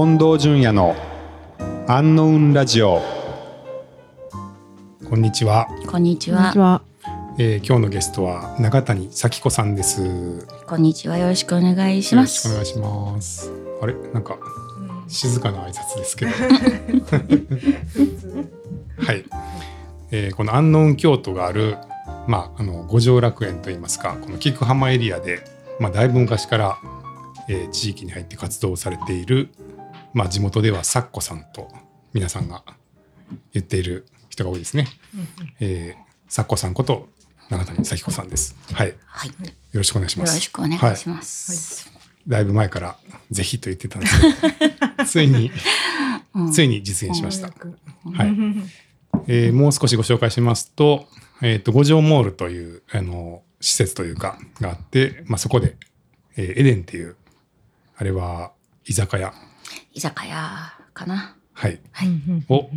[0.00, 0.96] 近藤淳也の
[1.86, 3.02] アンノウンラジオ。
[5.10, 6.80] こんにちは、こんにちは。
[7.38, 10.02] えー今日のゲストは中谷咲子さんです。
[10.02, 10.08] よ
[10.66, 11.18] こんにちは。
[11.18, 12.40] よろしくお願いしろます。
[12.40, 13.52] しくお願いします。
[13.82, 13.92] あれ？
[14.14, 14.38] なんか
[15.06, 16.30] 静かな挨拶ですけど。
[19.04, 19.22] はい、
[20.12, 21.76] えーこの安納京都がある
[22.26, 25.40] まああの五条楽園といいますかこの菊浜エリアで
[25.78, 26.78] まあだいぶ昔から、
[27.50, 29.50] えー地域に入って活動されている
[30.14, 31.68] まあ地元ではさっこさんと
[32.12, 32.64] 皆さんが
[33.52, 34.86] 言っている人が多いですね。
[35.60, 37.08] えー、さっこさんこと
[37.50, 38.56] 永谷咲子さんです。
[38.72, 39.30] はい、よはい。
[39.30, 39.34] よ
[39.74, 40.34] ろしくお願いします。
[40.34, 41.92] ろしくお願いしはいます。
[42.26, 42.96] だいぶ前から
[43.30, 45.50] ぜひと言ってたんですけど、 ついに、
[46.52, 47.48] ついに実現しました。
[47.48, 47.56] はい。
[49.26, 51.08] えーもう少しご紹介しますと、
[51.42, 55.76] えっ、と、五条モールという、あの、施設というか、があって、まあ、そこで、
[56.36, 57.16] えーエデンっていう、
[57.96, 58.52] あれは、
[58.84, 59.34] 居酒屋、
[60.00, 61.36] 居酒屋かな。
[61.52, 62.08] はい、はい。
[62.48, 62.70] を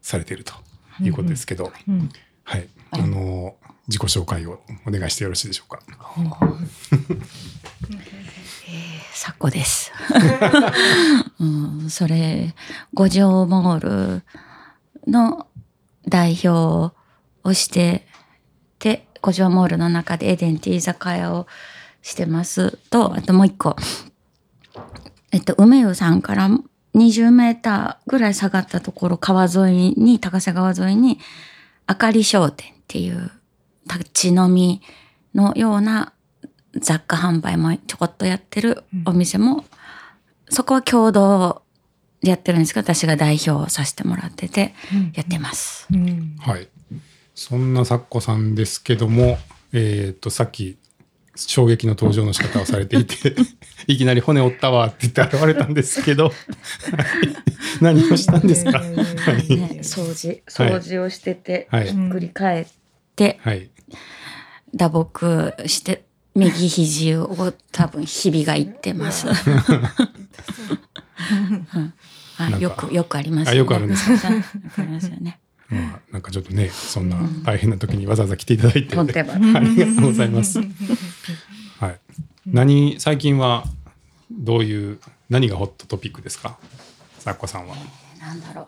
[0.00, 0.54] されていると
[1.02, 2.08] いうことですけど、うん
[2.44, 2.68] はい。
[2.92, 3.56] あの、
[3.88, 5.80] 自己紹介をお願いしてよろしいでしょうか？
[9.12, 9.90] さっこです。
[11.40, 12.54] うん、それ、
[12.94, 14.22] 五条モール
[15.10, 15.48] の
[16.06, 16.94] 代表
[17.42, 18.06] をして、
[18.78, 21.48] で、五条モールの中でエデンティ居酒屋を
[22.00, 23.74] してますと、あともう一個、
[25.32, 26.50] えっと、梅湯さんから
[26.94, 31.18] 20メーターぐらい下がったところ、川沿いに、高瀬川沿いに、
[31.86, 33.30] あかり商店っていう
[33.84, 34.80] 立ち飲み
[35.34, 36.12] のような
[36.74, 39.64] 雑貨販売もちょこっとやってるお店も、
[40.48, 41.62] そこは共同
[42.22, 44.74] でやってるんですけど、私が代表をさせてもらってて、
[45.14, 45.86] やってます。
[45.92, 46.68] うんはい。
[47.34, 49.38] そんなさっこさんですけども、
[49.72, 50.76] えっ、と、さっき、
[51.46, 53.34] 衝撃の登場の仕方をされていて、
[53.86, 56.34] いきなり骨折ったわって言って現れたんですけど、は い
[57.80, 62.66] 何をしたんですか、掃除、掃除をしてて、はいひっくり返っ
[63.16, 63.70] て、はい。
[64.74, 69.26] 打撲して、右肘を多分ひびがいってます。
[72.58, 73.50] よく、よくありますよね。
[73.52, 74.28] あよくあるんですか？
[74.32, 74.42] よ
[74.74, 75.40] くありますよね。
[75.70, 80.58] まあ、なんかちょっとね、そんな大変な時にわざわざ来ていただいて、とんでもありがとうございます。
[81.78, 82.00] はい。
[82.46, 83.64] 何、最近は
[84.32, 84.98] どういう、
[85.28, 86.58] 何がホットトピックですか？
[87.18, 87.76] さっこさんは。
[88.18, 88.66] なんだろう。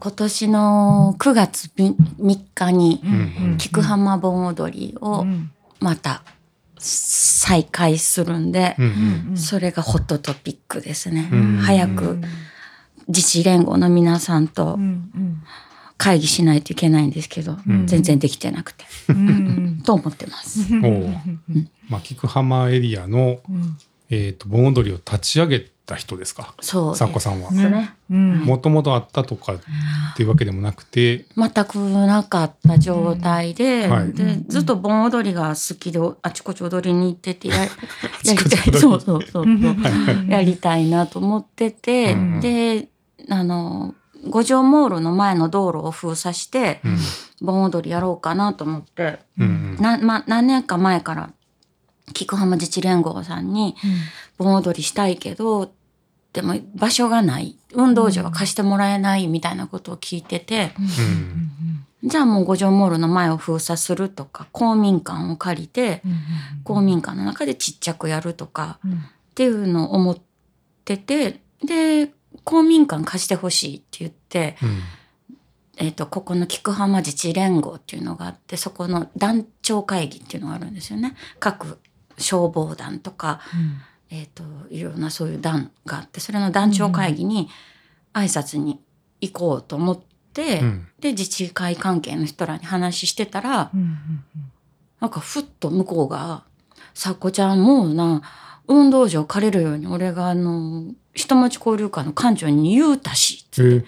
[0.00, 1.94] 今年の9月3
[2.54, 3.00] 日に、
[3.58, 5.24] 菊浜盆踊りを
[5.78, 6.24] また
[6.78, 9.36] 再開するんで、うんうん。
[9.36, 11.28] それがホットトピックですね。
[11.30, 12.20] うん早く
[13.08, 14.78] 自治連合の皆さんと
[15.96, 17.86] 会議しないといけないんですけど、ん。
[17.86, 18.84] 全然できてなくて、
[19.84, 20.72] と思ってます。
[21.88, 23.40] まあ、菊浜エリアの、
[24.10, 26.54] えっ、と、盆踊りを立ち上げた人ですか？
[26.60, 27.50] そうさっこさんは。
[28.08, 29.58] もともとあったとかっ
[30.16, 33.90] ていうわけでもなくて、全くなかった状態で、うん。
[33.90, 34.12] はい。
[34.12, 37.68] でずっと盆踊りが好きであちこち踊りに行っててや や
[38.32, 38.80] りたい。
[38.80, 39.46] そうそうそう
[40.28, 42.40] やりたいなと思ってて、うん。
[42.40, 42.88] で
[43.30, 43.94] あの
[44.28, 46.98] 五条モールの前の道路を封鎖してうん。
[47.40, 51.30] 盆踊りやろうかなと思って、うんなま、何年か前から
[52.12, 53.74] 菊浜自治連合さんに
[54.38, 55.72] 盆踊りしたいけど
[56.32, 57.56] でも場所がない。
[57.74, 60.72] 運動場は貸してもらえないみたいなことを聞いてて。
[60.78, 62.08] うん。
[62.08, 66.02] じゃあもう五条モールの前を封鎖するとか公民館を借りて
[66.62, 70.18] 公民館の中でちっちゃくやるとかっていうのを思っ
[70.84, 72.12] ててで
[72.44, 74.80] 公民館貸してほしいって言って、うん
[75.76, 81.16] えっとここの菊浜自治連合っていうのがあってそこの団長会議っていうのがあるんですよね。
[81.40, 81.80] 各
[82.16, 83.40] 消防団とか、
[84.08, 87.48] えっといろんなそういう団があってそれの団長会議に
[88.12, 88.80] 挨拶に
[89.20, 90.60] 行こうと思って。
[90.60, 93.70] うんで自治会関係の人らに話してたら、
[95.00, 96.42] なんかふっと向こうが
[96.92, 98.22] 「さっこちゃんもうな
[98.66, 103.84] 運動場借りるように俺があの下町交流館の館長に言うたし」えー。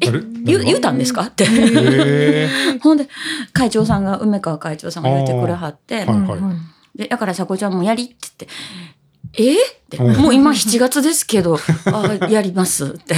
[0.00, 1.46] え誰言う言うたんですか?」って。
[1.48, 2.48] え
[2.80, 3.08] ほんで
[3.52, 6.04] 会長さんが梅川会長さんが言ってくれはって。
[6.04, 6.98] ーはいはい。
[6.98, 8.48] でだからさっこちゃんもやりって言って
[9.38, 9.54] 「え？
[9.54, 9.58] っ
[9.90, 9.96] て。
[9.98, 10.16] うん。
[10.16, 13.14] もう今7月ですけどあやります」って。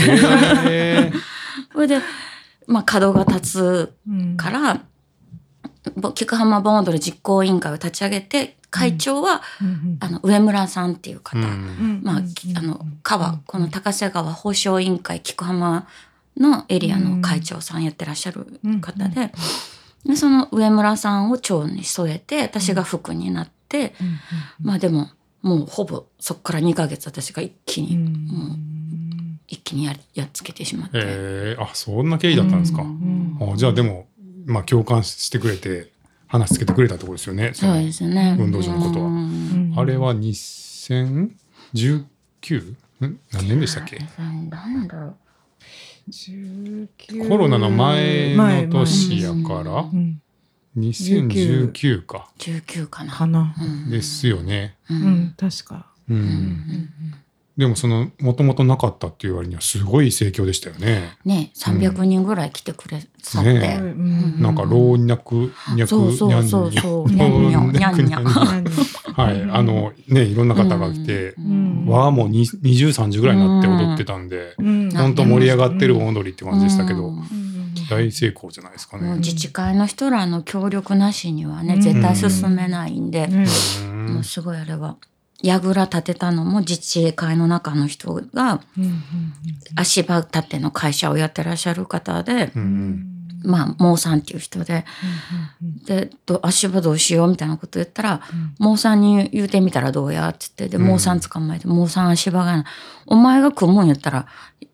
[0.66, 1.19] えー。
[1.72, 2.00] それで
[2.66, 3.92] まあ角が立つ
[4.36, 4.80] から、ぼ
[6.14, 9.43] 菊浜盆踊り実行委員会を立ち上げて会長は、
[10.00, 12.00] あの上村さんっていう方、うん。
[12.02, 15.87] まあ、きあの川この高瀬川保証委員会菊浜
[16.38, 18.46] のエリアの会長さんやってらっしゃる
[18.81, 19.32] 方で,、
[20.06, 23.94] でその上村さんを長に添えて私が副になって、
[24.62, 25.11] まあでも
[25.43, 28.26] もうほぼそこから2ヶ月私が一気に、うん。
[28.26, 28.58] もう
[29.49, 32.82] 一気にややっつけてしまって、えー、あそんな経緯だったんですか。
[32.82, 33.37] うん。
[33.38, 34.06] あじゃあでも、
[34.46, 35.90] まあ、共感してくれて
[36.26, 37.52] 話つけてくれたところですよね。
[37.54, 38.36] そうですね。
[38.38, 39.06] 運動場のことは。
[39.08, 39.72] うん。
[39.76, 41.26] あれは 2019?
[43.00, 43.18] ん？
[43.32, 43.98] 何年でしたっけ？
[44.18, 44.48] 何
[44.88, 45.16] だろう。
[46.10, 49.82] 19コロナの前の年やから。
[49.82, 50.20] うん。
[50.78, 52.30] 2019か。
[52.38, 53.54] 19かな。
[53.90, 54.76] ですよね。
[54.90, 55.02] ううん。
[55.26, 55.86] ん、確か。
[56.08, 56.88] うんうん
[57.56, 61.19] でもそのもともとなかったっていう割にはすごい盛況でしたよね。
[61.25, 63.78] ね300人ぐらい来てくれさって、
[64.40, 65.34] なんか老若
[65.69, 66.72] 若そうそうそう。
[66.72, 68.64] そうにゃんにゃんにゃんにゃん老若何
[69.14, 77.12] はいあのねいろんな方が来てう、んわあもうに2030ぐらいになって踊ってたんで、うん本当盛り上がってる盆踊りって感じでしたけど、
[77.90, 79.16] 大成功じゃないですかね。
[79.16, 83.28] 自治会の人らの協力なしにはね、うん絶対進めないんで、
[84.08, 84.96] もうすごいあれは
[85.42, 88.60] 櫓建てたのも自治会の中の人が
[89.76, 92.52] 足場建ての会社をやってらっしゃる方で、
[93.44, 94.84] まあモーさんっていう人で。
[95.62, 98.54] うんでど足場どうしようみたいなこと言ったらうん。
[98.58, 100.88] モーさんに言うてみたらどうやって言ってでうん。
[100.88, 102.64] モーさん捕まえて、モーさん足場が
[103.06, 104.26] お前が組むんやったら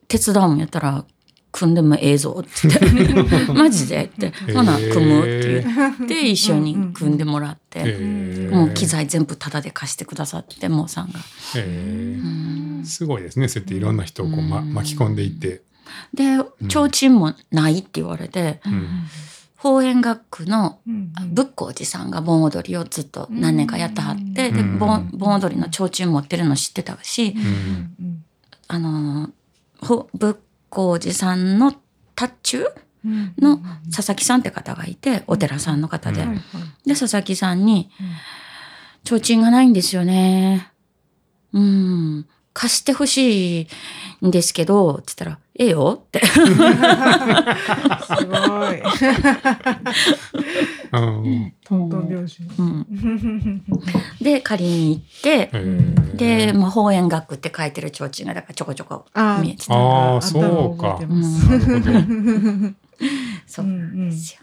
[0.07, 1.05] 手伝うんやったら
[1.51, 4.05] 組んでもええぞって言って マジで？
[4.05, 4.33] って。
[4.53, 8.49] ほな組むって言って一緒に組んでもらって。
[8.51, 11.19] もう機材全部タダで貸してくださってモーさんが。
[11.57, 12.85] へうーん。
[12.85, 13.49] すごいですね。
[13.49, 14.75] そうやっていろんな人をこう、ま、うん。
[14.75, 15.63] 巻き込んでいって。
[16.13, 16.37] で
[16.69, 18.87] 提灯もないって言われてうん。
[19.57, 21.13] 法園学区のうん。
[21.33, 24.79] 仏光寺さんが盆踊りをずっと何年かやってはって、でうん。
[24.79, 27.35] 盆盆踊りの提灯持ってるの知ってたし、
[28.69, 29.31] あの
[29.81, 30.37] 仏
[30.71, 31.75] 光寺さんの
[32.15, 32.65] 達中
[33.05, 33.35] うん。
[33.41, 33.61] の
[33.95, 36.27] 佐々木さんって方がいてお寺さんの方で、
[36.85, 38.07] で佐々木さんにうん
[39.05, 40.71] 「提灯がないんですよね。
[41.53, 42.27] うん。
[42.53, 43.69] 貸してほし
[44.23, 46.25] いんですけど」って言ったら「ええよ」って。
[46.25, 46.47] すご
[48.73, 48.81] い。
[50.93, 51.53] うん。
[51.65, 52.43] トントン拍子。
[52.59, 52.87] うん、
[54.21, 55.51] で借りに行って
[56.15, 59.75] で、まあ、法園学って書いてる提灯がだからちょこちょこあ見えてた。
[59.75, 60.39] あーあそ
[60.77, 60.99] うか。
[63.47, 64.41] そうなんですよ。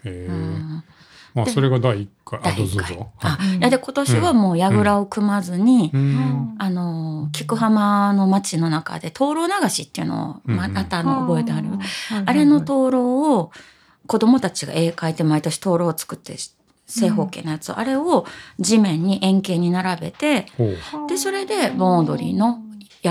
[1.35, 2.39] まあそれが第一回。
[2.39, 2.87] あ第一回。
[2.87, 3.11] どうぞどうぞ。
[3.19, 6.55] あうんいやで今年はもう櫓を組まずに、うん。
[6.57, 11.67] あの菊浜の町の中で灯籠流しっていうのを、またあの覚えてある、
[12.11, 13.51] ああれの灯籠を
[14.07, 16.35] 子供たちが絵描いて毎年灯籠を作って
[16.87, 18.25] 正方形のやつ、あれを
[18.59, 20.45] 地面に円形に並べて
[21.09, 22.59] でそれで盆踊りの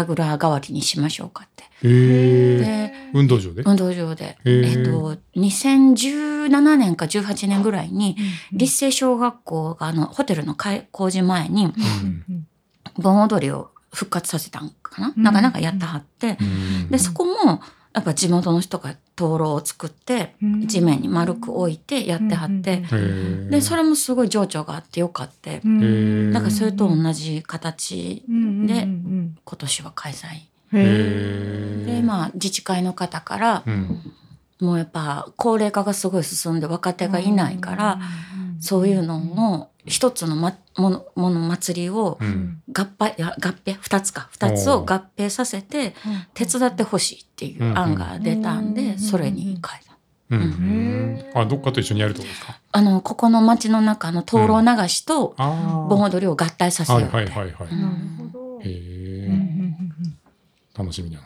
[0.02, 1.64] 櫓代わりにしましょうかって。
[1.82, 3.62] で運動場で？
[3.62, 8.17] 運動場で、えっと、2017年か18年ぐらいに
[8.52, 12.46] 立成小学校があのホテルの開工事前にうん
[12.96, 15.23] 盆踊りを復活させたんかな、うん。
[15.23, 16.88] なんかなんかやってはって、うん。
[16.91, 17.61] でそこも
[17.93, 20.34] やっぱ地元の人が灯籠を作って
[20.66, 22.82] 地面に丸く置いてやってはって、
[23.50, 26.32] でそれもすごい情緒があってよかって、ー。
[26.32, 30.26] だからそれと同じ形でうん今年は開催。
[31.87, 34.00] でまあ自治会の方からうん。
[34.61, 37.99] もうやっぱ高齢化がすごい進んで若手がいないから、
[38.64, 39.16] そういうの
[39.61, 45.94] を一つの、ま、ものもの祭りをうん合併合併2つか2つを合併させて
[46.32, 49.94] 手伝ってほしいっていう案が出たんうんでそれに変えた。
[50.31, 52.58] うんあどっかと一緒にやるってことですか？
[52.72, 56.98] あのここの町の中の灯籠流しとあ盆踊りを合体させあ。
[57.00, 57.17] ようって。
[57.17, 57.69] はいはいはいはい。
[57.70, 58.60] うんなるほど。
[58.62, 59.39] へえ。
[60.77, 61.24] 楽しみだな。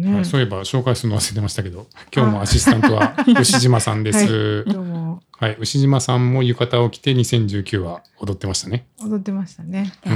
[0.00, 4.64] ねはいそういえば紹介するの忘れてましたけど、今日もアシスタントは 牛島さんです。
[4.64, 8.86] どうもはい、牛島さんも浴衣を着て2019は踊ってましたね。
[9.00, 9.92] 踊ってましたね。
[10.06, 10.12] うん。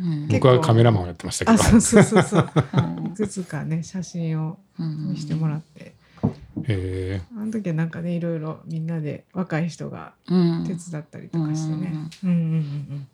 [0.00, 1.62] うん僕はカメラマンをやってましたけあ、ど。
[1.62, 2.50] そうそうそうそう。
[2.74, 5.94] う んいくつかね写真をうん見せてもらって、
[6.64, 11.92] へあの時はなんかねいろいろみんなで若い人がうん手伝ったりとかしてね。
[12.24, 13.08] うんうんうん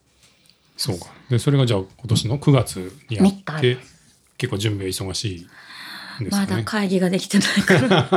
[0.76, 1.06] そうか。
[1.30, 3.78] で、それがじゃあ今年の9月にやっ3て、
[4.36, 5.46] 結構準備が忙しい
[6.20, 6.46] んですま。
[6.46, 8.08] だ会議ができてないから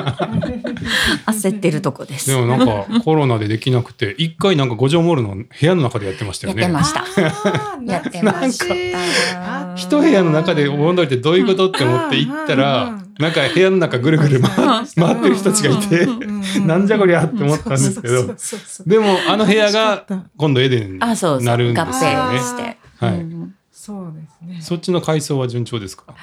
[1.27, 2.30] 焦ってるとこです。
[2.30, 6.62] でもなんかコロナでできなくて、一回なんか五条モールの部屋の中でやってましたよね。
[6.62, 7.06] やってました。
[7.86, 9.75] やってました。
[9.75, 16.08] 一部屋の中で盆踊りってどういうことって思って行ったらうん、なんか部屋の中ぐるぐる回回ってる人たちがいて、
[16.62, 18.36] なんじゃこりゃって思ったんですけど
[18.86, 20.06] でもあの部屋が
[20.38, 21.46] 今度エデンにあ、そうそう。
[21.46, 22.39] なるんですよね合併。
[22.39, 22.77] して。
[23.00, 23.54] はいうん
[23.88, 24.62] そうですね。
[24.62, 26.13] そっちの改装は順調ですか？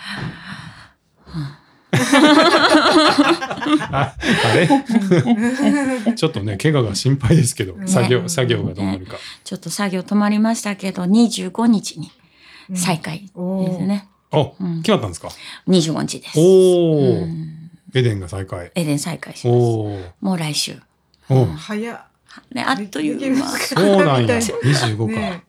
[3.91, 4.69] あ あれ？
[6.15, 9.17] ちょっとね怪我が心配ですけど、ね作業作業がどうなるか。
[9.45, 12.11] ちょっと作業止まりましたけど、25日に
[12.71, 13.33] うん再開です
[13.87, 14.09] ね。
[14.31, 15.29] あ、うん決まったんですか
[15.69, 16.39] ？25日です。
[16.39, 18.73] おお、うんエデンが再開。
[18.75, 19.57] エデン再開します。
[19.57, 20.01] おお。
[20.21, 20.77] もう来週。
[21.29, 22.01] お早っ
[22.53, 23.47] ね、あっという間。
[23.47, 24.21] そうなんや。
[24.23, 25.21] みたい25か。
[25.21, 25.45] ね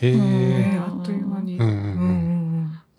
[0.00, 0.78] へえ。
[0.78, 1.58] あっという間に。
[1.58, 1.85] うん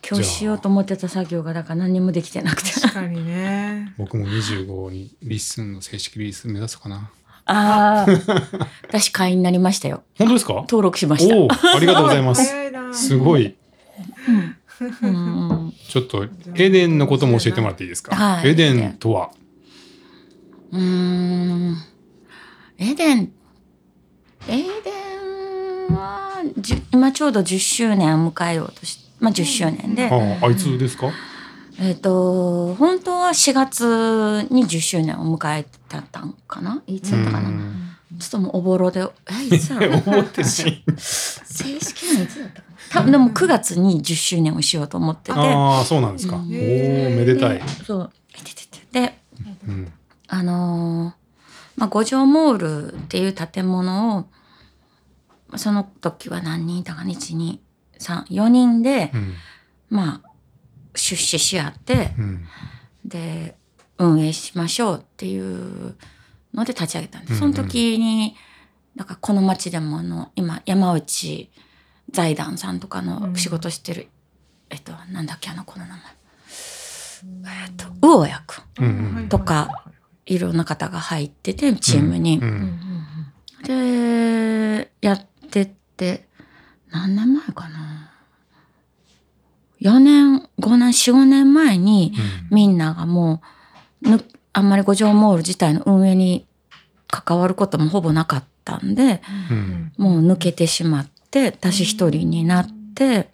[0.09, 2.71] 今日しようと思ってた作業がだから何にもできてなくて。
[2.79, 3.93] 確かにね。
[3.97, 7.09] 僕も25に LISTEN の正式リリース目指すかな。
[7.45, 8.47] ああ。
[8.87, 10.03] 私会員になりましたよ。
[10.17, 10.53] 本当ですか？
[10.61, 11.35] 登録しました。
[11.35, 12.53] おお、ありがとうございます。
[12.93, 13.55] すごい。
[14.27, 14.55] うん
[15.01, 18.15] うんちょっとエデンのことも教えてもらっていいですか？
[18.15, 19.31] はいエデンとは？
[20.71, 21.75] うーん。
[22.77, 23.31] エデン、
[24.47, 24.63] エデ
[25.89, 26.43] ンは、
[26.93, 31.07] 今ちょうど10周年を迎えようとし、まあ10周年で、ああ、あいつですか？
[31.79, 35.69] えっ、と、本当は4月に10周年を迎えて
[36.11, 36.81] たんかな？
[36.87, 37.49] いつだったかな？
[37.49, 37.83] うん
[38.19, 39.01] ちょっともうおぼろで、
[39.51, 40.03] え、いつだろう？
[40.07, 40.51] 思ってない。
[40.51, 42.61] 正式にはいつだった？
[42.61, 45.39] かな多分でも9月に10周年をしようと思ってて。
[45.39, 46.35] ああ、そうなんですか。
[46.37, 47.63] おお、うんめでたいで。
[47.85, 48.11] そう。
[48.93, 49.19] で、
[49.67, 49.91] うん。
[50.29, 52.57] あのーまあ、五条モー
[52.89, 54.25] ルっていう建物を、
[55.57, 57.59] その時は何人いたかな ?1、2、3、
[57.97, 59.33] 4人で、うん。
[59.89, 60.29] まあ、
[60.95, 62.45] 出資し合って、うん。
[63.05, 63.55] で、
[63.97, 65.95] 運営しましょうっていう
[66.53, 67.39] ので立ち上げたんです。
[67.39, 68.35] その時に、
[68.95, 71.49] なんかこの町でもあの、今、山内
[72.11, 74.07] 財団さんとかの仕事してる、
[74.69, 76.01] えっと、なんだっけ、あの子の名前。
[77.65, 79.29] えっと、魚谷くん。
[79.29, 79.85] とか
[80.25, 82.41] いろんな方が入ってて、チームに。
[83.63, 86.26] で、やってって、
[86.97, 88.11] 何年前かな
[89.81, 92.13] ?4 年、5年、4、5年前に、
[92.49, 93.41] みんながも
[94.01, 94.23] う、ぬ
[94.53, 96.47] あんまり五条モール自体の運営に
[97.07, 99.91] 関わることもほぼなかったんで、うん。
[99.97, 103.29] もう抜けてしまって、私一人になって、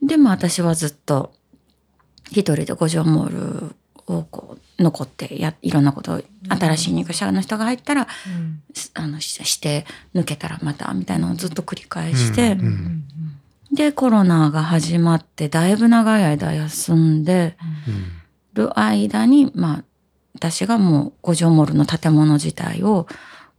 [0.00, 1.32] で、まあ私はずっと
[2.30, 3.74] 一人で五条モール
[4.06, 8.62] をこう残ってや、いろんなことを、新しい入居者の人が入ったら、うん。
[8.74, 13.04] しあの、しして、抜けたらまた、みたいなのをずっと繰り返して、うんうん
[13.72, 17.56] で、コロナが始まって、だいぶ長い間休んで
[17.86, 18.04] うん。
[18.54, 19.84] る間に、まあ、
[20.34, 23.06] 私がもう五条モールの建物自体を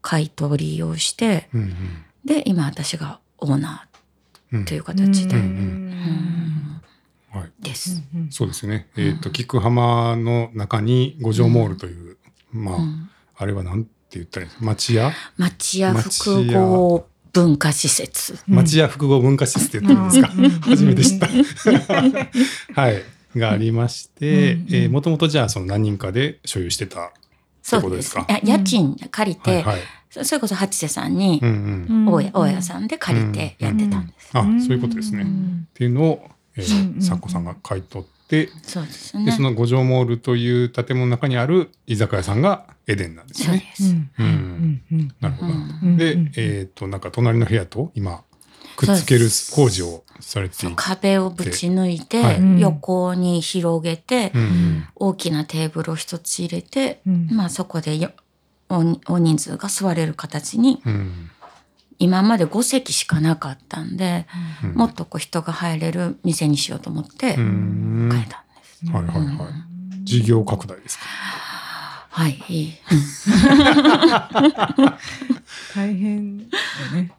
[0.02, 1.76] 買い取りをして、うん
[2.24, 3.88] で、今私がオーナ
[4.52, 6.75] うんーという形で、ううん。
[7.60, 8.02] です。
[8.14, 8.88] うんそうですね。
[8.98, 12.18] えっと、菊浜の中に五条モールという、
[12.52, 14.66] まあ、うんあれはなんて言ったらいいんですか？
[14.66, 15.12] 町屋？
[15.38, 18.38] 町屋複合文化施設。
[18.48, 21.28] 町屋複合文化施設って言ってるんですか、初めて知った。
[22.82, 23.04] はい。
[23.36, 27.12] がありまして、うんえーもともとじゃあその何人かで所有してた。
[27.62, 28.12] そうです。
[28.12, 29.82] ってこといや家賃借りて、はいはい。
[30.10, 31.42] そそれこそ八瀬さんに。
[32.08, 34.30] 大家、大家さんで借りてやってたんです。
[34.32, 35.24] あ、そういうことですね。
[35.24, 39.32] っうんていうのを、えー、サッコさんが買い取って、そうですで、ね。
[39.32, 43.74] その五条モールという建物の中にある居酒屋さんがエデンなんですね。
[43.76, 43.96] そうです。
[44.20, 44.26] うん。
[44.26, 44.82] うん。
[44.92, 45.54] うんなるほど。
[45.54, 45.56] う
[45.88, 45.98] ん。
[45.98, 48.24] でうん、えっ、と、なんか隣の部屋と今、
[48.76, 50.74] くっつける工事をされていて。
[50.76, 52.62] 壁をぶち抜いて、はい。
[52.62, 54.88] 横に広げて、うんうん。
[54.96, 57.28] 大きなテーブルを一つ入れて、うん。
[57.32, 58.12] まあそこでよ
[58.70, 61.30] 大大人数が座れる形に、うん
[62.00, 64.26] 今まで5席しかなかったんで、
[64.64, 68.86] うんもっとこう人が入れる店にしようと思ってうん変えたんです。
[68.92, 70.04] はいはいはい。
[70.04, 71.04] 事業拡大ですか？
[72.10, 72.44] はい。
[72.50, 72.74] いい
[75.76, 76.58] 大変だ
[76.94, 77.12] ね。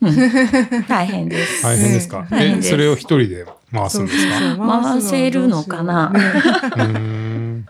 [0.89, 1.63] 大変です。
[1.63, 2.27] 大変ですか？
[2.31, 4.57] え、大変ですそれを一人で回すんですか？
[4.83, 6.11] 回せるのかな？
[6.11, 7.67] ねうーん。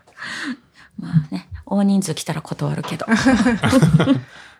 [0.99, 3.07] まあね、大人数来たら断るけど。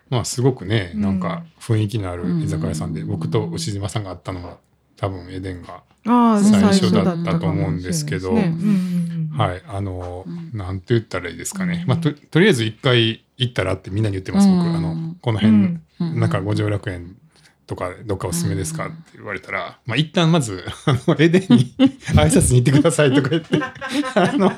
[0.09, 1.01] まあすごくね、うん。
[1.01, 4.59] なんか雰囲気のある居酒屋さんで、うん僕と牛島さんがあったのも
[4.95, 10.57] 多分エデンが、最初だったと思うんですけどはい、あの、うん。
[10.57, 11.81] なんて言ったらいいですかね。
[11.83, 11.89] うん。
[11.89, 14.61] まあととりあえず一回行ったらってみんなに言ってます、僕。
[14.61, 14.75] うん。
[14.75, 17.15] あの、この辺、なんか五条楽園
[17.67, 21.73] とかどっかおすすめですかって言われたら、まあ一旦まず、あの、エデンに
[22.15, 23.59] 挨拶に行ってくださいとか言って、
[24.15, 24.51] あの、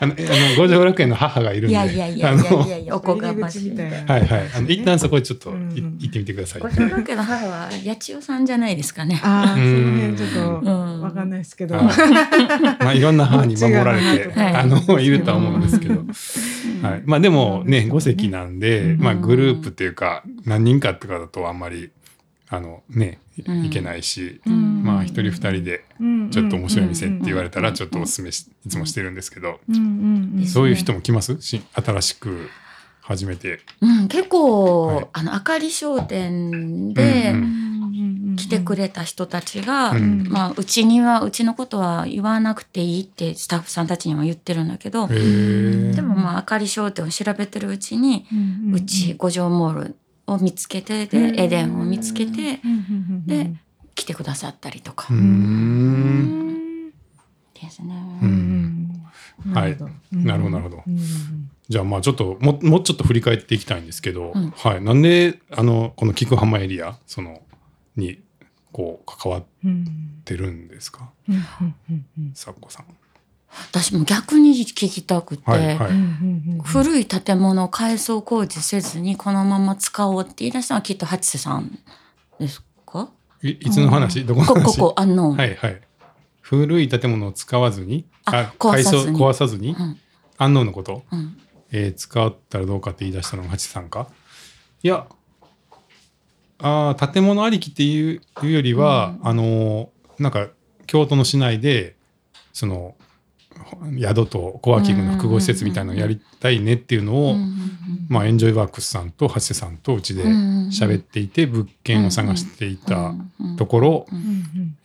[0.00, 3.76] あの、えあの五条楽園の母がいるんで、いやいやいやいやいやおこがましい。
[3.76, 4.50] はいはい。
[4.56, 6.68] あの、一旦そこへちょっというん行ってみてくださいご。
[6.68, 9.20] 条家の母は八千代さんじゃないですかね。
[9.22, 11.76] ああ、そうんの辺ちょっとうんわかんないですけど。
[11.76, 15.94] はいまあいろんな母に守られて、はいあの、いるとは思うんですけど。
[16.82, 17.02] はい。
[17.04, 21.90] まあでもね、うん5席なんで、うんまあグループっていうか、何人かとかだとあんまり、
[22.48, 23.64] あのね、うん。
[23.64, 24.82] いけないし、うん。
[24.82, 26.30] まあ一人二人でうん。
[26.30, 27.74] ちょっと面白い店って言われたらうん。
[27.74, 29.60] ちょっとおすすめしいつもしてるんですけど、
[30.46, 31.40] そういう人も来ます？
[31.40, 32.48] し新しく
[33.00, 33.60] 初めて。
[33.80, 35.08] うん、結構、はい。
[35.12, 37.34] あの、あかり商店うんで
[38.36, 40.28] 来来てくれた人たちが、うん。
[40.28, 48.24] まあ、うちにはうちのことは言わなくていいってスタッフさんたちには言ってるんだけど、でもまああかり商店を調べてるうちに、
[48.72, 52.60] うち五条モールを見つけてで、エデンを見つけて
[53.26, 53.52] で
[53.94, 55.14] 来てくださったりとかで
[57.70, 57.94] すね。
[58.22, 59.02] うん。
[59.54, 59.76] はい
[60.12, 60.82] なるほどなるほど
[61.68, 63.86] じゃあまあちょっとももうちょっと振り返っていきたいん。
[63.86, 64.50] ですけど、うん。
[64.50, 65.02] はい、なん。
[65.02, 67.42] であのこの菊浜エリアその
[67.96, 68.20] に
[68.72, 69.44] こう関わっ
[70.24, 70.68] てるん。
[70.68, 71.10] ですか
[72.34, 72.86] さっこさん。
[73.70, 75.90] 私も逆に聞きたくて、はいはい。
[76.64, 81.78] 古い建物を改装工事せずにこのまま使おうって言い出したのはきっと八瀬さん
[82.38, 83.08] ですか？
[83.42, 84.24] いいつの話？
[84.26, 84.78] どこのこ話？
[84.78, 85.80] こ こあの、はいはい。
[86.42, 89.18] 古い建物を使わずにあ壊さずに。
[89.18, 89.98] 壊さずに、うん。
[90.38, 91.38] 安納のこと、うん。
[91.72, 94.08] えー使ったらどうかって言い出したのが八さんか？
[94.82, 95.06] いや
[96.58, 100.48] あー建物ありきっていういうよりは、あのーなんか
[100.86, 101.96] 京都の市内で
[102.52, 102.95] その
[103.98, 107.56] 宿とコワーキングの複合施設みたいなのをやりたいねっていうのを、うん
[108.08, 110.56] まあ、エンジョイワークスさんと八瀬さんとうちでうん。
[110.68, 113.14] 喋っていて物件を探していた
[113.56, 114.06] ところ、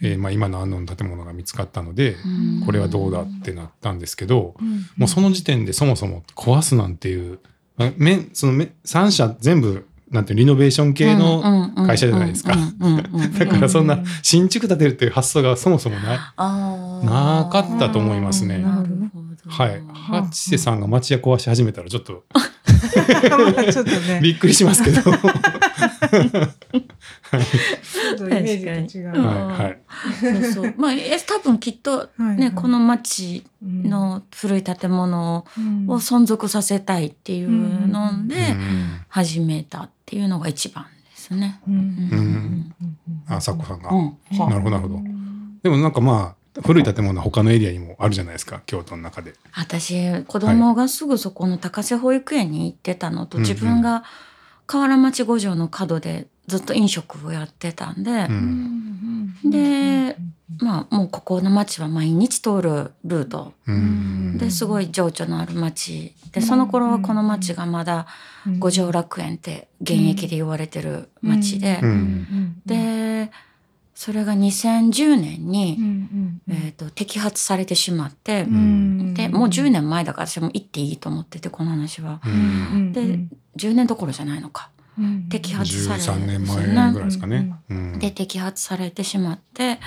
[0.02, 4.56] えーまあ、今の安納の建物が見つかったので、うんこれはどうだってなったんですけど、
[4.96, 7.40] もうその時点でそもそも壊すなんていう、
[7.76, 12.56] まあめそのめ3社全部なんてリノベーション系の会社じゃないですか。
[13.40, 16.34] だからそんな新築建てるっていう発想がそもそもな
[17.03, 18.60] なかったと思いますね。
[18.60, 19.50] なるほど。
[19.50, 19.84] はい。
[19.93, 22.24] 八瀬さんが町屋壊し始めたらちょっと
[23.72, 25.01] ちょっとねびっくりしますけど。
[25.01, 25.17] は
[26.12, 29.10] ちょっとイメージと違う。
[29.15, 29.27] うんい。
[29.27, 29.79] はい。
[30.20, 30.74] そうそう。
[30.77, 35.46] まあ、え多分きっとね、この町の古い建物
[35.88, 41.60] を存続させたいっていうのでうん始めたっていうのが一番ですね。
[41.67, 42.74] うん
[43.27, 43.89] あ、さっこさんが。
[43.89, 44.17] うん。
[44.50, 45.00] なるほど、なるほど。
[45.63, 49.34] でもなんかまあ、古い建物は他のエリアにもあるじゃないですか、京都の中で。
[49.53, 53.49] 私子供がすぐそこの高瀬保育園に行ってたのと、うんうん。
[53.49, 54.04] 自分が
[54.67, 59.34] 河原町五条の角でずっと飲食をやってたんでう、ん。
[59.45, 60.17] で
[60.60, 63.54] まあもうここの町は毎日通るルート。
[63.67, 64.38] うん。
[64.38, 66.13] ですごい情緒のある町。
[66.34, 68.08] でその頃はこの町がまだ
[68.60, 72.62] 五条楽園って現役で言われてる町で、うん。
[72.65, 73.32] で
[74.02, 75.78] それが2010年に、
[76.50, 82.20] えー、と摘発されてしまって、でもう10年前だから私も行っていいと思っててこの話は。
[82.26, 82.94] うん。
[82.94, 83.20] で
[83.58, 84.72] 10年どころじゃないのか。
[85.30, 87.54] 摘発され13年前ぐらいですかね。
[87.70, 88.00] うん。
[88.00, 89.80] で摘発されてしまって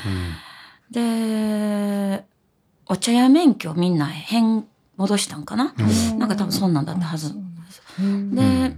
[0.93, 2.25] で
[2.87, 4.65] お茶屋免許みんな返
[4.97, 5.83] 戻したんかな、う
[6.15, 7.35] んなんか多分そんなんだったはず。
[7.99, 8.77] うんで、で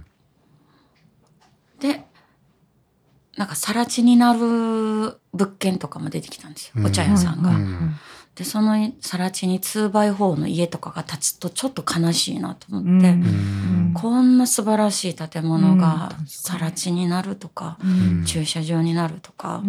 [3.37, 5.19] なんか更地になる物
[5.59, 6.85] 件とかも出てきたんですよ、うん。
[6.87, 7.51] お茶屋さんが。
[7.51, 7.95] うん。
[8.35, 13.91] でその更地に 2x4 の家とかが建つとちょっと悲しいなと思って、うん。
[13.95, 18.25] こんな素晴らしい建物が更地になるとか、ん。
[18.25, 19.63] 駐車場になるとか、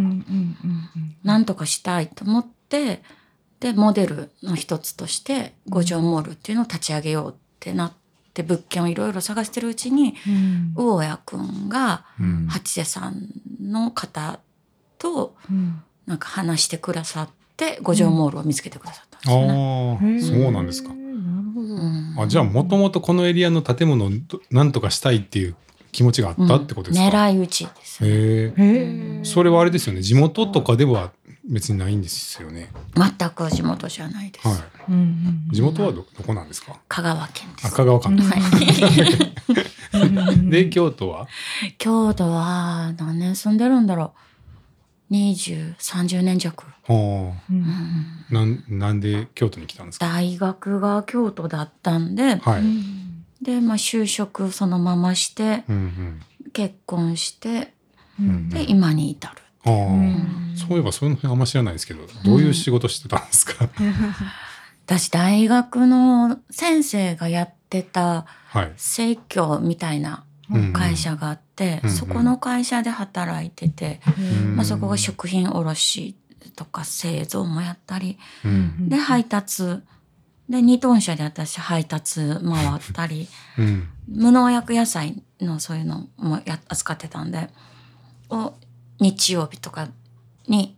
[1.23, 3.03] なんとかしたいと思って
[3.61, 7.97] でモデルの一つとして五条モールっていうのを立ち上げようってなって
[8.42, 10.14] 物件をいろいろ探してるうちに
[10.74, 13.29] 魚谷くんがうん八瀬さん
[13.61, 14.40] の方
[14.98, 15.35] と
[16.07, 19.29] なんか話してくださって五条モールを見つけてくださったんで
[20.20, 20.35] すよね。
[20.35, 20.88] ああ、そうなんですか。
[20.90, 21.03] なる
[21.55, 21.74] ほど。
[21.74, 25.55] うんあじゃあもともとこのエリアの建物をどなんとかしたいっていう
[25.92, 28.05] 気持ちがあったってことですか、うん狙い撃ちです。
[28.05, 28.53] へえへ
[29.20, 29.24] え。
[29.24, 31.12] それはあれですよね地元とかでは
[31.48, 34.48] 別にないんですよね全く地元じゃないです。
[34.48, 34.59] はい
[35.51, 36.81] 地元はどどこなんですか？
[36.88, 37.66] 香川県です。
[37.68, 38.40] 赤川間はい。
[40.51, 41.27] で京都は？
[41.79, 44.12] 京都は何年住んでるんだろ
[45.11, 46.64] う？20、30年弱。
[46.87, 47.53] はあ。
[48.33, 50.07] なんなんで京都に来たんですか？
[50.07, 56.20] 大学が京都だったんで、はい、で、まあ就職そのままして、うんうん。
[56.53, 57.72] 結婚して、
[58.20, 59.35] んで、今に至る。
[59.64, 63.68] ああ、んそういえばそういうのあんま知らないですけどどういう仕事してたんですか、
[64.88, 68.72] 私、大学の先生がやってたはい。
[68.79, 70.72] 生協みたいなうん。
[70.72, 71.90] 会社があって、うん。
[71.90, 74.57] そこの会社で働いてて、うん。
[74.57, 76.16] まあ、そこが食品卸
[76.57, 78.88] とか製造もやったり、うん。
[78.88, 79.83] で配達。
[80.48, 83.88] で2トン車で私配達回ったりうん。
[84.09, 87.51] 無農薬野菜のそういうのもや扱ってたんで
[88.31, 88.55] を
[88.98, 89.88] 日曜日とか
[90.46, 90.74] に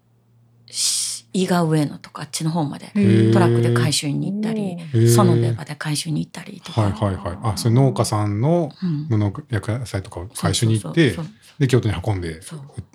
[0.67, 1.00] し
[1.33, 2.87] 伊賀上野とかあっちの方まで
[3.33, 5.09] トラックで回収に行ったりー。
[5.09, 6.83] 園部まで回収に行ったりとか。
[6.83, 7.39] はいはいはい。
[7.43, 9.07] あそれ農家さんのうん。
[9.09, 11.17] 無農薬野菜とかを回収に行って
[11.59, 12.41] で京都に運んで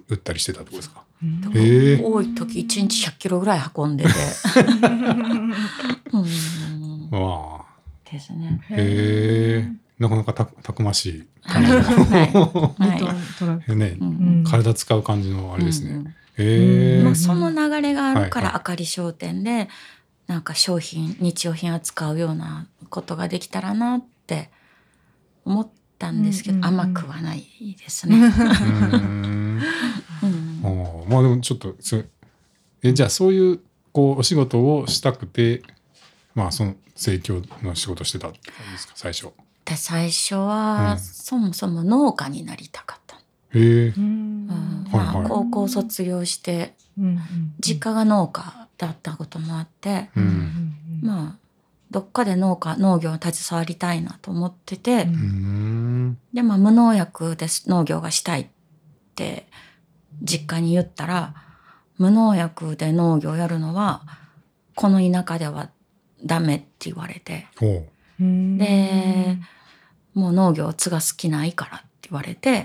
[0.09, 1.03] 売ったりしてたってことですか？
[1.23, 4.09] 多い時1日100キロぐらい運んでて、
[6.11, 7.65] うん、わあ。
[8.11, 8.61] ですね。
[8.69, 11.77] へえなかなかたたくましい感じの。
[11.79, 11.83] は
[12.21, 12.99] い。
[12.99, 13.75] リトントラック。
[13.75, 14.43] ね、うん。
[14.45, 19.69] 体使う感じのあれですね、うんへえ、うんまあ、その流れがあるから、あかり商店で
[20.27, 24.49] なんか商品日用品扱うようなことができたらなって
[25.43, 25.69] 思っ
[25.99, 26.79] たんですけど、うんうんうん。
[26.79, 27.45] 甘くはない
[27.77, 28.17] ですね。
[28.17, 29.61] うーん。
[30.23, 30.61] うん。
[30.63, 32.01] あーまあでもちょっとそ
[32.81, 33.59] えじゃあそういう
[33.91, 35.61] こうお仕事をしたくて
[36.33, 39.27] まあその生協の仕事してたって感じですか最初。
[39.65, 40.99] で最初は、うん。
[40.99, 43.04] そもそも農家になりたかった。
[43.04, 43.04] へ
[43.55, 43.93] え
[45.27, 47.19] 高校卒業してうん
[47.59, 50.09] 実家が農家だったこともあって、
[51.01, 51.45] まあ
[51.91, 55.05] どっかで農家農業に携わりたいなと思ってて、
[56.33, 58.47] でまあ無農薬で農業がしたいっ
[59.15, 59.47] て
[60.21, 61.33] 実家に言ったら
[61.97, 64.01] 無農薬で農業やるのは
[64.75, 65.69] この田舎では
[66.23, 67.47] ダメって言われて
[68.19, 69.37] で
[70.13, 72.63] もう農業を継がす気ないからって言われて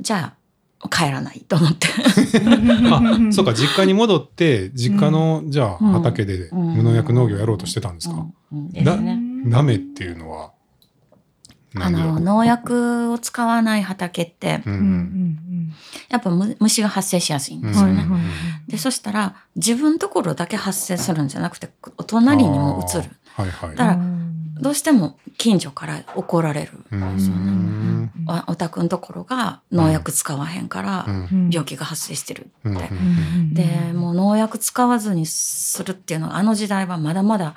[0.00, 1.88] じゃあ帰らないと思って。
[2.90, 5.92] あそうか実家に戻って実家の、じゃあうん。
[5.92, 8.14] 畑で無農薬農業やろうとしてたんですか、
[8.52, 8.58] うん。
[8.58, 8.70] うん。
[8.70, 9.20] ですだね。
[9.46, 10.52] ダメっていうのは
[11.74, 14.76] あの農薬を使わない畑ってううん。
[14.78, 15.74] ん
[16.08, 17.96] やっぱむ虫が発生しやすいんうんですよね。
[17.96, 18.20] はいはい
[18.68, 23.10] でそしたら自分のところだけ発生するんじゃなくてお隣にも移る。
[23.34, 23.70] はいはい。
[23.70, 26.72] だからうんどうしても近所から怒られる。
[28.46, 31.06] お宅のところが農薬使わへんから
[31.50, 32.88] 病気が発生してるうんって。
[32.88, 33.54] うん。
[33.54, 37.54] でもう農薬使わずにするっていうのはあの時代はまだまだも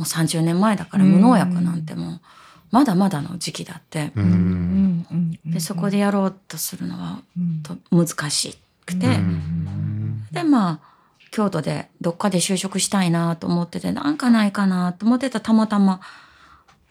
[0.00, 1.10] う30年前だからうん。
[1.12, 2.20] 無農薬なんてもう
[2.70, 4.12] まだまだの時期だって。
[4.14, 4.26] ううん。
[4.30, 5.06] ん。
[5.10, 5.14] う
[5.48, 5.52] ん。
[5.52, 7.62] でそこでやろうとするのはうん。
[7.62, 9.06] と難しくて。
[9.06, 10.26] うん。
[10.30, 10.90] でまあ
[11.30, 16.00] 京都でどっかで就職したいなと思っててなんかないかなと思ってたらたまたま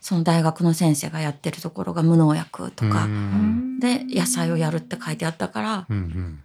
[0.02, 3.80] その大学の先生がやってるところが無農薬とか、うん。
[3.80, 6.44] で野菜をやるって書いてあったからうんうん。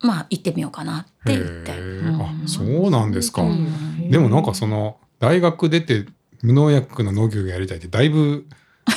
[0.00, 1.72] まあ行ってみようかなって言って。
[1.78, 2.20] うん。
[2.20, 4.10] あそうなんですか、うん。
[4.10, 6.06] でもなんかその大学出て
[6.42, 8.46] 無農薬の農業がやりたいってだいぶ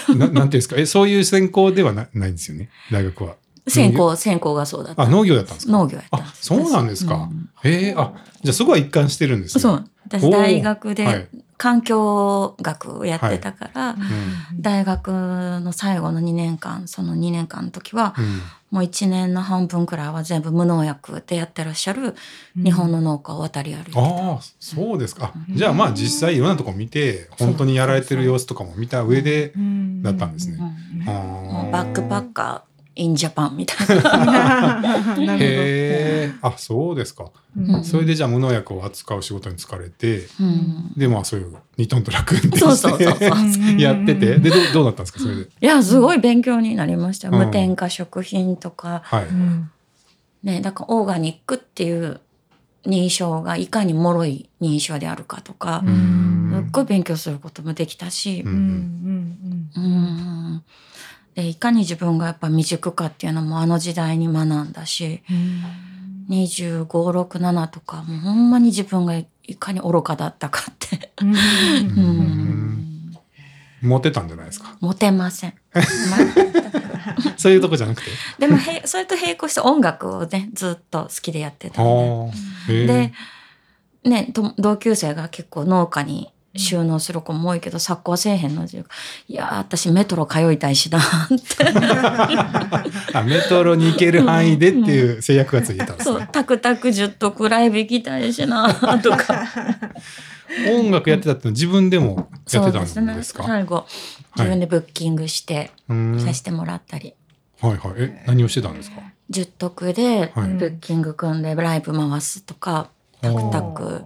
[0.10, 0.76] ななんていうんですか。
[0.78, 2.70] えそういう専攻ではなないんですよね。
[2.92, 3.36] 大学は
[3.68, 5.04] 専攻専攻がそうだった。
[5.04, 5.72] あ農業だったんですか？
[5.74, 7.50] 農業やったそうなんですか、うん。
[7.64, 9.62] へえあじゃあそこは一貫してるんですね。
[9.62, 9.86] そう。
[10.08, 10.96] 私大学はい。
[10.96, 14.62] で環境学をやってたから、うん。
[14.62, 18.42] 大学の最後の2年間その2年間の時はうん。
[18.72, 22.16] もう1年の半分くらいは全部無農薬でやってらっしゃる
[22.56, 24.00] 日本の農家を渡り歩いてた。
[24.00, 24.04] あ
[24.36, 25.34] あそうですか。
[25.36, 29.52] あじゃあまあ実際いろんなとこ見て本当にやられてる様子とかも見た上で
[30.02, 30.58] だったんですね。
[31.72, 34.82] バックパッカー in Japan みたいな。
[35.40, 37.32] へえあそうですか。
[37.58, 37.84] うん。
[37.84, 40.92] それでじゃあ無農薬を扱う仕事に疲れてうん。
[40.98, 43.20] でまあそういう2トントラック運転そうそうそうそう。
[43.38, 45.42] してやっててでどうどうなったんですかそれで？
[45.44, 47.28] いやすごい勉強になりました。
[47.30, 47.46] よ、うん。
[47.46, 49.26] 無添加食品とかはい。
[49.26, 49.72] うん
[50.44, 52.20] ねだからオーガニックっていう
[52.86, 56.52] 認証がいかに脆い認証であるかとか、うん。
[56.52, 58.42] すっごい勉強することもできたし。
[58.44, 59.70] う、うんん。
[59.76, 60.64] うん
[61.36, 65.64] でいかに自分がやっぱ未熟かっていうのもあの時代に学んだしうん
[66.30, 69.28] 2567とかもうほんまに自分がい
[69.60, 71.30] かに愚かだったかって、うん。
[71.34, 73.12] ううんん、
[73.82, 74.78] モテたんじゃないですか？
[74.80, 75.54] モテません。
[75.74, 75.82] ま
[77.38, 78.12] そういうとこじゃなくて？
[78.40, 81.86] でもへそれと並行して音楽をねずっと好きでやってたん
[82.68, 82.86] で。
[82.88, 83.14] で、
[84.06, 88.68] ね、と同級生が結構農家に収納する子も多いけど作家はせえへんのい
[89.34, 91.64] やー私メトロ通いたいしなって。
[93.18, 99.48] あメトロに行ける範囲でっていう制約がついてたんですそうねタクタク10とライブ行きたいしなとか。
[100.70, 103.40] 音楽やってたって自分でもやってたんですそうですね。
[103.40, 103.86] か最後
[104.36, 107.14] 自分でブッキングしてさせてもらったり、
[107.62, 107.94] はいはい。
[107.98, 110.50] え何をしてたんですか？10徳ではい。
[110.50, 112.90] ブッキング組んでライブ回すとか、
[113.22, 114.04] タクタク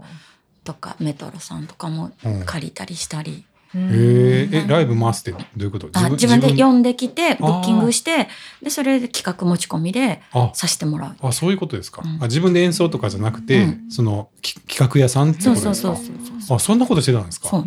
[0.66, 2.12] とかメトロさんとかも
[2.46, 5.90] 借りたりしたり、へええライブ回すってどういうこと？
[5.94, 8.28] あ自分で呼んできてブッキングして
[8.62, 10.52] でそれで企画持ち込みであ。
[10.54, 11.16] させてもらう。
[11.22, 12.24] あそういうことですか、うん。
[12.24, 13.86] あ自分で演奏とかじゃなくて、うん。
[13.90, 15.74] そのき企画屋さんってことですか？
[15.74, 17.48] そうそうそうそうあそんなことしてたんですか？
[17.58, 17.62] へ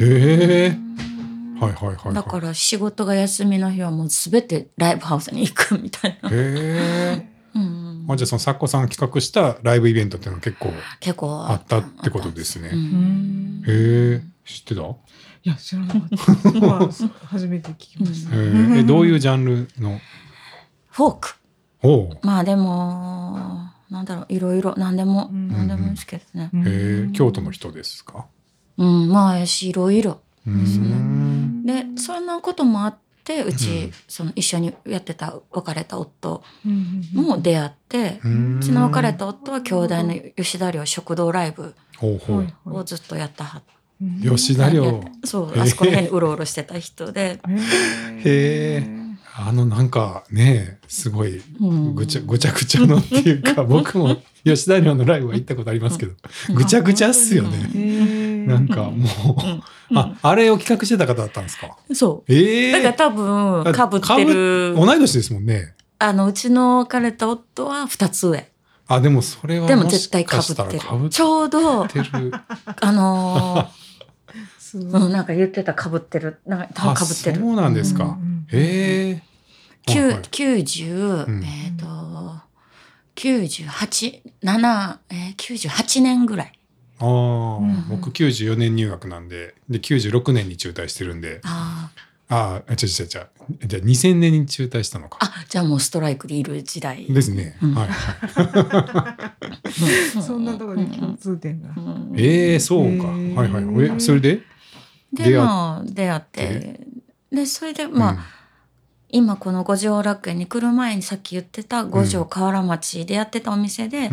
[0.00, 0.76] え
[1.58, 2.14] はいはいはいはい。
[2.14, 6.28] だから仕事が休みの日はもうすべてライブハウスに行くみたいな。
[6.28, 11.78] へえうんあじゃあその作家さんが企画したライブイベントっていうのは結構結構あった。
[11.78, 12.70] ってことですね。
[12.72, 13.60] ううん。
[13.60, 13.66] んへ
[14.16, 14.82] え知ってた？
[14.82, 14.84] へ
[15.44, 16.08] いや知らなかっ
[16.42, 16.60] た。
[16.60, 16.88] まあ
[17.26, 18.30] 初めて聞きました。
[18.34, 20.00] ええどういうジャンルの？
[20.90, 21.34] フォーク。
[21.82, 22.18] おう。
[22.22, 24.74] まあでもなんだろういろいろ。
[24.76, 25.48] 何でもうん。
[25.48, 26.50] 何でもいいですけどね。
[26.52, 26.60] うん。
[26.62, 28.26] へえ京都の人ですか？
[28.78, 29.08] うん。
[29.08, 31.64] まあやしいろいろうーん。
[31.64, 33.05] でそんなこともあって
[33.44, 33.92] うち、うん。
[34.08, 36.42] その一緒にやってた別れた夫
[37.14, 38.58] も出会って、うーん。
[38.58, 41.74] うちの別れた夫は兄弟の吉田寮食堂ライブ
[42.66, 43.62] をずっとやったはっ
[44.00, 44.36] うん。
[44.36, 45.02] 吉田寮？
[45.24, 47.40] そうあそこら辺にうろうろしてた人で、
[48.24, 49.06] へえ。
[49.38, 51.94] あのなんかねすごいうん。
[51.94, 56.12] ぐちゃぐちゃぐちゃのっていうか 僕も吉田寮のライブは行ったことありますけど
[56.50, 56.54] うん。
[56.54, 57.58] ぐちゃぐちゃっすよね。
[57.58, 58.15] ね
[58.46, 58.94] なんかもう
[59.90, 59.98] うん。
[59.98, 61.76] ああれを企画してた方だったんですか？
[61.94, 62.32] そう。
[62.32, 64.74] ええだから多分かぶってる。
[64.76, 65.74] 同い年ですもんね。
[65.98, 68.50] あのうちの別れた夫は2つ上。
[68.88, 70.90] あでもそれはでも絶対かかしたらぶってる。
[70.90, 72.32] かぶっちょうどてる。
[72.80, 73.86] あのー
[74.74, 76.38] うん、なんか言ってたかぶってる。
[76.46, 77.40] なんかかぶってる。
[77.40, 78.16] そうなんですか。
[78.48, 79.22] へえ
[79.86, 80.22] きゅうはいはい。
[80.22, 81.44] 90、うん。
[81.44, 81.86] えっ、と
[83.16, 86.55] 98 7えー、98年ぐらい
[86.98, 87.08] ああ、
[87.60, 91.40] ん僕94年入学なんでで96年に中退してるんで。
[91.44, 91.90] あ
[92.28, 95.18] ああ違う違う違うじゃあ2000年に中退したのか。
[95.20, 97.06] あじゃあもうストライクでいる時代。
[97.06, 97.74] ですね、うん。
[97.74, 97.88] はい
[100.16, 100.22] うん。
[100.22, 101.68] そんなところで共通点が。
[101.76, 103.34] うんええそうか、へー。
[103.34, 103.96] はいはい。
[103.96, 104.42] えそれで？
[105.12, 106.80] で出会っまあ出会って。
[107.30, 108.18] でそれでまあ、うん。
[109.08, 114.10] 今この五条楽園に来る前にさっき言ってた五条河原町でやってたお店で、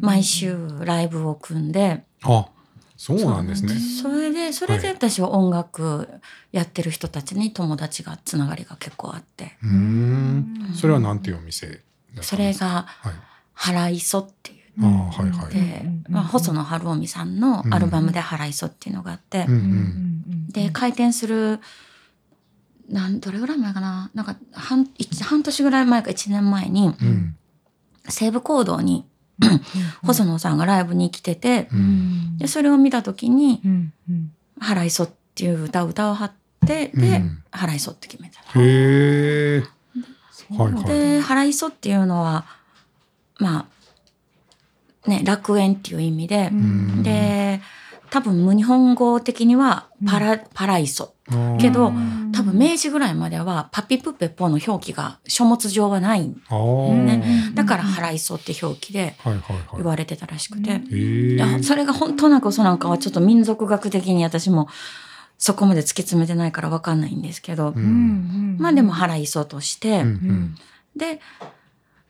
[0.00, 2.46] 毎週ライブを組んで、あ
[2.96, 3.74] そうなんですね。
[4.00, 6.08] それでそれで私は音楽
[6.52, 9.56] やってる人たちに友達がつながりが結構あって。
[9.62, 10.70] うーん。
[10.74, 11.80] それはなんていうお店
[12.20, 13.14] それがはい
[13.54, 21.60] 「原磯」っていうああはいはいで、まあ、細野晴臣さんのアルバムで「原磯」っていうのがあって、うんうんで開店する
[22.88, 24.10] なんどれぐらい前かな？
[24.12, 27.36] なんか半一半年ぐらい前か1年前にうん。
[28.08, 29.06] 西武講堂に
[30.04, 32.38] 細野さんがライブに来てて、うん。
[32.38, 33.92] でそれを見た時にうん。
[34.08, 36.32] うん「原磯」っていう歌を歌を張っ
[36.66, 39.62] てでうん「原磯」って決めたへえ
[40.56, 40.84] はいはい。
[40.84, 42.44] で「原磯」っていうのは
[43.38, 43.66] ま
[45.06, 47.02] あね楽園っていう意味で、ん。
[47.02, 47.60] で
[48.12, 51.14] 多分無日本語的にはパラ,、パライソ。
[51.58, 51.90] けど
[52.34, 56.34] 多分明治ぐらいまではパピプペポの表記が書物上はないね。
[57.54, 59.66] だから「原磯」って表記ではいはいはい。
[59.76, 60.82] 言われてたらしくて、
[61.62, 64.68] それが本当なんか嘘なんかはちょっと民族学的に私も
[65.38, 68.58] そこまで突き詰めてないから分かんないんですけど、うん。
[68.60, 70.54] まあでも原磯として、うんうん。
[70.94, 71.18] で、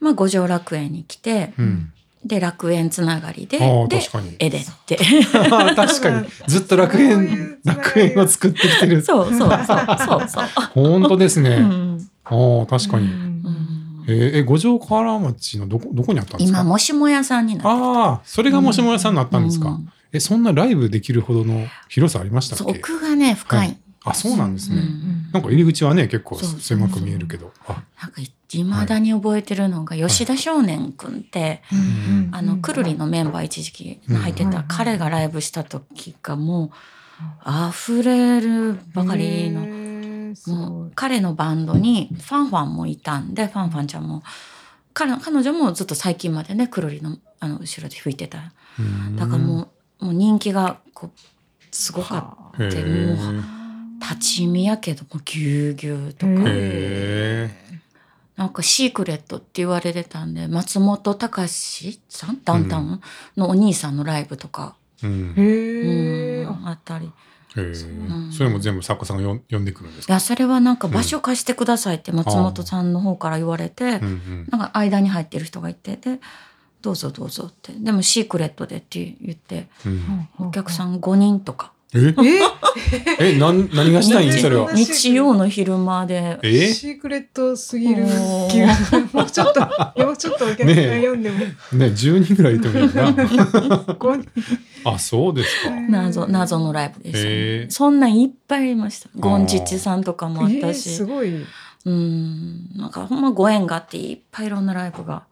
[0.01, 1.92] まあ、五条楽園に来て、うん
[2.25, 3.59] で楽園つながりで
[3.89, 4.37] で確かに。
[4.39, 4.97] 絵でって。
[5.75, 6.27] 確かに。
[6.47, 9.03] ずっと楽園楽園を作ってきてる。
[9.03, 10.29] そうそうそうそう。
[10.29, 10.47] そう。
[10.75, 12.09] 本当ですね、うん。
[12.25, 14.05] ああ確かに、うん。
[14.07, 16.61] えーえ五条河原町のどこどこにあったんですか？
[16.61, 19.89] 今もしも屋さんになってああそれがもしも屋さんになったんですか、うん。
[20.13, 22.79] えそんなライブできるほどの広さありましたそうっけ？
[22.81, 23.79] 奥がね深い、はい。
[24.05, 27.51] あそうなんですね、うんなんか入り口はね結構そうそうそう狭く見えるけど。
[27.67, 27.83] あ。
[28.03, 28.21] なんか
[28.55, 31.63] いまだに覚えてるのが吉田少年くんって、
[32.33, 36.71] あのくるりのメンバー一時期入ってた、うん彼がライブした時がもう
[37.71, 39.67] 溢れるばかりの
[40.35, 44.23] のもう彼のバンドにファンファンもいたんでファンファンちゃんも。
[44.95, 48.53] 彼彼女もずっと最近までねくるりのあの後ろで吹いてた。
[48.79, 49.17] うん。
[49.17, 49.69] だからも
[50.01, 51.19] う,、もう人気がこう
[51.71, 52.79] すごかへった。
[52.79, 53.43] えもう
[54.01, 56.33] 立ち見やけどもうぎゅうぎゅうとか、
[58.37, 62.41] なんかシークレットって言われてたんで松本隆さん？
[62.43, 63.01] ダウンタウン？
[63.37, 67.13] のお兄さんのライブとか、え、うん、へえうんあったり。
[67.57, 68.33] へえ、ん。
[68.33, 70.13] それも全部作家さんがよん呼んでくるんですか？
[70.15, 76.19] いやそれはなんか場所貸してくださいって松本さんの方から言われて、うんうんなんか間に入ってる人がいてで
[76.81, 77.73] どうぞどうぞって。
[77.75, 80.29] でもシークレットでって言ってうん。
[80.39, 82.15] お客さん5人とかえ？
[83.21, 84.29] ええなん何がしたい？
[84.29, 84.73] んそれは。
[84.73, 86.39] 日曜の昼間で。
[86.43, 86.73] え？
[86.73, 88.05] シークレットすぎる
[88.51, 88.69] 気が。
[89.13, 89.61] もうちょっと
[90.05, 93.15] もうちょっとお客さん読んでも、ね10人ぐらいいてもいいな。
[94.85, 95.71] あそうですか。
[95.89, 99.09] 謎謎のライブでした、へねえ、そんなんいっぱいいました。
[99.17, 101.45] ゴンチッチさんとかもあっえーたし、すごい。
[101.85, 102.71] うん。
[102.77, 105.25] なんかほんまご縁があっていっぱいいろんなライブが。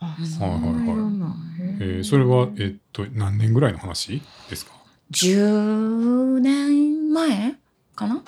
[0.00, 1.34] あうんそんないろんな
[1.80, 4.73] えーそれはえっと何年ぐらいの話ですか？
[5.10, 7.56] 10年前
[7.94, 8.22] かな？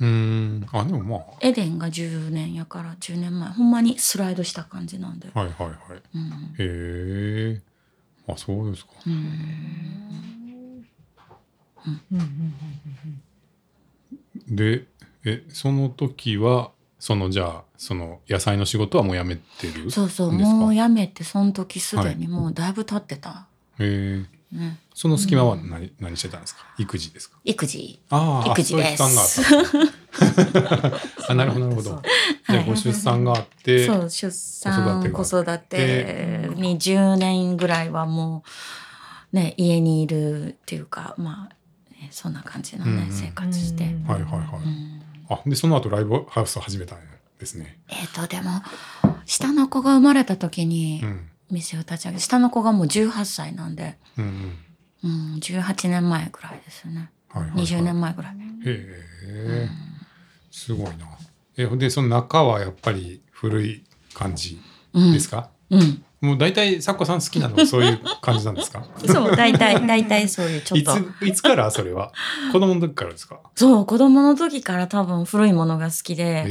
[0.00, 0.66] うーん。
[0.72, 3.48] あでもまエデンが10年やから10年前。
[3.50, 5.78] ほんまにスライドした感じなんで、あはいはいはい。
[6.14, 6.30] うん。
[6.58, 7.60] へえ。
[8.28, 8.92] あそうですか。
[9.06, 9.12] うん。
[11.86, 12.00] うん。
[12.12, 12.54] うん
[14.48, 14.86] で
[15.24, 23.46] えその時はそのじゃあその野菜の仕事はもう辞めてるそうそう、もうやめて、その時すでにもうだいぶ経ってた。
[23.78, 26.60] へえね、その隙間は何,、何してたんですか？
[26.78, 27.38] 育児ですか？
[27.44, 28.00] 育児。
[28.10, 29.02] ああ育児です。
[31.28, 32.02] あなるほどなるほど。
[32.48, 38.44] じゃあご出産があって、そう、出産、子子育てに10年ぐらいはも
[39.32, 43.10] う、ね、家にいるっていうか、まあ、ねそんな感じのね、うんうん。
[43.10, 43.84] 生活して。
[43.86, 45.02] うんはいはいはい、うん。
[45.30, 46.98] あでその後ライブハウスを始めたん
[47.38, 47.78] ですね。
[47.88, 48.50] えっ、と、でも、
[49.24, 54.58] 下の子が生まれた時にうん店を立ち上げ、下の子がもう18歳なんで、うん
[55.02, 55.12] うん。
[55.34, 57.10] うん、18年前ぐらいですね。
[57.28, 57.64] はいはいはい。
[57.64, 58.32] 20年前ぐらい。
[58.32, 59.68] へえ。
[60.50, 61.06] すごいな。
[61.56, 63.84] えでその中はやっぱり古い
[64.14, 64.60] 感じ
[64.94, 66.02] うんですか、うん。
[66.20, 68.84] もう大体サッコさん好きなのはそういう感じなんですか？
[69.06, 70.94] そう、大体、大体そういうちょっいと。
[71.20, 72.12] ついつからそれは？
[72.52, 73.40] 子供の時からですか？
[73.56, 76.44] そう、子供の時から多分古いものが好きへで、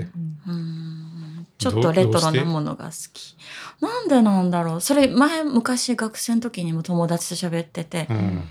[0.00, 0.08] え。
[0.48, 1.46] うん。
[1.58, 3.36] ちょっとレトロなものが好き。
[3.80, 4.80] なんでなんだろう。
[4.80, 8.16] それ前、昔学生の時にも友達と喋ってて、うん。
[8.16, 8.44] うん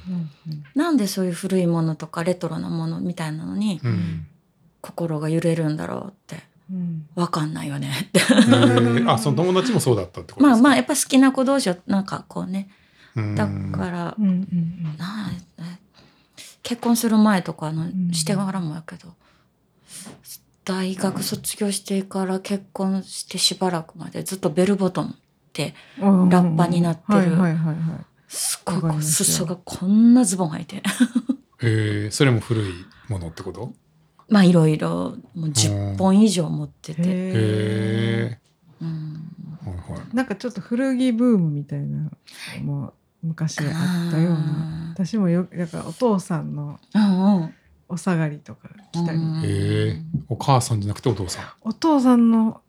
[0.76, 4.28] なんでそういう古いものとかレトロなものみたいなのにうん。
[4.80, 7.08] 心が揺れるんだろうって、うん。
[7.16, 8.22] わかんないよねって。
[9.08, 10.54] あその友達もそうだったってことですか？
[10.54, 12.70] まあまあ、やっぱ好きな子同士はなんかこうね、
[13.16, 13.36] うん。
[13.36, 15.64] だから、うんうんなあえ
[16.64, 18.14] 結婚する前とかのん。
[18.14, 19.14] してからもやけど、
[20.68, 25.14] 大学卒業してから結婚してしばらくまでずっとベルボトムっ
[25.54, 27.38] てうんラッパになってる。
[28.28, 29.02] すごい。
[29.02, 30.76] 裾がこんなズボン履いて。
[30.76, 30.82] へ
[32.08, 32.74] えそれも古い
[33.08, 33.74] ものってこと？
[34.28, 35.16] まあいろいろ。
[35.34, 37.08] もう10本以上持ってて、へへ
[38.34, 38.40] え
[38.82, 39.32] うん、
[39.64, 40.16] はいはい。
[40.16, 42.12] なんかちょっと古着ブームみたいなの
[42.64, 43.64] も昔あ
[44.10, 44.92] ったような。
[44.94, 47.54] 私もよだからお父さんのうんうん
[47.90, 49.42] お下がりとか着たり、うん。
[49.44, 49.48] へ
[49.90, 51.46] えお母さんじゃなくてお父さん。
[51.62, 52.62] お父さんの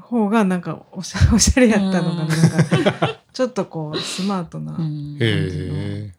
[0.00, 2.28] 方がなんかおしゃおしゃれやったのかな,、うん。
[2.28, 6.12] なんかちょっとこうスマートなうんへえ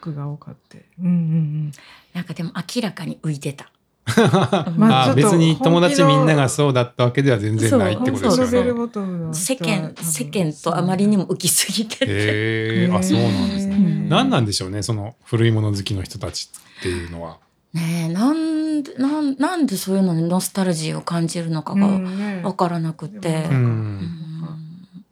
[0.00, 1.72] 服が多かって、うんうん
[2.12, 2.24] なん。
[2.24, 3.70] かでも明らかに浮いてた。
[4.76, 9.32] まあ別に友達みんながそうだったわけでは全然ないってうん、ことですよね。
[9.32, 13.76] 世間世間とあまりにも浮きすぎてて、へえあそうなんですね。
[13.76, 14.08] うん。
[14.08, 17.38] 何なんでしょうねその古いもの好きの人たちっていうのは。
[17.72, 23.44] ねえなんでなんなんでそういうのにノスタルジーを感じるのかうが分からなくて。
[23.50, 23.54] う。
[23.54, 24.00] うん。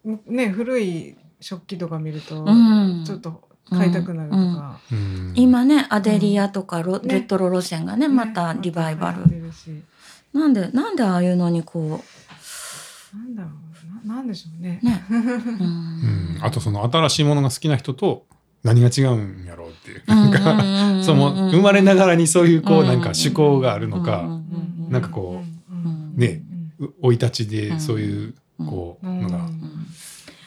[0.05, 0.20] ん。
[0.27, 3.05] ね古い食器とか見ると、うん。
[3.07, 5.33] ちょっと買いたくなるとか、うん。
[5.37, 7.14] 今ねアデリアとかロ、ね。
[7.14, 9.25] レトロ路線がねまたリバイバル、
[10.33, 12.03] なんでなんでああいうのにこ
[13.14, 13.49] なんだろ
[14.05, 14.16] うな。
[14.16, 14.81] なんでしょうね。
[14.83, 16.38] うね、う うんん。
[16.42, 18.27] あとその新しいものが好きな人と
[18.62, 20.02] 何が違うんやろうっていう。
[20.06, 26.42] うんなんかうんその生まれながらにそういうこううんなんか思考があるのうんかうんなんかこううんね
[26.78, 27.80] う生い立ちでうん。
[27.80, 29.22] そういうこううん。
[29.22, 29.36] のが。
[29.36, 29.60] うん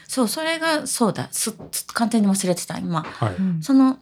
[0.08, 1.28] そうそれがそうだ。
[1.32, 3.02] すす完全に忘れてた今。
[3.02, 3.36] はい。
[3.36, 3.64] うん。
[3.64, 3.98] その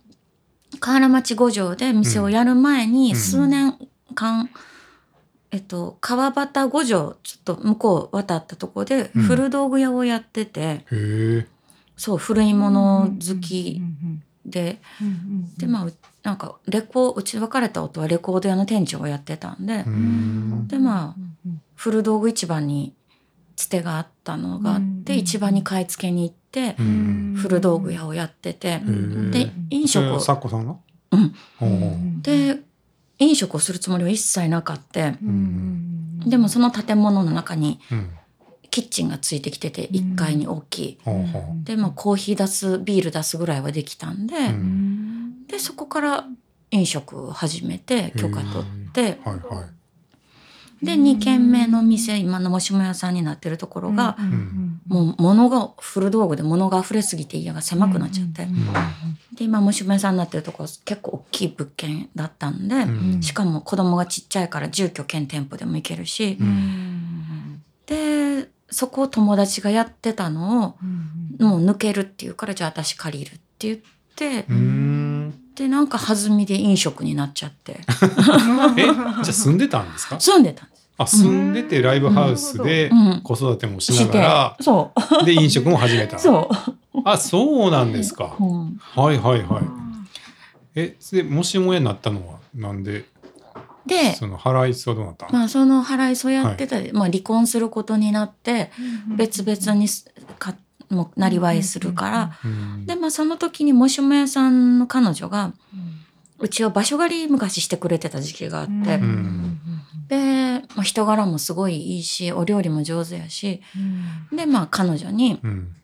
[0.82, 3.16] 河原町五条で店をやる前にうん。
[3.16, 3.78] 数年
[4.14, 4.50] 間、
[5.52, 9.24] えっと、川端五条ちょっと向こう渡ったとこでうん。
[9.24, 11.48] 古道具屋をやってて、へえ。
[11.96, 13.82] そう古いもの好き
[14.46, 20.68] で、うんうんでまあうなんかレコうち別れた夫はレコード屋の店長をやってたんで、うん。
[20.68, 22.94] でまあうん古道具市場に
[23.56, 27.36] つてがあったのがあって、うん市場に買い付けに行って、うん。
[27.38, 30.76] 古道具屋をやってて、うんで飲食をサッコさんが？
[31.62, 32.22] うん。
[32.22, 32.60] で
[33.20, 35.16] 飲食をするつもりは一切なかって。
[35.24, 36.20] うん。
[36.20, 38.10] でもその建物の中にうん
[38.72, 39.96] キッチンがついてきててうん。
[40.14, 40.98] 1階に大きい。
[41.64, 45.46] でまあコーヒー出すビール出すぐらいはできたんで、うん。
[45.48, 46.26] でそこから
[46.72, 49.02] 飲食を始めて許可取って。
[49.02, 49.82] はいはい。
[50.84, 54.18] で2軒目の店今のもしも屋さんになってるところが、
[54.88, 58.48] もう物が古道具で物が溢れすぎて家が狭くなっちゃって、
[59.36, 63.22] で今もしも屋さんになってるところ結構大きい物件だったんで、うん。
[63.22, 67.62] しかも子供がちっちゃいから住居兼店舗でも行けるし、うん。
[67.86, 70.76] でそこを友達がやってたの
[71.40, 73.80] をもう抜けるっていうからじゃあ私借りるって言っ
[74.16, 75.34] て、うん。
[75.56, 77.82] でなんか弾みで飲食になっちゃって。
[78.78, 80.20] え、 じゃあ住んでたんですか？
[80.20, 80.82] 住んでたんです。
[80.98, 83.22] あ、住んでてライブハウスでうん。
[83.22, 84.92] 子育てもしながら、そ
[85.22, 85.26] う。
[85.26, 86.20] で、飲食も始めた。
[86.20, 86.50] そ
[86.96, 88.36] う、あ、そうなんですか。
[88.40, 88.80] うん。
[88.80, 89.64] はいはいはい。
[90.76, 93.06] え、で、もしもやになったのは、なんで、
[93.86, 98.72] でその払いそうどうなったのまあその払いそうやってた、まあ、離婚することになって
[99.18, 100.06] 別々にす
[100.38, 100.56] か
[100.90, 105.54] もうなりわいするから、うんでまあその時にもしも屋さんの彼女が
[106.42, 109.60] うちは場所借り昔してくれてた時期があって、ん。
[110.08, 113.62] で、まあ、人柄もすごいいいしお料理も上手やし。
[114.32, 115.76] でまあ彼女にうん。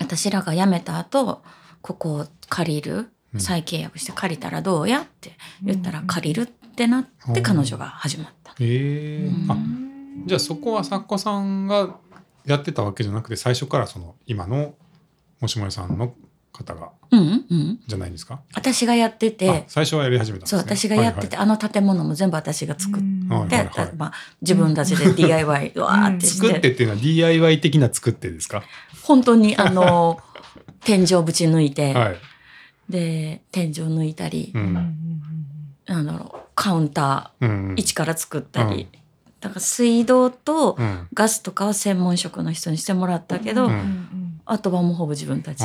[0.00, 1.42] 私らが辞めた後
[1.80, 3.40] ここを借りるうん。
[3.40, 6.06] 再契約して借りたらどうやって言ったらうん。
[6.06, 8.54] 借りるってなって彼女が始まった。
[8.60, 9.56] えー、あ
[10.26, 11.96] じゃあそこは作家さんが
[12.44, 14.74] やってたわけじゃなくて最初からその今の
[15.40, 16.14] もしもやさんの
[16.52, 17.20] 方がうん
[17.50, 17.80] うん。
[17.86, 18.40] じゃないんですか？
[18.54, 28.62] 私がやってあて最初はやり始めたんですそうね私がやってて、あの建物も全部私が作っはいて、まあ、自分たちで DIY わーってして、作ってっていうのは DIY 的な作ってですか？
[29.02, 30.20] 本当にあの
[30.84, 32.16] 天井ぶち抜いて、はい、
[32.88, 34.74] で天井抜いたり、うん。
[35.86, 37.68] なんだろうカウンタうん。
[37.70, 38.88] ー一から作ったり、
[39.40, 41.08] だから水道とうん。
[41.12, 44.40] ガスとかは専門職の人にしてもらったけど、うん。
[44.46, 45.58] あとはもうほぼ自分たち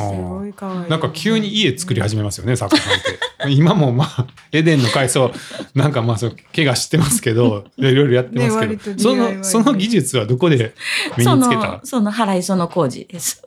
[0.88, 3.18] なんか急に家作り始めますよね、作家さんって。
[3.52, 5.32] 今もまあ、 エデンの階層、
[5.74, 10.74] なんかまあそう、怪我してますけど、 いろいろやってますけど、ねその、その技術はどこで
[11.16, 11.60] 身そにつけた？
[11.62, 13.42] の、その払いその工事です。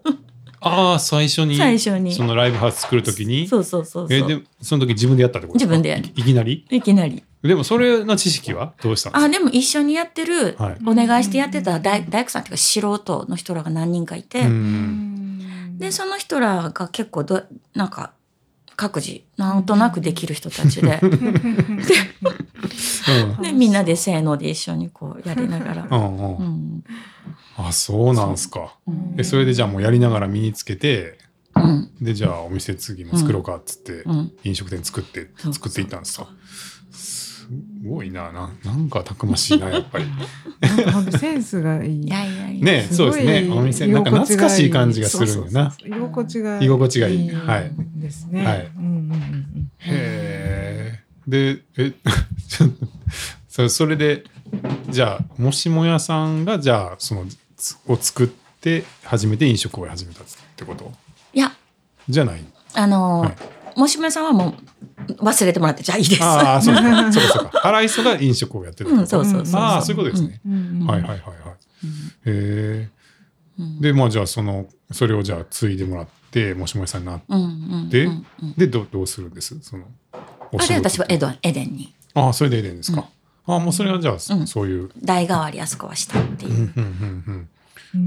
[0.61, 2.13] ああ、最初に、最初に。
[2.13, 4.17] そのライブハウス作るときに、そうそうそうそう。
[4.17, 5.75] え、で、その時自分でやったってことですか？
[5.77, 6.03] 自分でやる。
[6.15, 6.65] いいきなり？
[6.69, 7.23] いきなり。
[7.43, 8.73] でもそれの知識は？
[8.81, 10.77] どうしたんですあ、でも一緒にやってる、かはい。
[10.85, 15.77] お願いしてやってた大大工さんっていうか素人の人らが何人かいて、うん。
[15.77, 17.43] で、その人らが結構ど、
[17.75, 18.13] なんか、
[18.75, 21.81] 各自、なんとなくできる人たちで、 うん
[23.43, 25.87] で、みんなでせーので一緒にこうやりながら。
[25.91, 26.37] うんう。
[26.39, 26.45] うん
[26.77, 26.83] ん。
[27.57, 28.75] あ、そうなんすか。
[28.87, 31.19] うんえ、それでじゃあもうやりながら身につけて、
[31.55, 31.89] うん。
[32.01, 34.31] で、じゃあお店次も作ろうかっつって、うん。
[34.43, 36.27] 飲食店作って、そう作っていったんですか？
[36.47, 36.72] す
[37.85, 40.05] ごいな、ななんかたくましいな、 やっぱり。
[41.17, 42.03] センスがいい。
[42.05, 42.65] いやいやいや。
[42.65, 43.49] ねそうですね。
[43.51, 45.75] お店、なんか懐かしい感じがするんよな。
[45.85, 47.27] 居心地が居心地がいい。
[47.27, 47.71] いはい。
[47.95, 48.45] ですね。
[48.45, 50.99] はいうんうんうんへえ。
[51.27, 51.91] で、え、
[52.49, 52.87] ちょっと
[53.47, 54.23] そそれで、
[54.89, 57.25] じゃあ、もしもやさんが、じゃあ、その、
[57.55, 58.27] つを作っ
[58.61, 60.25] て、初めて飲食を始めたっ
[60.55, 60.91] てこと？
[61.33, 61.53] いや、
[62.09, 63.35] じゃないあのーはいも
[63.87, 64.55] しもやさんはも
[65.07, 66.23] う忘れてもらって、じゃあいいです。
[66.23, 67.67] ああ、そうか、そうか、そうか。
[67.67, 69.61] 荒磯が飲食をやってるうん、そうそうそうそう。
[69.61, 70.39] ああ、そういうことですね。
[70.87, 71.31] はいはいはいはい。
[71.83, 72.89] うんへえ。
[73.59, 77.45] うんで、まあ、じゃあ、その、それをじゃあ、継いでもらって、もしもやさんになっうんう
[77.85, 78.25] んでうん
[78.57, 79.59] うどどうするんです？
[79.61, 79.85] その、
[80.51, 83.07] おあれ私はエドンエデンにああ、それでエデンですか。
[83.45, 84.89] ああ、もうそれはじゃあ、うんそういう。
[85.03, 86.73] 代替わりあそこはしたっていう。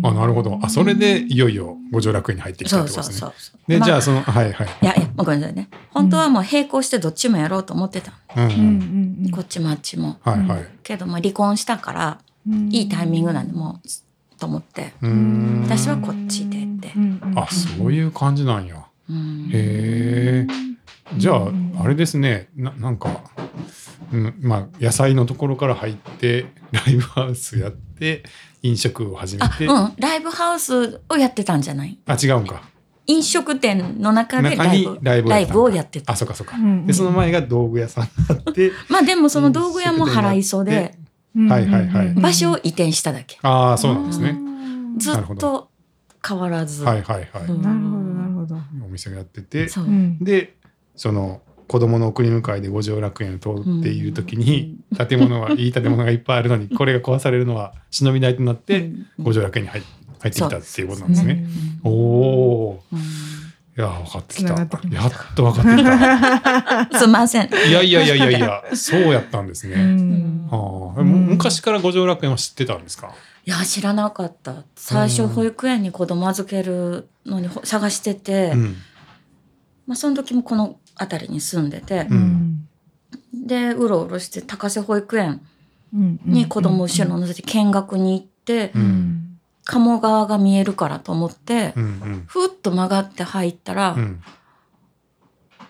[0.03, 0.59] あ、なるほど。
[0.63, 3.17] あ、それでいよいよ五条楽園に入ってきたってことですね。
[3.19, 3.71] そうそうそう。
[3.71, 4.67] で、まあじゃあその、はいはい。
[4.83, 5.69] いやいや、ごめんなさいね。
[5.91, 8.13] 本当はもう並行してどっちもやろうと思ってた。
[8.37, 10.19] うんこっちもあっちも。
[10.23, 10.69] はいはい。
[10.83, 12.19] けど、まあ離婚したから、
[12.49, 14.93] うんいいタイミングなんで、もう、と思って。
[15.03, 15.63] うーん。
[15.65, 16.93] 私はこっちでって
[17.35, 18.85] あ、そういう感じなんや。
[19.09, 20.67] うんへえ。
[21.17, 21.49] じゃあ、
[21.83, 22.49] あれですね。
[22.57, 23.23] な、なんか、
[24.13, 28.25] うん、まあ、野菜のところから入って、ライブハウスやって、
[28.67, 29.93] 飲食を始めあ、て、うん。
[29.99, 31.99] ライブハウスをやってたんじゃない？
[32.07, 32.63] あ、違うんか。
[33.07, 36.17] 飲食店の中でライブライブをやったライブをやってたあ、。
[36.17, 36.57] そうかそうか。
[36.57, 40.97] うんで、その前が道具屋さんだって、 まあでもその道具屋も払いそうで、
[41.37, 43.39] はいはいはい場所を移転しただけ。
[43.43, 44.37] ああ、そうなんですね。
[44.99, 45.69] ずなるほっと
[46.27, 46.83] 変わらず。
[46.83, 47.45] はいはいはい。
[47.45, 48.57] うんなるほどなるほど。
[48.85, 49.69] お店をやってて、
[50.21, 50.57] で
[50.97, 58.87] その子供の送り迎えで五条楽園を通っている時に、建物はいい建物がいっぱいあるのにこれが壊されるのは忍びないとなって、
[59.19, 59.25] うん。
[59.25, 59.83] 五条楽園に入
[60.19, 61.35] 入ってきたっていうことなんですうね。
[61.35, 61.49] ん
[61.85, 62.99] おおうん。
[62.99, 63.03] ー
[63.79, 64.55] いや分かってきた。
[64.55, 64.69] やっ
[65.35, 66.89] と分かってきた。
[66.99, 67.49] すいません。
[67.69, 69.77] いやいやいやいやいやそうやったんですうね。
[69.77, 71.03] んあ。
[71.03, 73.13] 昔から五条楽園は知ってたんですか？
[73.45, 74.65] いや、知らなかった。
[74.77, 78.77] 最初、保育園に子供預けるのにほ探してて、うん。
[79.87, 82.07] まあ、その時もこの辺りに住んでて。
[82.11, 82.69] う、ん。
[83.35, 85.41] で、うろうろして、高瀬保育園
[85.95, 86.21] うん。
[86.25, 88.85] に子供を後ろ乗せて見学に行って、ううん。
[88.85, 89.23] ん
[89.65, 94.01] 鴨川が見えるからと思って、うんふっと曲がって入ったら、うん。
[94.01, 94.23] うん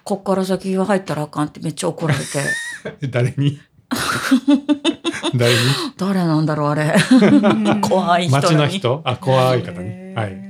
[0.05, 2.27] こっから先は入ったらあかんってめっちゃ怒られて、
[3.03, 3.59] え 誰に？
[5.35, 5.59] 誰に？
[5.97, 6.95] 誰なんだろうあれ。
[7.83, 8.73] 怖い人町のに。
[8.79, 9.03] 人？
[9.05, 10.15] あ怖い方に。
[10.15, 10.47] はい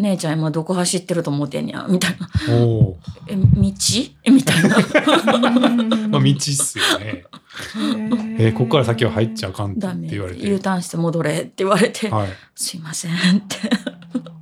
[0.00, 2.28] 姉ちゃん今どこ走ってると思ってんやみたいな。
[2.54, 2.98] おお
[3.28, 3.72] え、道？
[4.24, 4.76] えみたいな。
[6.08, 7.24] まあ道っすよね。
[8.38, 8.52] えー。
[8.52, 9.80] ここから先は入っちゃあかんって。
[10.08, 12.28] 言われ U てターンして戻れって言われて、はい。
[12.54, 13.14] すいませんっ
[13.48, 13.56] て。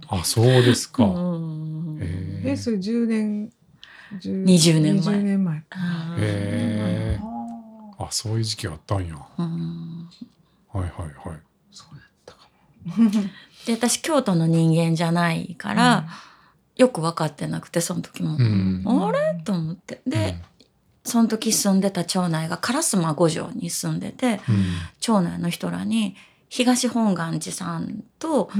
[0.08, 1.04] あそうですか。
[2.44, 3.50] えそれ10年
[4.20, 5.16] 10 20年前。
[5.16, 5.64] 20年前。
[5.70, 6.20] あー。
[6.20, 7.20] え
[7.98, 9.14] ああそういう時期あったんや。
[9.38, 10.08] うん。
[10.72, 11.40] はいはいはい。
[11.70, 12.48] そうやったか
[12.84, 13.28] も
[13.66, 16.08] で私京都の人間じゃないから、
[16.76, 18.84] よく分かってなくてその時も、うん。
[18.86, 19.42] あれ？
[19.44, 20.00] と思って。
[20.06, 20.36] で、
[21.04, 24.64] その時住んでた町内が烏丸五条に住んでてうん。
[25.00, 26.16] 町内の人らに
[26.48, 28.50] 東本願寺さんと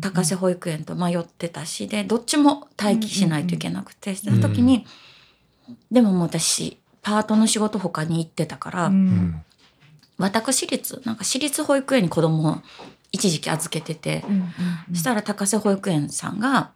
[0.00, 4.86] 高瀬保育園と迷ってたしでどっちも待機しないといけなくてしてた時に、
[5.90, 9.42] でももう私パートの仕事他に行ってたから、うん。
[10.16, 12.56] 私立なんか私立保育園に子供を
[13.12, 14.24] 一時期預けてて、
[14.90, 16.72] そしたら高瀬保育園さんが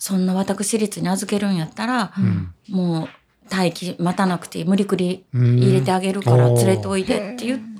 [0.00, 2.54] そんな私立に預けるんやったら、うん。
[2.70, 3.08] もう
[3.54, 5.58] 待機待たなくていい無理くりうん。
[5.58, 7.70] 入れてあげるから連れておいでって言って。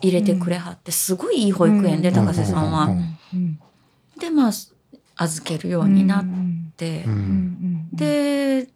[0.00, 2.14] 入れてくれはってすごいいい保育園でうん。
[2.14, 2.86] 高瀬さんは。
[2.86, 3.60] うん。
[4.18, 4.52] でまあ
[5.16, 6.24] 預けるようになっ
[6.76, 7.90] て、うん。
[7.92, 8.68] で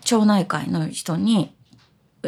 [0.00, 1.54] 町内会の人に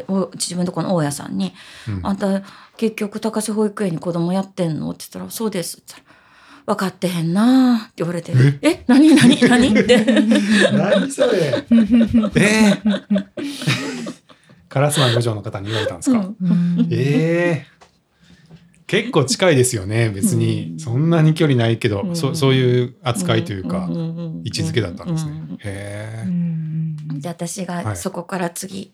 [0.08, 1.54] お自分のとこの大家さんに
[1.88, 2.06] うん。
[2.06, 2.42] あんた
[2.78, 6.16] 結局高瀬保育園に子供やってんの?」って言ったら「そうです」って言ったら
[6.74, 8.84] 「分かってへんな」って言われて「え？
[8.86, 9.14] 何？
[9.14, 9.40] 何？
[9.48, 10.04] 何?」って。
[10.72, 11.64] 何それ？
[12.36, 12.72] え？
[12.74, 12.82] え。
[14.70, 16.30] 烏丸五条の方に言われたんですか？
[16.90, 17.78] ええ
[18.86, 20.08] 結構近いですよね。
[20.08, 20.76] 別に。
[20.78, 22.16] そんなに距離ないけど、うん。
[22.16, 23.92] そそういう扱いというか、ん。
[23.92, 23.94] ん。
[24.40, 24.42] ん。
[24.44, 25.32] 位置づけだったんですね。
[25.32, 25.54] うん。
[25.56, 26.26] へえ。
[27.20, 27.84] で私はい。
[27.84, 28.90] がそこから次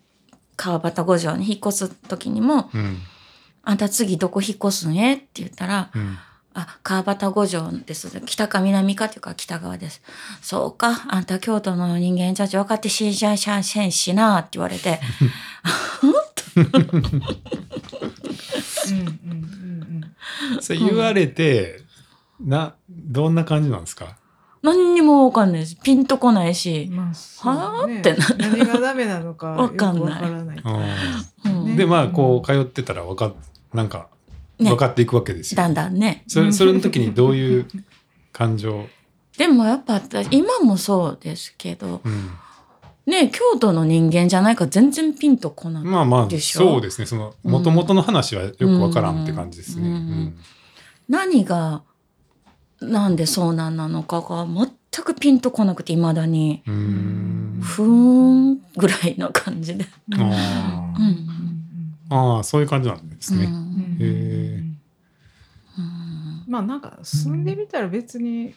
[0.57, 2.99] 川端五条に引っ越す時にもうん
[3.65, 6.19] 「あんた次どこ引っ越すんえ?」って言ったらうん
[6.57, 8.21] 「あ川端五条です。
[8.27, 10.03] 北か南か」っていうか北側です
[10.43, 15.01] 「そうかあんた京都の人間たち分かってしんじゃいしゃんせんしな」って言われて。
[20.61, 21.81] それ言われて、
[22.41, 24.17] などんな感じなんですか？
[24.63, 27.97] 何にも分かんないしピンとこないし、まあそうはね。
[27.97, 28.01] あ？
[28.01, 31.77] ってな何がダメなのかわかんない。
[31.77, 33.33] でまあこう通ってたらわか
[33.75, 34.09] なんか
[34.59, 34.71] ね。
[34.71, 35.57] 分かっていくわけですよ。
[35.57, 36.23] だんだんね。
[36.29, 37.67] それそれの時にどういう
[38.33, 38.87] 感情？
[39.37, 42.31] でもやっぱ私今もそうですけどうん。
[43.07, 47.07] ね京都の人間じゃないから全然ピンとこない、まあまあでしょそうですね。
[47.07, 47.51] そのうん。
[47.51, 49.89] 元々の話はよくわからんって感じですね。
[49.89, 49.95] うん。
[49.95, 50.39] うん。
[51.09, 51.83] 何が
[52.81, 56.63] なんでそうなんなのかが全くピンとこなくていまだに。
[56.65, 59.87] ふーんぐらいの感じで。
[60.11, 61.54] うん
[62.15, 63.45] あーそういう感じなんですね。
[63.45, 63.97] うん。
[64.01, 64.75] へー
[66.47, 68.55] まあなんか住んでみたら別に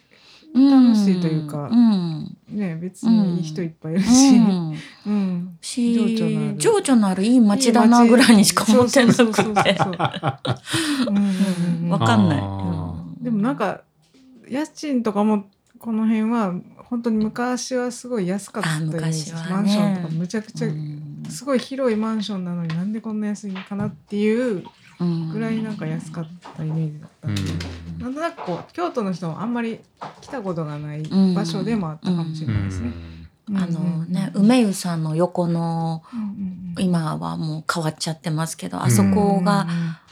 [0.54, 0.92] うん。
[0.92, 2.36] 楽しいというかうん。
[2.48, 4.74] ね別にいい人いっぱいいるし、うん。
[5.06, 5.58] うん。
[5.60, 6.58] し情緒のある。
[6.58, 9.96] 情緒のあるいい街だなぐらいにしか思ってなそうそうそうくてそう。
[11.08, 11.90] うんうんうんうん。
[11.90, 13.24] わかんない。
[13.24, 13.82] でもなんか
[14.48, 15.46] 家賃とかも
[15.78, 16.54] この辺は
[16.84, 19.50] 本当に昔はすごい安かったあよ昔はね。
[19.50, 20.97] マンションとかむちゃくちゃうん
[21.30, 24.64] すごい広いマンションなのになんでこんな安いのかなっていう
[25.00, 25.30] うん。
[25.32, 26.26] ぐらいなんか安かっ
[26.56, 28.02] たイメージだったんで、うん。
[28.02, 29.80] なんとなくこう京都の人もあんまり
[30.20, 32.92] 来たことがないうん場所でもあったかもしれないですね。
[33.54, 39.66] あのね梅湯さんの横のうん今はもう変わっちゃってますけどあそこが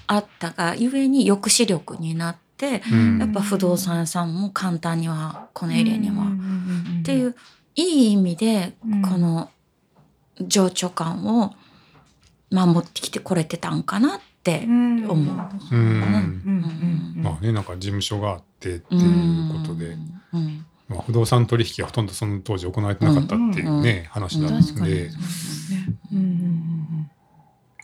[0.07, 3.19] あったがゆえに抑止力になってうん。
[3.19, 6.25] やっぱ不動産屋さんも簡単にはこのエリアには。
[6.25, 7.35] っっていう
[7.75, 9.03] いい意味でうん。
[9.03, 9.51] この
[10.41, 11.55] 情緒感を
[12.51, 15.15] 守ってきてこれてたんかなって思う。
[15.15, 15.21] うん。
[15.71, 17.15] うん。
[17.17, 17.23] うん。
[17.23, 19.97] まあねなんか事務所があってっていうことで、
[20.33, 20.67] うん。
[20.89, 25.11] まあ、不動産取引はほとんどその当時行われてなかったっていうね、話なん確かにで、
[26.13, 26.19] うん。
[26.19, 27.11] うん。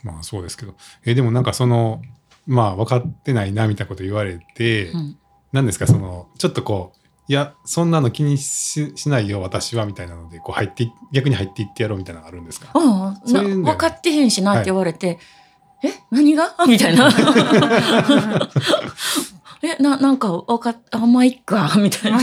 [0.04, 0.74] まあそうですけど。
[1.04, 2.02] えでもなんかその
[2.46, 5.16] まあ分かってないなみたいなこと言われて、うん。
[5.52, 7.01] 何ですかそのちょっとこう
[7.32, 12.68] いやそんなの気にししないよ私はみたいなのでこう入ってい逆に入っていってやろうみたいなのがあるんですか？
[12.74, 15.18] ああな分かってへんしなって言われて
[15.82, 16.54] 「え何が?
[16.68, 17.08] 」みたいな
[19.62, 22.20] 「えななんか分かっあまあいっか」みたいな。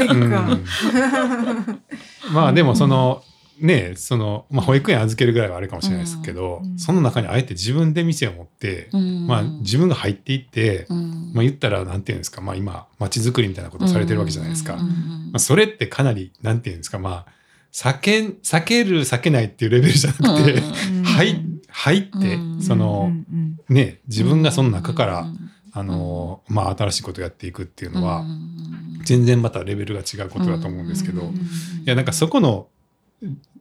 [2.32, 3.24] まあでもその
[3.62, 14.76] ねその、まあ、保育園預けるぐらいはあるかもしれないですけど、うんその中にあえて自分で店を持って、うんまあ自分が入っていって、うんまあ、言ったらなんていうんですか、まあ、今街づくりみたいなことをされてるわけじゃないですか。
[14.76, 17.40] うんまうんあ、それってかなりなんていうんですかまあ
[17.72, 28.60] 避け避ける避けないっていうレベルじゃなくて、うん入入 って、うんその、うんね自分がその中から、うんあのまあ新しいことをやっていくっていうのは、うん
[29.06, 31.38] 全然またレベルが違うことだと思うんですけど、うんい
[31.86, 32.68] やなんかそこの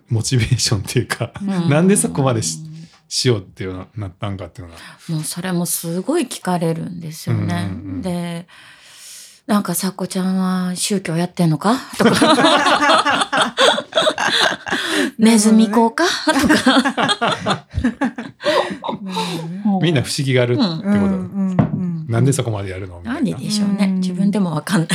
[0.08, 2.58] モチベーションっていうか、うんなんでそこまでし
[3.08, 4.80] しようっていうのなったんかっていうのが。
[5.08, 7.70] もうそれもすごい聞かれるんですよね。
[8.02, 8.46] で
[9.48, 11.74] なんかさっこちゃんは宗教やってんのか？
[11.96, 13.54] とか。
[15.18, 16.04] ネズミ講か？
[16.26, 17.66] とか。
[19.80, 20.74] みんな不思議があるってこと、
[22.12, 22.98] なんでそこまでやるの？
[22.98, 23.18] みたな。
[23.20, 23.38] いんでな。
[23.38, 23.86] でしょうね。
[23.86, 23.94] うん。
[24.00, 24.88] 自分でもわかんない。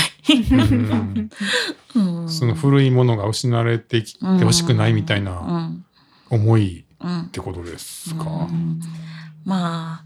[2.29, 5.83] その古いものが失われてきてほしくないみたいなうん。
[6.29, 7.21] 重いうん。
[7.23, 8.23] ってことですか？
[8.23, 8.79] うん。
[9.45, 10.03] ま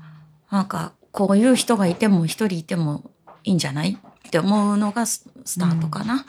[0.49, 3.11] あなんかこういう人がいても一人いても
[3.43, 3.97] いいんじゃない？
[4.27, 6.25] って思うのがススタートかな、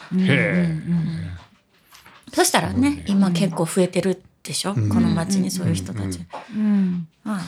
[2.33, 3.05] そしたらねね。
[3.09, 4.89] 今結構増えてるでしょ、うん。
[4.89, 6.21] この町にそういう人たち、
[6.55, 7.41] うんうんまあ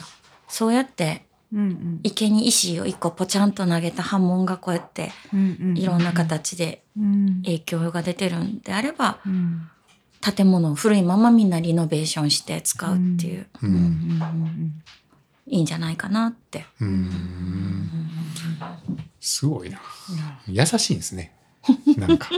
[0.47, 5.11] そうやってうん池に石を一個ポチャンと投げた波紋がこうやって
[5.75, 7.41] いろんな形でうん。
[7.43, 9.69] 影響が出てるんであればうん。
[10.21, 14.83] 建物を古いままみんなリノベーションして使うっていう、ううんんうん
[15.47, 16.65] いいんじゃないかなって。
[16.79, 17.09] うん。
[19.19, 19.81] すごいな。
[20.47, 21.33] うん優しいんですね。
[21.97, 22.29] なんか。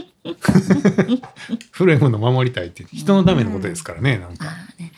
[1.72, 4.18] 古いもの守りたいって人のためのことですからね。
[4.18, 4.46] なんか。
[4.46, 4.92] まあね、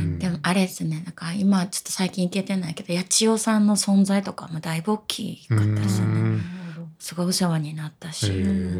[0.00, 0.18] うん。
[0.18, 6.20] でもあれですねなんか今ちょっと最近行けてないけど八千代さんの存在とかもだいぶ大きかったですよね。
[6.20, 6.42] うん。
[6.98, 8.30] すごいお世話になったし、え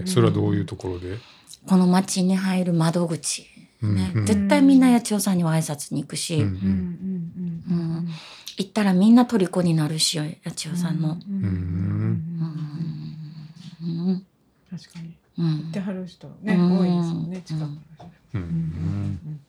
[0.05, 1.19] ーそれはどういうところで？
[1.69, 3.43] この町に入る窓口、
[3.83, 4.13] ね。
[4.15, 4.27] うんうん。
[4.27, 6.43] 絶対みんな八千代さんには挨拶に行くし、うん。
[6.43, 6.51] うん。
[7.71, 8.09] うん。
[8.59, 11.13] 行ったらみんな虜になるし八千代さんの。
[11.13, 11.45] うんうん。
[11.45, 12.70] うん
[14.71, 15.17] 確かに。
[15.39, 15.59] うん。
[15.63, 16.79] 行ってはる人ねうん。
[16.79, 18.11] 多いですもんね近くの人。
[18.35, 19.41] うん。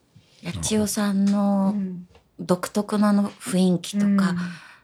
[0.62, 2.06] 千代さんうのん
[2.40, 4.38] 独特なの雰囲気とか、うん。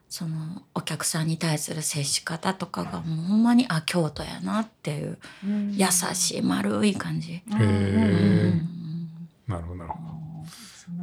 [0.09, 5.75] そのお客さんに対する接し方とかがもうほんまにあ京都やなっていううん。
[5.75, 7.43] 優しい丸い感じ。
[7.51, 8.69] うんへうえん
[9.47, 9.79] なるほど。
[9.79, 10.09] なるほど。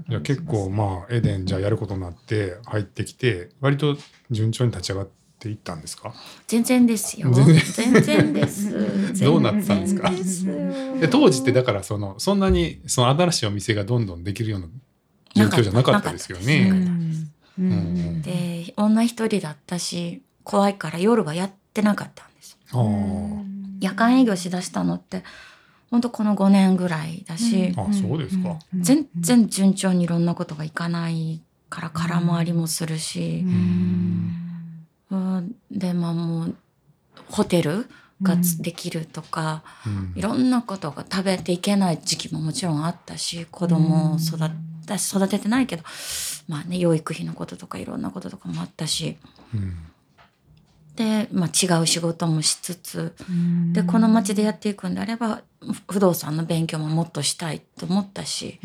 [0.10, 3.98] じゃあ結構まあエデンじゃあやることになって入ってきて割と
[4.32, 5.08] 順調に立ち上がっ
[5.46, 6.14] ていったんですか？
[6.48, 7.32] 全然ですよ。
[7.32, 7.62] 全然。
[7.64, 9.24] 全然です。
[9.24, 10.10] どうなってたんですか？
[11.00, 14.68] で当時ってだからそのそんなにその新しいお店がどんどんできるような
[15.36, 16.70] 状況じゃなかったですようね。
[16.70, 17.30] んうん。
[17.60, 18.22] うん。
[18.24, 22.58] で女一人だったし怖いから夜はやってなかったんです。
[23.80, 25.24] 夜間営業しだしたのって
[25.92, 28.58] ほんとこの5年ぐらいだし、あそうですか。
[28.74, 34.45] 全然順調にいろんなことがいかないから空回りもするし、うん
[35.72, 36.56] でまあもう
[37.30, 37.88] ホテル
[38.22, 40.14] がつできるとか、うん。
[40.16, 45.84] いろんなことが食べていけない時期ももちろんあったし子供を育て育ててないけど
[46.48, 49.18] まあね養育費のこととかいろんなこととかもあったし。
[49.54, 49.78] うん
[50.96, 53.14] で、まあ、違う仕事もしつつ
[53.74, 58.60] でこの町でやっていくんであればふ不動産の勉強ももっとしたいと思ったし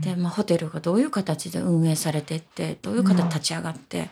[0.00, 4.06] で、まあ、ホテルがどういう形で運営されてってどういう形で立ち上がってっ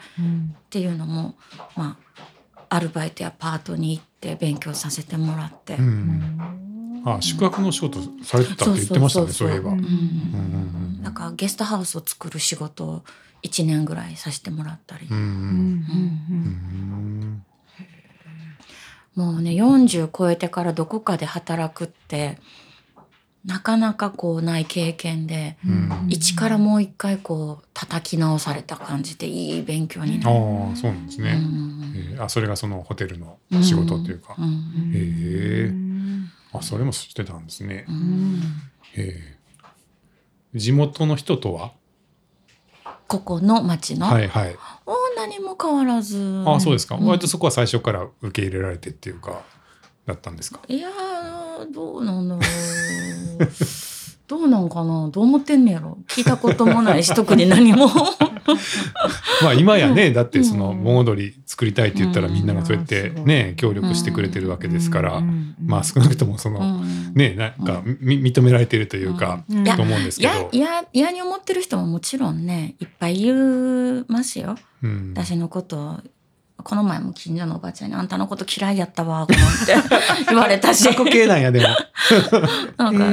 [0.70, 1.36] ていうのも、
[1.76, 1.96] ま
[2.68, 5.74] あ、アルバイトやパートに行って勉強させてもらって。
[5.76, 6.38] うん。
[7.04, 9.72] あ宿泊の仕事されてたって言ってましたねそういえば。
[11.02, 13.04] だからゲストハウスを作る仕事を
[13.42, 15.08] 1年ぐらいさせてもらったり、
[19.14, 22.38] もうね40超えてからどこかで働くって
[23.48, 26.06] なかなかこうない経験で、うん。
[26.08, 30.36] 一からもう一回こう叩き直された感じでいい勉強になる。
[30.36, 31.30] ああそうなんですね。
[31.32, 31.92] うん。
[31.96, 32.22] えー。
[32.22, 34.34] あそれがそのホテルの仕事というか。
[34.38, 34.92] うん。
[34.92, 35.72] へえ
[36.52, 37.86] あそれもしてたんですね。
[37.88, 37.92] う。
[37.92, 38.42] ん。
[38.94, 39.38] へえ
[40.54, 41.72] 地元の人とは？
[43.08, 44.56] ここの町の、はいはい。
[44.86, 46.94] お何も変わらずあそうですか。
[46.96, 49.42] うん割とそこは最初から受け入れられてっていうか
[50.06, 50.60] だったんですか？
[50.68, 52.44] いやーどうなんだろう
[54.28, 55.08] どうなんかな？
[55.10, 55.96] どう思ってんねやろ？
[56.06, 57.88] 聞いたこともないし特に何も。
[59.42, 60.84] まあ今やねだってそのうん。
[60.84, 62.34] 盆踊り作りたいって言ったらうん。
[62.34, 63.24] みんながそうやってうん。
[63.24, 65.22] ね協力してくれてるわけですから。
[65.64, 67.14] まあ少ななくともそのうん。
[67.14, 69.64] ねなんかみ認められてるというかうん。
[69.64, 70.48] と思うんですいやけど。
[70.52, 74.56] いや嫌に思ってる人ももちろんねいっぱい言いますよ。
[74.82, 75.14] うん。
[75.16, 76.00] 私のこと
[76.62, 79.74] この前も近所のおばちゃんに「あんたのこと嫌いやったわ」と思って
[80.28, 81.66] 言われたし過去形なんやでも。
[82.76, 83.04] なんか,、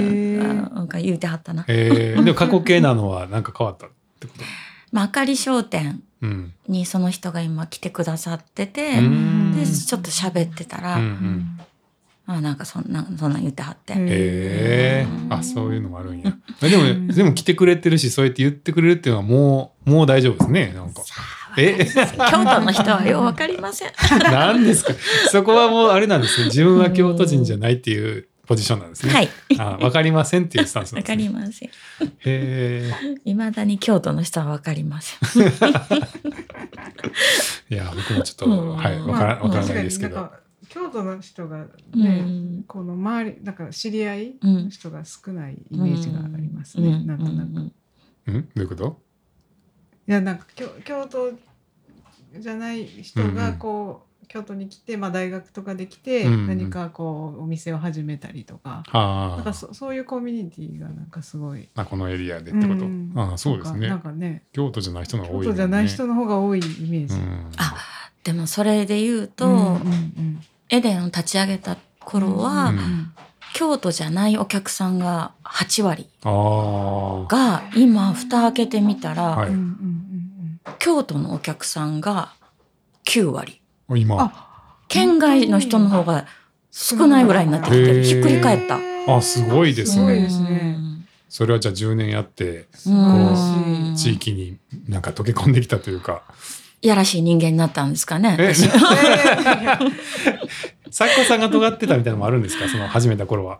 [0.75, 1.63] なんか言うてはったな。
[1.67, 3.89] えー、でも過去形なのはなんか変わったっ
[4.19, 4.43] てこと？
[4.91, 6.53] まあ、あかり商店うん。
[6.67, 11.59] にその人が今来てくださってて、うんでちょっと喋ってたら、うんうん
[12.27, 13.93] あなんかそんなそんなん言ってはって。
[13.93, 16.33] へえあそういうのもあるんや。
[16.59, 21.03] でもでも来てくれてるしそうやって言ってくれるっていうのはもうもう大丈夫ですねなんか。
[21.57, 21.85] え？
[21.85, 23.91] 京都の人はようわかりません。
[24.31, 24.93] なんですか？
[25.31, 29.11] そこはもうあれなんですね自分は京都人じゃないっていうポジションなんですね。
[29.13, 29.29] はい。
[29.57, 31.23] あわかりませんっていうスタンスなんです、わかね。
[31.23, 31.69] りません。
[31.69, 31.71] へ
[32.25, 32.91] え。
[33.25, 35.47] いまだに京都の人はわかりません。
[37.69, 40.29] いや僕もちょっと、うんはいわからわからないですけど。
[40.67, 44.35] 京都の人がうね、んこの周りだから知り合い
[44.69, 47.73] 人が少ないイメージがありますね、うんなんとなく、うん
[48.27, 48.41] いうん？
[48.41, 48.99] どういうこと？
[50.11, 51.31] やなんか京京都
[52.37, 56.47] じゃない人がこう、京都に来て、まあ、大学とかで来て、うんうん。
[56.47, 58.69] 何かこうお店を始めたりとか。
[58.69, 61.69] なんかはあそそういうコミュニティがなんかすごい。
[61.75, 63.13] あこのエリアでってこと、うん。
[63.15, 63.87] ああそうですね。
[63.87, 64.43] なんかなんかね。
[64.51, 67.15] 京都じゃない人の方が多い京都じゃない人の方が多いイメージ。
[67.15, 67.51] うん。
[67.57, 67.75] あ
[68.23, 70.41] でもそれで言うと、うんうん。
[70.69, 73.11] エデンを立ち上げた頃は、うんうん
[73.55, 79.47] 京都じゃないお客さんが8割ああが今蓋開けてみたら、はい。
[79.47, 79.75] うんうんうん
[80.79, 82.33] 京都のお客さんが
[83.05, 83.61] 9割。
[83.89, 84.17] 今。
[84.19, 86.25] あ県外の人の方が
[86.71, 88.79] 少ないぐらいになってきてひっくり返った。
[89.07, 90.21] あすごいですね。
[90.21, 90.77] ですね。
[91.29, 93.89] それはじゃあ10年やって素晴らしい。
[93.89, 94.57] うん地域に
[94.89, 96.23] なんか溶け込んできたというか。
[96.81, 98.37] いやらしい人間になったんですかね。
[100.95, 102.69] 作家さんが尖ってたみたいなのもあるんですか？
[102.69, 103.59] その始めた頃は。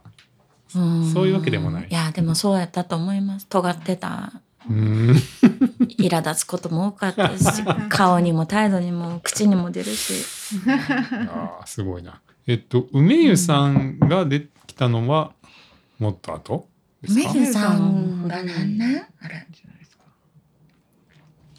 [0.80, 1.12] ん。
[1.12, 1.88] そういうわけでもない。
[1.90, 3.48] いやでもそうやったと思います。
[3.48, 4.32] 尖ってた。
[4.70, 10.14] 苛立つことも多かったですし 顔にも態度にも口にも出るし。
[11.30, 12.22] あーすごいな。
[12.48, 15.34] えっと梅湯さんが出てきたのは
[16.00, 16.68] もっと後？
[17.02, 17.30] ですか？
[17.32, 19.06] 梅湯さんが何年？
[19.22, 19.46] あれ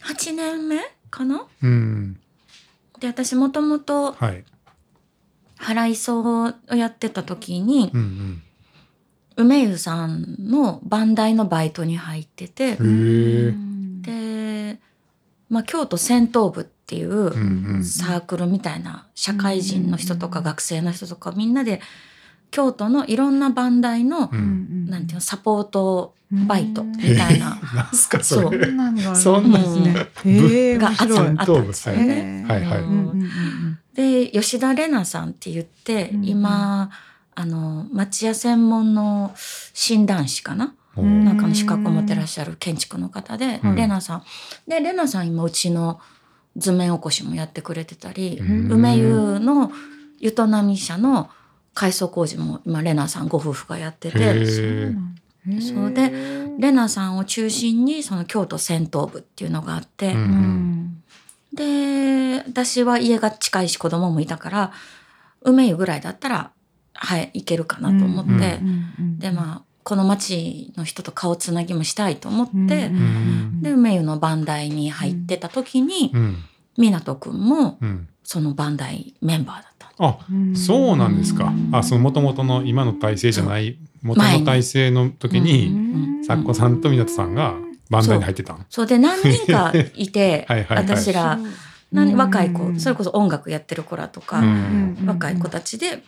[0.04, 0.78] 8年目
[1.10, 1.44] かな？
[1.62, 2.18] うん。
[2.98, 4.42] で私もともとはい
[5.66, 8.42] 払い荘をやってた時にうん
[9.38, 14.78] 梅湯さんの番台のバイトに入っててで、
[15.50, 17.84] まあ、京都戦闘部っていううんうん。
[17.84, 21.82] サークルみたいな社会人の人とか学生の人とかみんなで
[22.56, 24.86] 京都のいろんな番台のうん。
[24.88, 27.60] なんていうのサポートバイトみたいな。
[27.74, 28.58] なんすかそそう。
[28.58, 30.08] れんなんがあるそんなですね。
[30.24, 30.88] へえが。
[30.88, 32.46] あったんですよはいね。
[32.48, 32.78] はいはい。
[32.80, 33.78] うんうんうんうん。
[33.94, 36.90] で吉田玲奈さんって言って、うん今
[37.34, 39.34] あの町屋専門の
[39.74, 43.74] 診断士かな、うんなんかの資格を持ってらっしゃる建築の方で、うん。
[43.74, 44.22] 玲奈さん。
[44.66, 46.00] で玲奈さん今うちの
[46.56, 48.72] 図面起こしもやってくれてたり、うん。
[48.72, 49.70] 梅湯の
[50.18, 51.28] 湯と波社の
[51.76, 54.46] 改装工事も今玲奈さんご夫婦がやってへて。
[55.60, 56.10] そうで
[56.58, 61.02] 玲奈さんを中心にその京都戦闘部っていうのがあって、うんうん。
[61.52, 64.72] で私は家が近いし子供もいたから
[65.42, 66.50] 梅湯ぐらいだったら
[66.94, 68.58] はい行けるかなと思って、
[69.18, 72.90] でまあこの町の人と顔つなぎもしたいと思って、
[73.60, 76.36] で梅湯の番台に入ってた時にうん。
[76.78, 78.08] 湊くんもうん。
[78.28, 80.18] その番台メンバーだったあ
[80.54, 81.52] そうなんですか。
[81.72, 87.54] あその元々の今の体制じゃない元の体制の時に作家さんと湊さんが
[87.90, 88.66] バンダイに入ってたん。
[88.68, 88.86] そう。
[88.86, 90.84] で何人か いてはいはいはい。
[90.84, 91.38] 私ら
[91.92, 94.98] 何若い子それこそ音楽やってる子らとか、うん。
[95.06, 96.02] 若い子たちで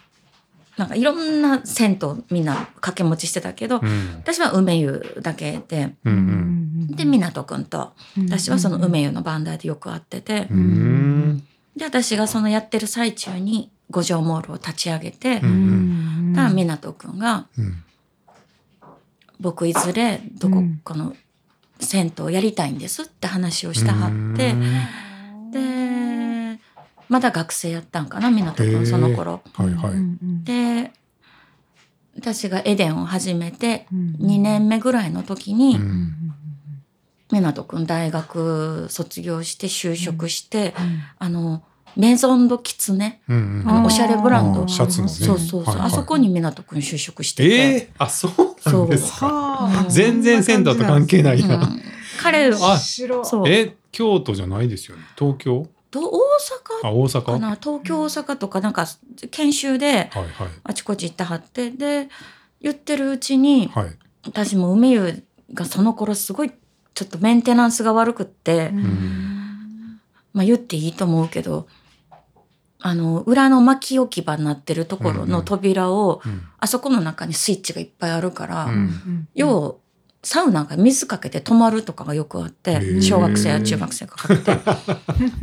[0.77, 4.17] なんかいろんな銭湯みんな掛け持ちしてたけど、うん。
[4.19, 6.87] 私は梅湯だけでうんうん。
[6.89, 7.93] で湊くんと
[8.29, 11.43] 私はその梅湯の番台でよく会ってて、うん。
[11.77, 17.83] で私がそのやってる最中に五条モールを立ち上げて、うんたら湊くんがうん
[19.41, 21.15] 「僕いずれどこうんかの
[21.81, 24.55] 銭湯やりたいんです」って話をしてはって
[25.53, 26.61] で
[27.09, 28.81] まだ学生やったんかな湊くへー。
[28.81, 29.43] んその頃。
[29.55, 29.93] はいはい。
[30.45, 30.93] で
[32.17, 36.35] 私がエデンを始めて2 2年目ぐらいの時に、うん。
[37.31, 40.75] 湊くん大学卒業して就職して、
[41.19, 41.63] あの
[41.97, 43.21] メゾンドキツネ？
[43.29, 44.65] うんあのおしゃれブランド。
[44.65, 45.13] あシャツのね。
[45.13, 45.87] そうそうそう、はいはい。
[45.87, 48.33] あそこに湊くん就職してて、ええあそう
[48.71, 49.27] なんですか。
[49.27, 49.87] はあ。
[49.89, 51.83] 全然銭湯と関係ないやうん。
[52.21, 52.79] 彼は
[53.47, 55.03] え京都じゃないですよね？
[55.19, 55.67] 東京？
[55.91, 56.21] と大
[56.85, 57.23] あ大阪？
[57.23, 57.59] か阪な？
[57.61, 58.87] 東京大阪とかなんか
[59.31, 60.49] 研修ではいはい。
[60.65, 61.71] あちこち行ってはって。
[61.71, 62.09] で
[62.61, 63.97] 言ってるうちにはい。
[64.27, 65.23] 私も梅湯
[65.55, 66.51] がその頃すごい
[66.93, 68.73] ちょっとメンテナンスが悪くって、
[70.39, 71.67] まあ言っていいと思うけど
[72.81, 76.43] あの裏の巻き置き場になってるところの扉を、うん。
[76.61, 79.29] あそこの中にスイッチがいっぱいあるから、うん。
[79.35, 79.75] 要は
[80.23, 83.03] サウナが水かけて止まるとかがよくあっへてー。
[83.03, 84.57] 小学生や中学生がかけて。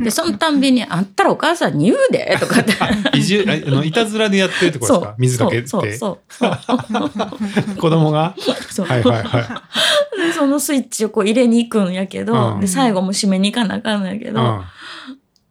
[0.02, 3.18] でそのたんびに「あんたらお母さんに言うで」 とかって。
[3.18, 5.14] いじああのいたずらでやってるってことですか？
[5.18, 5.68] 水かけて？
[5.68, 6.50] そうそうそう。
[7.76, 8.34] 子供が？
[8.70, 8.86] そう。
[8.86, 10.26] はいはいはい。
[10.26, 12.60] でそのスイッチをこう入れに行くんやけど、うん。
[12.60, 14.62] で最後も閉めに行かなあかんのやけど、うん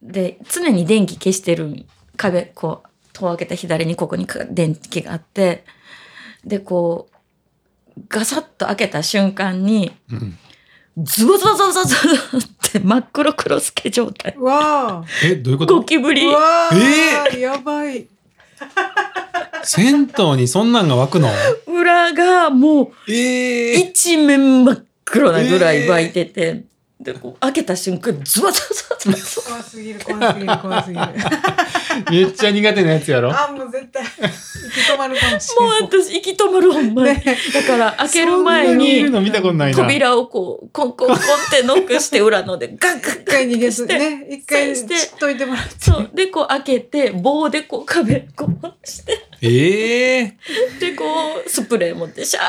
[0.01, 1.85] で常に電気消してる
[2.17, 5.65] 壁こう戸を開けた左にここに電気があって
[6.45, 10.37] でこうガサッと開けた瞬間にうん
[10.97, 11.95] ズボズボズボズ
[12.31, 12.41] ボっ
[12.71, 18.07] て真っ黒黒スケ状態わえどういうことゴキブリうわあえやばい
[19.63, 21.29] 銭湯にそんなんが湧くの
[21.67, 26.63] 裏がもうええ一面真っ黒なぐらい湧いてて、
[27.05, 31.05] でこう開けた瞬間ズワズワズワ怖すぎる怖すぎる怖すぎる
[32.09, 39.11] めっちゃ苦手なやつやろあもう絶対行き止まるかもしもうれない私息止まるほんまに、ねだから開ける前に
[39.73, 41.19] 扉をこうコンコンコンっ
[41.51, 50.37] てノックして裏のでガンガン一回逃げしてね一回してといてもらってそうでこう開けて棒でこう壁こうしてええ
[50.79, 51.03] でこ
[51.45, 52.39] うスプレー持ってシャ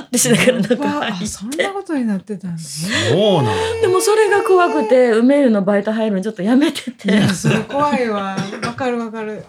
[0.00, 8.36] ーってしながら中わ入あそんってなことになってたんですねそうなんでもそれが怖くて梅湯のバイト入るのちょっとやめていてやそれ怖いわ。
[8.64, 9.44] わかるわかる。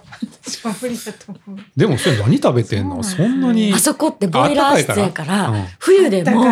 [0.46, 1.60] 私は無理だと思う。
[1.76, 3.02] でもそれ何食べてんの？
[3.04, 3.48] そんなんや。
[3.48, 5.66] なにあそこってボイラー室やからうん。
[5.80, 6.44] 冬でも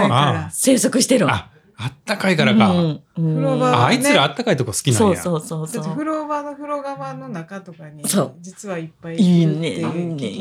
[0.52, 1.51] 生息してるのあ
[1.84, 5.84] あったかいからか、ああいつらあったかいとこ好きなんそうやそうそうそう。
[5.84, 8.36] だって風呂場の風呂釜の中とかにそう。
[8.40, 9.70] 実はいっぱいいいるってね。
[9.70, 9.80] い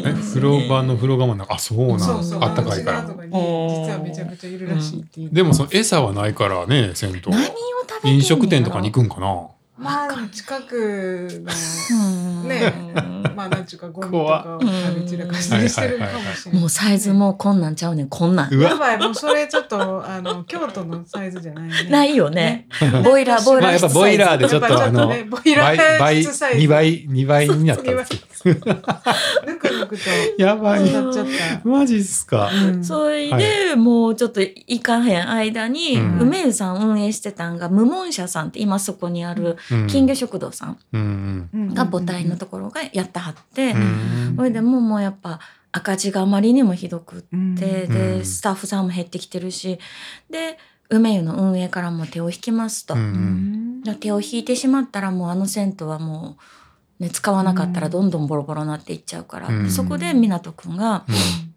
[0.00, 0.12] いね。
[0.12, 1.54] 風呂場の風呂釜の中。
[1.54, 2.00] あそうなん。
[2.00, 2.44] そうそう。
[2.44, 3.02] あったかいから。
[3.02, 5.30] 実はめちゃくちゃいるらしいっていう。
[5.30, 7.20] でもその餌はないからね銭湯。
[7.26, 7.46] 何を
[7.88, 9.48] 食べて飲食店とかに行くんかな
[9.80, 11.28] まあでも近く
[11.90, 12.42] うん。
[12.42, 12.72] のね
[13.34, 16.60] まあなんちゅうかゴミとかを食べ散らかしたりしてるかもしれない。
[16.60, 18.54] もうサイズもこんなんちゃうねんこんなん。
[18.54, 21.90] うわやばいもうそれちょっとあの京都のサイズじゃないね。
[21.90, 22.66] ないよね。
[23.02, 23.62] ボイラーボイラー。
[23.62, 26.66] まあやっぱボイラーでちょっとあのねボイラ倍ー倍室サイズ。
[26.66, 30.10] 2倍2倍になったんですぬくぬくと。
[30.38, 30.92] やばい。
[30.92, 31.26] なっちゃっ
[31.62, 31.68] た。
[31.68, 32.50] マジっすか。
[32.52, 32.84] うん。
[32.84, 36.20] それで、もうちょっと行かへん間に、うん。
[36.20, 41.48] 梅湯さん運営してたんが無門社さんって今そこにあるうん金魚食堂さん。
[41.74, 44.34] が母体のところがやってはって、うん。
[44.36, 45.40] それでもうもうやっぱ
[45.72, 47.54] 赤字があまりにもひどくって、うん。
[47.54, 47.86] で
[48.18, 48.24] うん。
[48.24, 49.78] スタッフさんも減ってきてるし
[50.28, 50.58] で
[50.88, 52.96] 梅湯の運営からも手を引きますと。
[54.00, 56.36] 手を引いてしまったらもうあの銭湯はも
[57.00, 59.70] う、ね、使わなかったらどんどんボロボロになっていっちゃうから、うん。
[59.70, 61.50] そこで湊くんがうん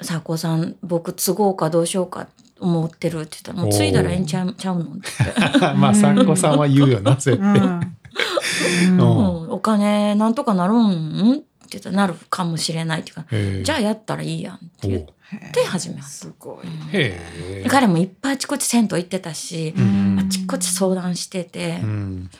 [0.02, 2.26] 「さん僕継ごうかどうしようか
[2.60, 5.00] 思ってる」って言ったら「もう継いだらええんちゃうちゃうの?」って
[5.38, 5.58] 言って。
[5.76, 7.66] まあ参考さんは言うよなそうやってうん。
[7.66, 8.98] うん。
[8.98, 9.50] うん。
[9.52, 11.32] お金なんとかなるん？
[11.32, 11.36] っ
[11.66, 16.18] て言ったらなるかもしれないっていうか、じゃあやったらいいやんって言っおて始めます。
[16.20, 20.18] すごい彼もいっぱいあちこち銭湯行ってたし、うん。
[20.20, 22.30] あちこち相談してて、うん。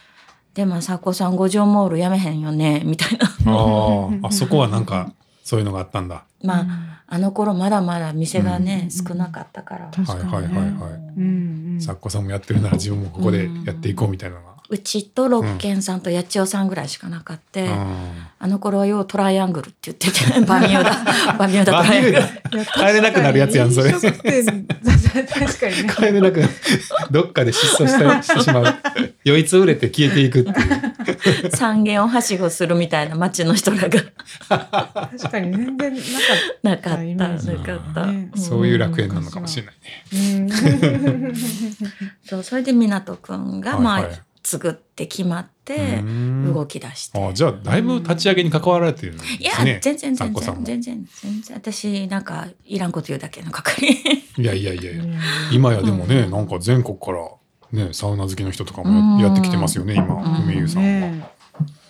[0.52, 3.26] でもさこさん五条モールやめへんよねみたいな。
[3.26, 4.26] あー。
[4.26, 5.12] あそこはなんか
[5.42, 6.24] そういうのがあったんだ。
[6.42, 6.66] まあ、
[7.14, 8.90] あの頃まだまだ店がね、うん。
[8.90, 10.32] 少なかったから、確かにね。
[10.32, 10.92] はいはいはいはい。
[11.16, 11.80] うんうん。
[11.80, 18.26] 作家さんもやってるなら自分もここでやっていこうみたいなのがうちと六軒さんと八千代さんぐらいしかなかって、うん。
[18.38, 22.64] あの頃はようトライアングルって言ってて バミューダバミューダトバライアングル。
[22.66, 23.92] 帰れなくなるやつやんそれ。
[23.92, 25.82] 確かに。
[25.82, 26.52] ね帰れなくなる。
[27.10, 28.74] どっかで失踪した してしまう。
[29.24, 30.52] 酔いつぶれて消えていくってい
[31.46, 31.50] う。
[31.54, 34.00] 三軒をはしごするみたいな町の人らが。
[34.48, 35.94] 確かに全然
[36.62, 40.48] なかっなかったなかった、ねそういう楽園なのかもしれないね。
[40.50, 41.34] たうん。
[42.24, 44.04] そうそれで湊くんが、まあ、はい。
[44.04, 46.54] はい作って決まってうん。
[46.54, 49.38] 動き出して、あじゃあだいぶ立ち上げに関わられてるんですね。
[49.40, 51.56] いや、全然全然全然全然。
[51.56, 53.86] 私なんかいらんこと言うだけの係。
[54.36, 55.04] いやいやいやいや。
[55.50, 56.30] 今やでもね、うん。
[56.30, 57.26] なんか全国から
[57.72, 59.32] ねサウナ好きの人とかもや,、うん。
[59.32, 60.44] ってきてますよね今うん。
[60.44, 61.30] 梅湯さんは、ね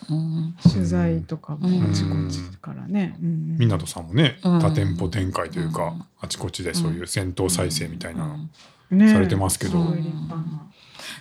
[0.09, 0.55] うん。
[0.63, 3.17] 取材とかもあちこちからね。
[3.21, 3.57] うん。
[3.59, 4.59] 湊さんもねうん。
[4.61, 6.05] 多店舗展開というか、うん。
[6.21, 8.37] あちこちでそういう戦闘再生みたいな、
[8.91, 9.71] ねされてますけど。
[9.71, 10.65] すごい立派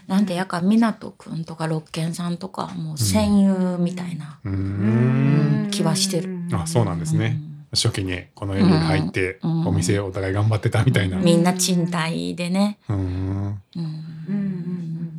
[0.06, 5.68] ななんでやか湊くんとか六軒さんとかもう戦友みたいな、うん。
[5.70, 6.38] 気はしてる。
[6.52, 7.66] あそうなんですね、うん。
[7.72, 9.66] 初期にこのエリアに入って、うん。
[9.68, 13.60] お店お互い頑張ってたみたいな、みんな賃貸でね、うん。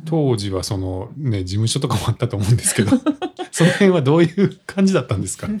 [0.04, 2.96] 当時はそのね事務所とかもあったと思うんですけど
[3.50, 5.48] その辺はどういう感じだったんですか？
[5.48, 5.52] い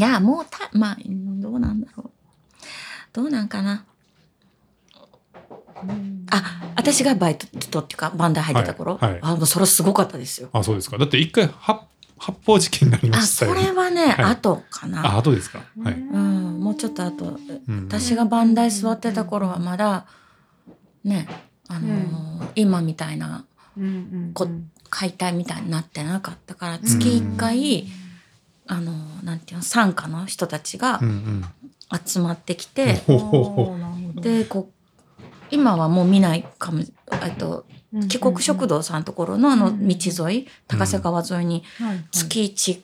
[0.00, 2.10] やもうたまあどうなんだろう。
[3.12, 3.84] どうなんかな
[6.30, 9.20] あ私がバイトっていうかバンダー入ってた頃、はいはい。
[9.22, 10.48] あもうそれすごかったですよ。
[10.52, 10.98] あそうですか。
[10.98, 11.80] だって一回発
[12.18, 13.64] 発砲事件になりまあそしたよね。
[13.64, 14.24] れはね、はい。
[14.24, 15.06] 後かな。
[15.06, 15.60] あ後ですか。
[15.82, 17.38] はい、うんもうちょっと後。
[17.68, 17.86] うん。
[17.86, 20.06] 私がバンダイ座ってた頃はまだ
[21.04, 21.28] ね
[21.68, 23.44] あのー今みたいな
[24.34, 24.48] こ
[24.90, 27.86] 解体みたいになってなかったから月1回、
[28.66, 31.44] あのーなんていうの傘下の人たちがうんうん。
[32.04, 34.73] 集まってきて、ほほほでこう
[35.54, 36.82] 今はもう見ないかも。
[37.22, 37.64] えっと
[38.08, 41.62] 帰国食堂さんのところのあの道沿い高瀬川沿いに
[42.10, 42.82] 月一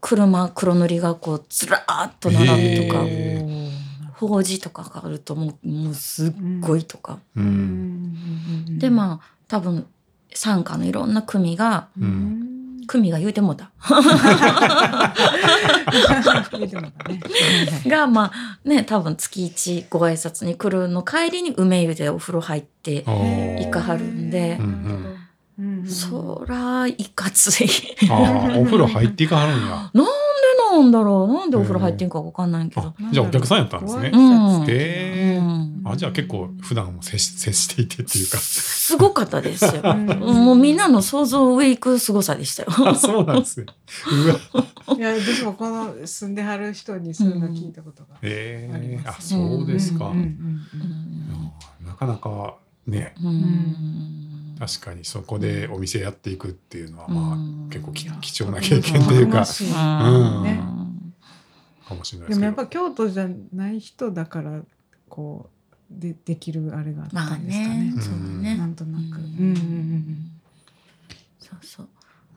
[0.00, 3.70] 車黒塗りがこうずらーっと並ぶとか、へ
[4.14, 8.78] 法事とかがあるともうもうすっごいとか、うん。
[8.78, 9.86] でまあ多分
[10.32, 12.51] 傘下のいろんな組がうん
[12.92, 13.70] 久美が言うてもうた。
[17.88, 24.60] が、まあね、多分月一ご挨拶に来るの帰りに梅湯でお風呂入って、行かはるんで
[25.88, 27.70] そら、いかつい。
[28.10, 29.88] あーお風呂入っていかはるんや。
[29.94, 30.06] なん
[30.90, 32.94] だろうなんでお風呂入ってんかわかんないけどあ。
[33.12, 34.10] じゃあお客さんやったんですね。
[34.12, 38.38] うんえーうんあじゃあ結構普段も接し 接していてっていうか。
[38.38, 39.82] すごかったですよ。
[39.84, 40.06] うん
[40.44, 42.68] もうみんなの想像を上行く凄さでしたよ。
[42.88, 43.66] あそうなんですね。
[44.96, 50.06] いや私もこの住んではる人にそういうの聞いたことがえー、あありますそうですか。
[50.06, 50.26] うんうんうん
[51.82, 52.56] うんなかなか
[52.86, 54.31] ねうん
[54.64, 58.08] 確かにそこでお店やっていくっていうのはまあ、うん結構貴
[58.42, 60.42] 重な経験というかうん。
[60.44, 60.62] ね。
[61.88, 64.60] かもしれないでもやっぱ京都じゃない人だから
[65.08, 67.76] こうでできるあれがあったまあんですかね。
[67.76, 67.92] ね。。
[67.96, 68.00] うん。
[68.00, 68.56] そうだね。
[68.56, 69.02] なんとなく。
[69.18, 70.30] ううん
[71.40, 71.88] そうそう。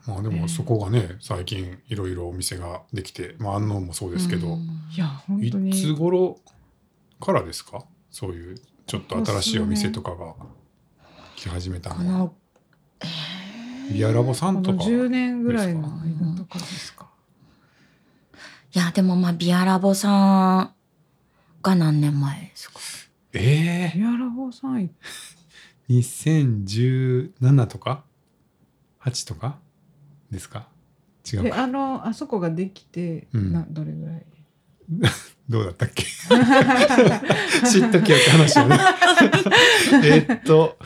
[0.07, 4.61] まあでもそこがね最近いろいろお店ができてまあ安納もそうですけど、うん。
[4.61, 5.69] いや本当に。
[5.69, 6.39] いつ頃
[7.21, 7.85] からですか？
[8.09, 8.55] そういう
[8.87, 10.33] ちょっと新しいお店とかが
[11.45, 11.95] 来始めたの。
[11.95, 12.33] はこの、
[13.01, 13.93] えー。
[13.93, 17.07] ビアラボさんことのか10年ぐらいの間とかですか？
[18.73, 20.73] いや、でもまあ、ビアラボさん
[21.61, 22.79] が何年前ですか？
[23.33, 24.89] ええビアラボさん
[25.89, 28.03] 2017とか
[29.03, 29.57] ？8とか？
[30.31, 30.67] ですか？
[31.31, 33.51] 違うあのあそこができて、うん。
[33.53, 34.25] などれぐらい？
[35.49, 36.03] どうだったっけ？
[37.69, 38.77] 知っときよって話をね。
[40.03, 40.77] えっと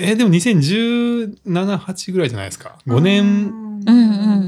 [0.00, 2.78] えーでも2017、8ぐらいじゃないですか。
[2.86, 3.82] 5年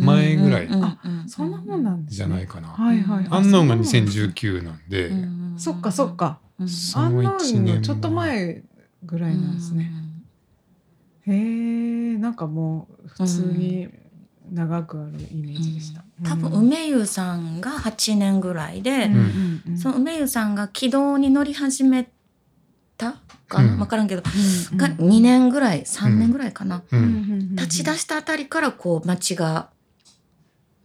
[0.04, 2.16] 前ぐらいあそんなもんなんですね。
[2.16, 3.24] じゃないかな、はいはい。
[3.24, 6.38] うんアンノーンがあそうなんです2019なんで、うんそっかそっか。
[6.58, 8.62] うんそアンノの1ーン年のちょっと前
[9.02, 9.90] ぐらいなんですね、
[11.26, 13.88] へえんかもう普通に
[14.52, 19.06] 長くあるイメージでした、うん多分梅湯さんが8年ぐらいで、
[19.66, 19.78] うん。
[19.78, 22.10] その梅湯さんが軌道に乗り始め
[23.00, 23.14] た
[23.48, 23.78] かうん。
[23.78, 24.22] 分からんけど、
[24.72, 24.76] うん。
[24.76, 27.04] が2年ぐらい3年ぐらいかな、ううん。
[27.52, 27.56] ん。
[27.56, 29.70] 立ち出したあたりからこう街が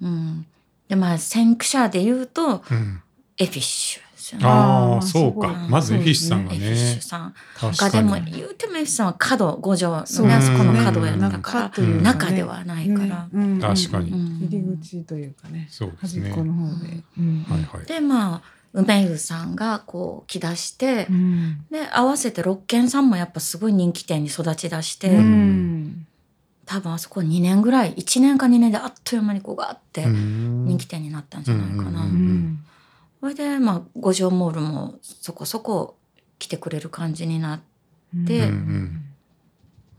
[0.01, 0.45] うん。
[0.87, 3.01] でまあ先駆者で言うとうん。
[3.37, 4.05] エフィッシュ。
[4.41, 5.67] ああそうか。
[5.69, 10.27] まずエフィッシュさんがエフィッシねュさん確がでも言うてもエフィッシュさんは角五条のあそこ
[10.63, 13.27] のね角やったから、中ではないから。
[13.61, 14.09] 確かに。
[14.11, 14.47] うん。
[14.47, 15.67] 入り口というかね。
[15.69, 16.29] そうですね。
[16.29, 17.45] 端っこの方で、うん。
[17.47, 17.85] はいはい。
[17.85, 21.65] でまあ梅湯さんがこう来だして、うん。
[21.71, 26.07] で合わせて六軒さんもやっぱすごい人気店に育ちだして、うん。
[26.65, 32.03] 多分あそこ2年ぐらい1年か2年であっという間にこうガーって人人気店になったんじゃないかな。
[32.03, 32.59] うんうん
[33.21, 35.95] それでまあ五条モールもそこそこ
[36.37, 37.61] 来てくれる感じになっ
[38.13, 39.01] でうん。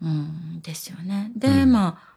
[0.02, 1.32] うんですよね。
[1.36, 1.72] で、うん。
[1.72, 2.16] まあ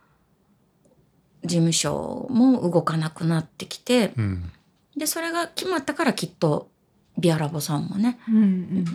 [1.43, 4.51] 事務所も動かなくなってきてうん
[4.99, 6.69] でそれが決まったからきっと
[7.17, 8.43] ビアラボさんもねうんうん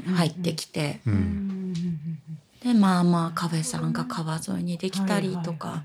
[0.07, 1.01] うん入ってきて。
[1.07, 1.17] ううん。
[1.17, 1.75] ん
[2.63, 5.83] でまあまあカフェさんが川沿いにできたりとか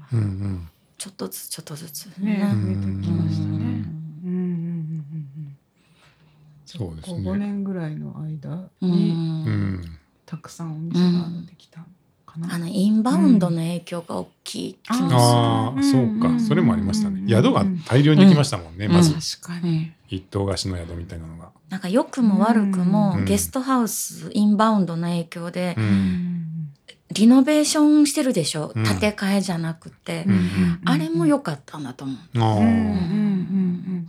[0.98, 2.38] ちょっとずつちょっとずつね。
[2.38, 2.40] ね。
[2.40, 3.50] 増えてきましたね。
[3.50, 3.84] うんうんうん
[4.24, 4.32] うん。
[4.32, 5.58] うん
[6.66, 9.10] そうですこう5ね年ぐらいの間うに
[9.48, 9.82] うん
[10.26, 11.80] たくさんお店ができた
[12.26, 12.54] かな。
[12.54, 15.02] あのインバウンドの影響が大きい気もす。
[15.04, 15.10] る。
[15.16, 16.40] ああうんそうか。
[16.40, 17.22] それもありましたね。
[17.22, 18.92] うん宿が大量にできましたもんねうん。
[18.94, 19.14] まず。
[19.42, 19.92] 確かに。
[20.10, 21.52] 一棟貸しの宿みたいなのが。
[21.70, 23.26] なんか良くも悪くもうん。
[23.26, 25.76] ゲストハウスインバウンドの影響で
[27.12, 28.84] リノベーションしてるでしょ、うん。
[28.84, 32.18] 建て替えじゃなくて、うんうんあれも良かったんだと思う。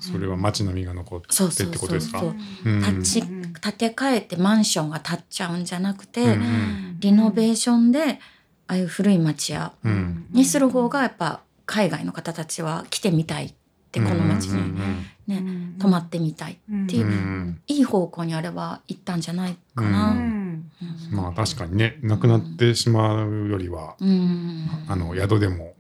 [0.01, 2.23] それは街並みが残ってそうそうってことですか
[2.65, 6.97] 立ち建て替えてマンションが建っちゃうんじゃなくて、うんうん。
[7.01, 8.19] リノベーションで
[8.67, 10.27] ああいう古い町屋うん。
[10.31, 13.55] にする方がやっぱ海外の方たちは来てみたいっ
[13.91, 14.75] てこの町に
[15.27, 20.13] ね、ね泊まってみたいっていういい方向にあれば行ったんじゃないかな。
[20.13, 20.71] ううん。
[21.11, 24.69] まあ確かにねなくなってしまうよりはうん。
[24.89, 25.75] あの宿でも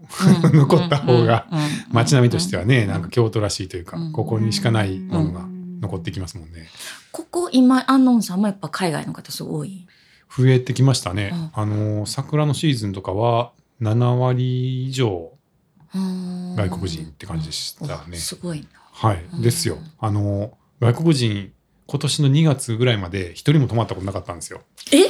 [0.44, 0.56] うん。
[0.58, 1.46] 残った方が
[1.90, 4.12] 街並みとしてはねなんか京都らしいというかうん。
[4.12, 5.46] ここにしかないものが
[5.80, 6.68] 残ってきますもんね。
[7.12, 9.86] ここ今アンノンさんもやっぱ海外の方すごい？
[10.30, 10.44] 多い。
[10.46, 11.30] 増えてきましたね。
[11.32, 11.50] うん。
[11.54, 15.32] あの桜のシーズンとかは7割以上
[15.92, 18.16] 外外国人って感じでしたね。
[18.16, 18.66] すごいな。
[18.92, 19.24] はい。
[19.32, 19.42] うん。
[19.42, 19.78] ですよ。
[19.98, 21.52] あの外国人
[21.86, 24.62] 今年の2月ぐらいまで一人も泊まったことなかったんですよ。
[24.92, 25.08] え？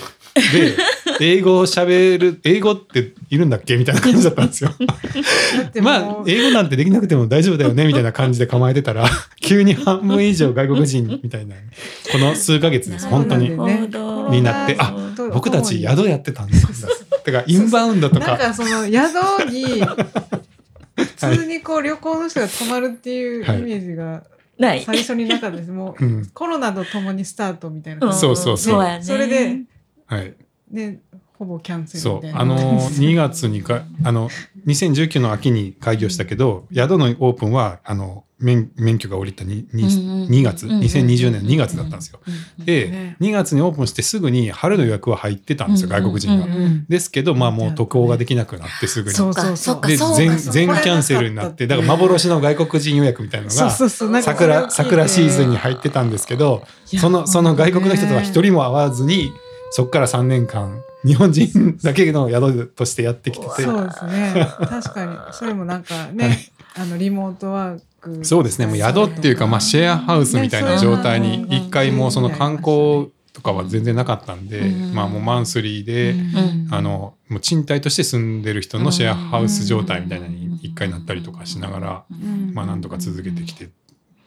[0.52, 0.76] で
[1.20, 4.70] 英語を喋る英語っているんだっけみたいな感じだったんですよ。
[5.82, 9.06] まあ英語なんてできなくても大丈夫だよねみたいな感じで構えてたら
[9.42, 11.56] 急に半分以上外国人みたいな
[12.10, 13.06] この数ヶ月です。
[13.08, 13.50] 本当に。
[13.50, 16.66] になってあと僕たち宿やってたんです
[17.24, 18.26] てかインバウンドとか。
[18.26, 18.94] なんかその宿
[19.50, 19.82] に
[21.06, 24.24] 通にこう旅行の人が泊まるっていうイはいメージが
[24.58, 24.82] ない。
[24.82, 25.70] 最初になかったです。
[25.70, 26.26] もううん。
[26.26, 28.12] コロナとともにスタートみたいな。
[28.12, 29.02] そうそうそう。
[29.02, 29.60] それで
[30.06, 30.34] はい。
[30.70, 31.00] ね、
[31.38, 32.40] ほぼキャンセルそうみたいな。
[32.40, 34.28] あの2月にかあの
[34.66, 42.20] 2019の秋に開業したけど宿のオープンはあの免免許が下りた 2, 2月うんうん2020年2月だったんですよ。
[42.58, 46.46] で2月にオープンしてすぐに春の予約は入ってたんですよ外国人が。
[46.88, 49.14] ですけどまあもう渡航ができなくなってすぐに。
[49.16, 59.32] そうそうそっかで全全キャンセルになってだから幻の外国人予約みたいなのが桜桜シーズンに入ってたんですけどそのその外国の人とは一人も会わずに
[59.70, 63.62] そこから3年間日本人だけの宿としてやってきてて。
[63.62, 64.46] そうですね。
[64.58, 65.16] 確かに。
[65.32, 68.24] それもなんかね、あのリモートワーク。
[68.24, 68.66] そうですね。
[68.66, 74.94] もう宿っていうかまあシェアハウスみたいな状態にね一回もうその観光とかは全然なかったんでうん。
[74.94, 76.68] まあもうマンスリーでうん。
[76.70, 82.52] あのもう賃貸として住んでる人のシェアハウス状態みたいなのに一回なったりとかしながらうん。
[82.54, 83.68] まあなんとか続けてきて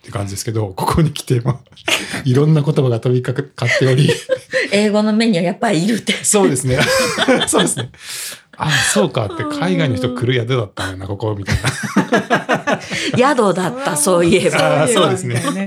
[0.04, 1.60] って感じですけどここに来てまあ
[2.26, 3.46] いろんな言葉が飛びかかっ
[3.80, 4.12] ており。
[4.72, 6.14] 英語のメニューやっぱりいるって。
[6.24, 6.80] そうですね。
[7.48, 7.92] そうですね。
[8.58, 12.80] あそうかって海外の人来る宿だったんやなここみたいな。
[13.36, 14.88] 宿だった、そういえば。
[14.88, 15.36] そうですね。
[15.36, 15.60] なはい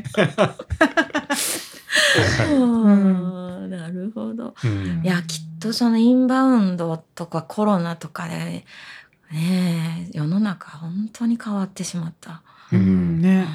[2.38, 2.52] はい。
[2.52, 3.70] うん。
[3.70, 4.54] なるほど。
[4.62, 5.02] うん。
[5.04, 12.42] いや、きっとそのインバウンドとかコロナとかで、ねえ、世の中本当に変わってしまった。
[12.72, 13.20] ううんん。
[13.20, 13.46] ね。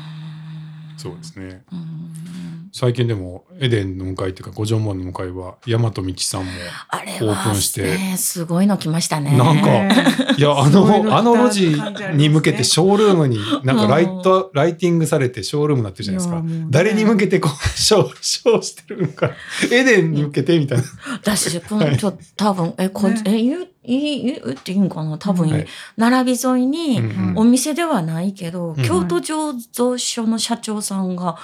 [1.02, 1.64] そうですね。
[1.72, 2.70] うん。
[2.72, 6.52] 最近でもエデンの向かいっていうか五条門の向かいは大和道さんも
[6.88, 9.36] あれオーは、プンしてね、すごいの来ましたね。
[9.36, 10.06] なんかね
[10.38, 11.70] いや あのあの路地
[12.16, 16.42] に向けてショールームになんかライトライティングされてショールームになってるじゃないですか。
[16.42, 16.68] ね。
[16.70, 19.32] 誰に向けてこうショーショーしてるのか。
[19.72, 20.84] エデンに向けてみたいな。
[21.14, 25.18] 私、この、ちょっと多分、え、こえ、言う、いい、言うっていいんかな？
[25.18, 25.66] 多分、はい。
[25.98, 31.38] 並び沿いに、うんお店ではないけど、うん京都醸造所の社長さんが、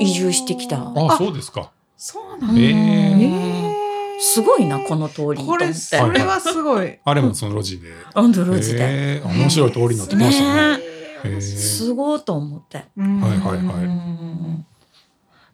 [0.00, 0.78] 移住してきた。
[0.78, 1.70] あそうですか。
[1.96, 2.60] そうなんだ。
[2.60, 2.64] えー。
[2.64, 3.80] えー
[4.22, 5.42] すごいな、この通り。
[5.42, 5.72] これ。
[5.72, 6.98] それはすごい。
[7.02, 7.88] あれもその路地で。
[8.12, 9.22] アンドローズで。
[9.24, 10.76] 面白い通りになってきましたね。
[10.76, 10.84] ね
[11.24, 11.40] へー。
[11.40, 12.84] すごいと思って。
[12.98, 13.56] うんはいはい。
[13.56, 14.66] はいうん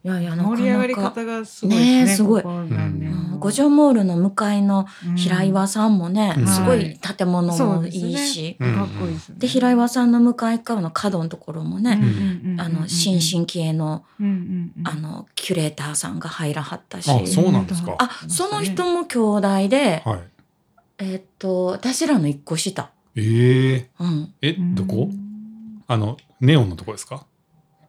[0.06, 0.56] いやいや、なかなか。
[0.56, 2.04] 盛り上がり方がすごいですね。
[2.04, 2.44] ねえすごい。
[3.40, 4.86] 五条モールの向かいの
[5.16, 6.46] 平岩さんもね、うん。
[6.46, 8.56] すごい建物もいいし。
[8.60, 9.34] うんかっこいいですね。
[9.38, 12.00] で、平岩さんの向かい側の角のところもね、
[12.44, 12.60] うん。
[12.60, 14.72] あの、新進気鋭の、うん。
[14.84, 17.10] あの、キュレーターさんが入らはったし。
[17.10, 17.96] あそうなんですか。
[17.98, 20.20] あその人も兄弟で、はい。
[20.98, 22.90] えーっと、私らの一個下。
[23.16, 24.32] えー、うん。
[24.40, 25.10] えどこ？
[25.88, 27.26] あのネオンのとこですか？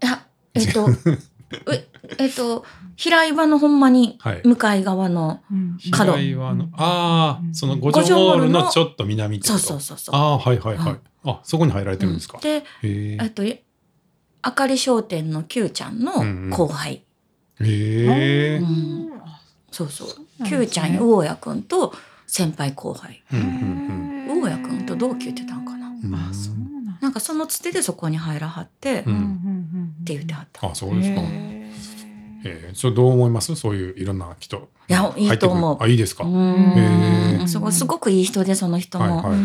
[0.04, 0.88] いや、えっと、
[1.52, 1.88] え
[2.20, 4.42] えっと、平岩のほんまにはい。
[4.44, 5.78] 向かい側の、うん。
[5.92, 6.14] 角。
[6.14, 7.56] 平岩のああうん。
[7.56, 10.16] その五条モールのちょっと南ってこそうとそうそうそう。
[10.16, 11.00] ああはいはいはい、うん。
[11.24, 12.42] あそこに入られてるんですか、うん。
[12.42, 13.44] で、へええっと、
[14.42, 16.12] あかり商店の Q ちゃんの
[16.50, 17.04] 後輩。
[17.60, 19.12] へえうん。
[19.72, 20.08] そうそう。
[20.08, 21.94] なんです Q ねちゃんや大家くんと
[22.26, 23.24] 先輩後輩。
[23.32, 24.08] うんうん
[24.42, 25.88] 大家くんと同級ってたんかな。
[25.88, 26.14] うん。
[26.14, 26.56] あ、そう
[27.02, 29.12] なんかそのつてでそこに入らはって、う
[30.16, 30.72] っんて言ってはった。
[30.72, 31.26] あそうですか、へ
[32.46, 33.56] えー、それどう思います？
[33.56, 34.70] そういういろんな人。
[34.90, 35.78] いやいいと思う。
[35.82, 37.48] あいいですか、うへん。
[37.48, 39.18] すごい、すごくいい人で、その人も。
[39.18, 39.40] はいはい。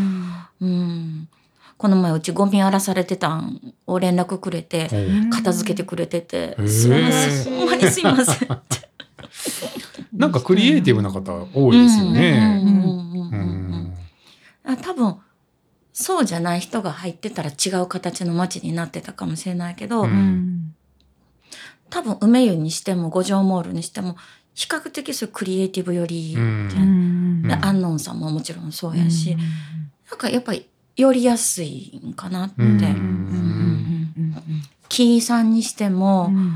[0.63, 1.29] うん。
[1.77, 3.75] この前うちゴミ荒らされてたん。
[3.89, 4.89] を連絡くれて、
[5.33, 7.59] 片付けてくれてて、すいません。
[7.59, 8.49] ほんまにすいません。
[10.13, 12.63] なんかクリエイティブな方多いですよね。
[12.65, 12.69] う
[13.37, 13.95] ん。
[14.65, 15.17] あ多分
[15.93, 20.11] そうじゃない人が入ってたら違う形の街になってたかもしれないけど、ううん。
[20.11, 20.75] ん
[21.91, 24.17] 多分梅湯にしても五条モールにしても
[24.55, 26.43] 比較的そういうクリエイティブより、うん。
[26.43, 27.43] うん。
[27.43, 29.37] でうん安納さんももちろんそうやし、
[30.11, 30.67] なんかやっぱり
[30.97, 34.13] 寄りやすいんかなって、うん。
[34.89, 36.55] キーさんにしても、うん。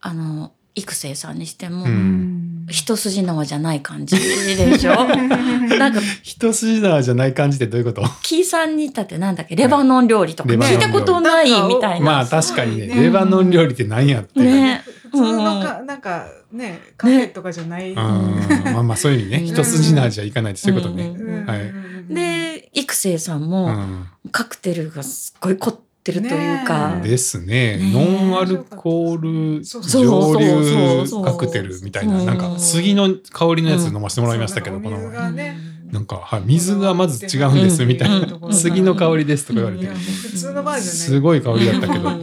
[0.00, 2.66] あの育成さんにしても、うん。
[2.68, 4.94] 一筋縄じゃない感じでしょ？
[5.78, 8.02] なんか一筋縄じゃない感じってどういうこと？
[8.22, 9.54] キーさんにいたってなんだっけ？
[9.54, 10.48] レバノン料理とか。
[10.48, 12.06] 聞いたことないみたいな。
[12.06, 12.86] まあ確かにね。
[12.86, 14.40] ねレバノン料理って何やって。
[14.40, 14.82] ね。
[15.12, 17.90] 普通のかなんかねカフェとかじゃない。
[17.90, 19.38] うんまあまあそういう意味ね。
[19.38, 19.44] うん。
[19.46, 21.04] 一筋縄じゃいかないってそういうことね。
[21.04, 21.72] うんうんはい。
[22.12, 24.08] で、育成さんうもん。
[24.32, 35.54] カクテルがすっごい凝ってるというか、ねですねねノンアルコール蒸留カクテルみたいなうんなんか杉の香りのやつ飲ませてもらいましたけどこの前
[35.90, 42.14] なんかはい水がまず違うんですみたいなうん杉の香りですとか言われてすごい香りだったけど。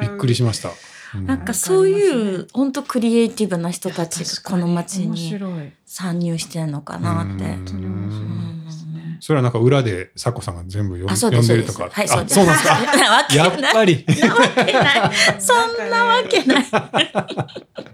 [0.00, 0.68] びっくりしました。
[0.68, 0.74] うん
[1.26, 5.72] なんかそういう本当クリエイティブな人たちがこの街面に。
[5.86, 7.44] 参入してんのかなって。
[9.24, 11.48] それはなんか裏でサコさんが全部読あ、そうんです。
[11.48, 11.88] 読んでるとか。
[11.90, 12.38] はい、そうです。
[12.38, 13.34] あそうなんですか？
[13.64, 13.70] や。
[13.70, 14.04] っぱり。
[14.20, 15.12] なわけない。
[15.40, 16.66] そんなわけない。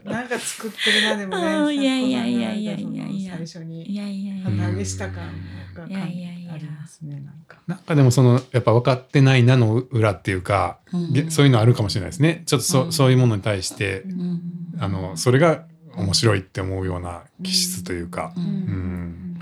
[0.04, 1.54] なんか作ってるなでもね。
[1.54, 4.44] うんいやいやいやいやいやいや最初いにやいやいや。
[4.50, 5.28] 旗揚げした感
[5.72, 7.14] がいやいやいやありますね。
[7.24, 7.58] なんか。
[7.68, 12.42] なんかでもそのやっぱ分かってないなの裏っていうか、うんげそういうのあるかもしれないですね。
[12.46, 14.40] ちょっとそ,、ううんそういうものに対して、うん
[14.80, 15.62] あのそれが
[15.94, 19.40] 面白いって思うような気質というか、うんん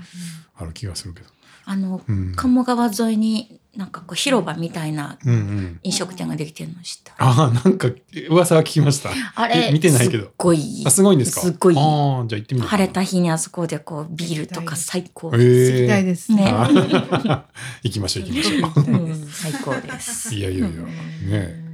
[0.55, 1.38] ある気がするけど。
[1.71, 2.33] あの、うん。
[2.35, 5.79] 鴨川沿いになんかこう広場みたいなうんうん。
[5.83, 7.13] 飲食店ができてるの知った。
[7.17, 7.89] ああなんか
[8.29, 9.11] 噂は聞きました。
[9.35, 11.41] あれえ見てないけどすっごいあすごいんですか？
[11.41, 12.61] すっごいああじゃあ行ってみ。
[12.61, 16.43] 晴れた日にあそこでこうビールとか最高行きたいですね
[17.83, 18.91] 行きましょう行きましょう。
[18.91, 20.33] うん最高です。
[20.33, 20.89] いやいやいやね
[21.31, 21.68] え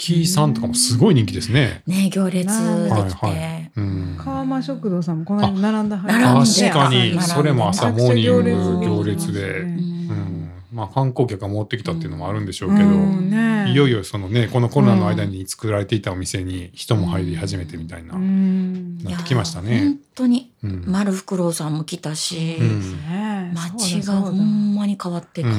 [0.00, 1.82] キーさんとかもすごい人気ですね。
[1.86, 3.36] ね行列できて、はい。
[3.36, 4.16] はいうん。
[4.18, 5.98] 川間食堂さんもこの間並んだ。
[5.98, 7.14] は並んで確かに。
[7.18, 9.76] 朝それも朝モーニング行列で、ううん。
[9.76, 13.30] ん、まあ観光客が持ってきたっていうのもあるんでしょうけど、うん。
[13.30, 18.96] ねいよいよそのねこのコロナの間に作られていたお店に人も入り始めてみたいな、うん。
[19.04, 19.80] なってきましたね。
[19.80, 20.84] 本当にうん。
[20.86, 22.80] 丸フクロウさんも来たし、うん。
[23.06, 23.52] ね。
[23.54, 25.56] 街がほんまに変わってってる。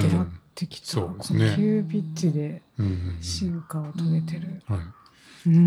[0.54, 0.88] てきた。
[0.88, 1.54] そうですね。
[1.56, 4.62] 急ピッチでうんうん進化を遂げてる。
[4.68, 4.80] はい。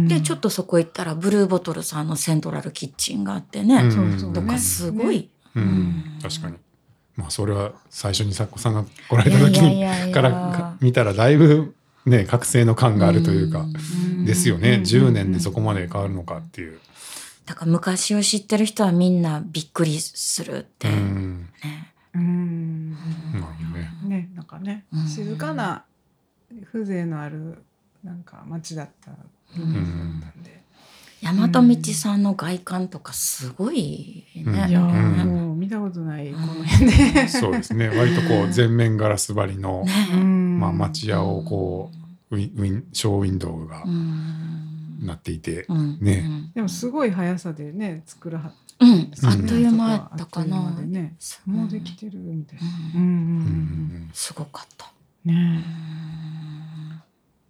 [0.09, 5.63] でちょっとそこ行ったらブルーボトルさんのセントラルキッチンがあってね、うんとかすごい、うん。
[5.63, 6.19] うん。
[6.23, 6.57] 確かに。
[7.17, 10.15] まあそれは最初に作家さんが来られた時にいやいやいや。
[10.15, 11.75] からか見たらだいぶ
[12.07, 14.25] ね覚醒の感があるというか、ん。
[14.25, 14.83] ですよね、うん。
[14.83, 16.79] 10年でそこまで変わるのかっていう。
[17.47, 21.49] だから昔を知ってる人はみんなびっくりするって、うん。
[21.63, 21.93] ね。
[22.15, 22.74] うん
[24.45, 25.09] なんかねうん。
[25.09, 25.85] 静かな
[26.71, 27.65] 風情のある
[28.03, 29.11] なんか街だった
[29.57, 30.63] イメージだったんで。
[31.23, 34.43] 大和道さんの外観とかすごいね。
[34.45, 34.71] うん。
[34.71, 37.29] いやもう見たことないこの辺で。
[37.29, 37.89] そうですね。
[37.89, 40.17] 割とこう全面ガラス張りの、ね。
[40.19, 41.91] まあ、町屋をこ
[42.31, 44.64] うウィンウィンショーウィンドウがうん
[45.01, 46.51] なっていて、うんね。
[46.55, 49.11] でもすごい速さでね作らはっうん、うん。
[49.11, 50.71] たあっという間やったかな。
[50.81, 51.17] ね
[51.47, 52.65] うんもうできてるみたいな。
[52.97, 53.03] うん。
[53.03, 54.93] うんうんうんすごかった。
[55.27, 55.35] うん。
[55.35, 55.65] ね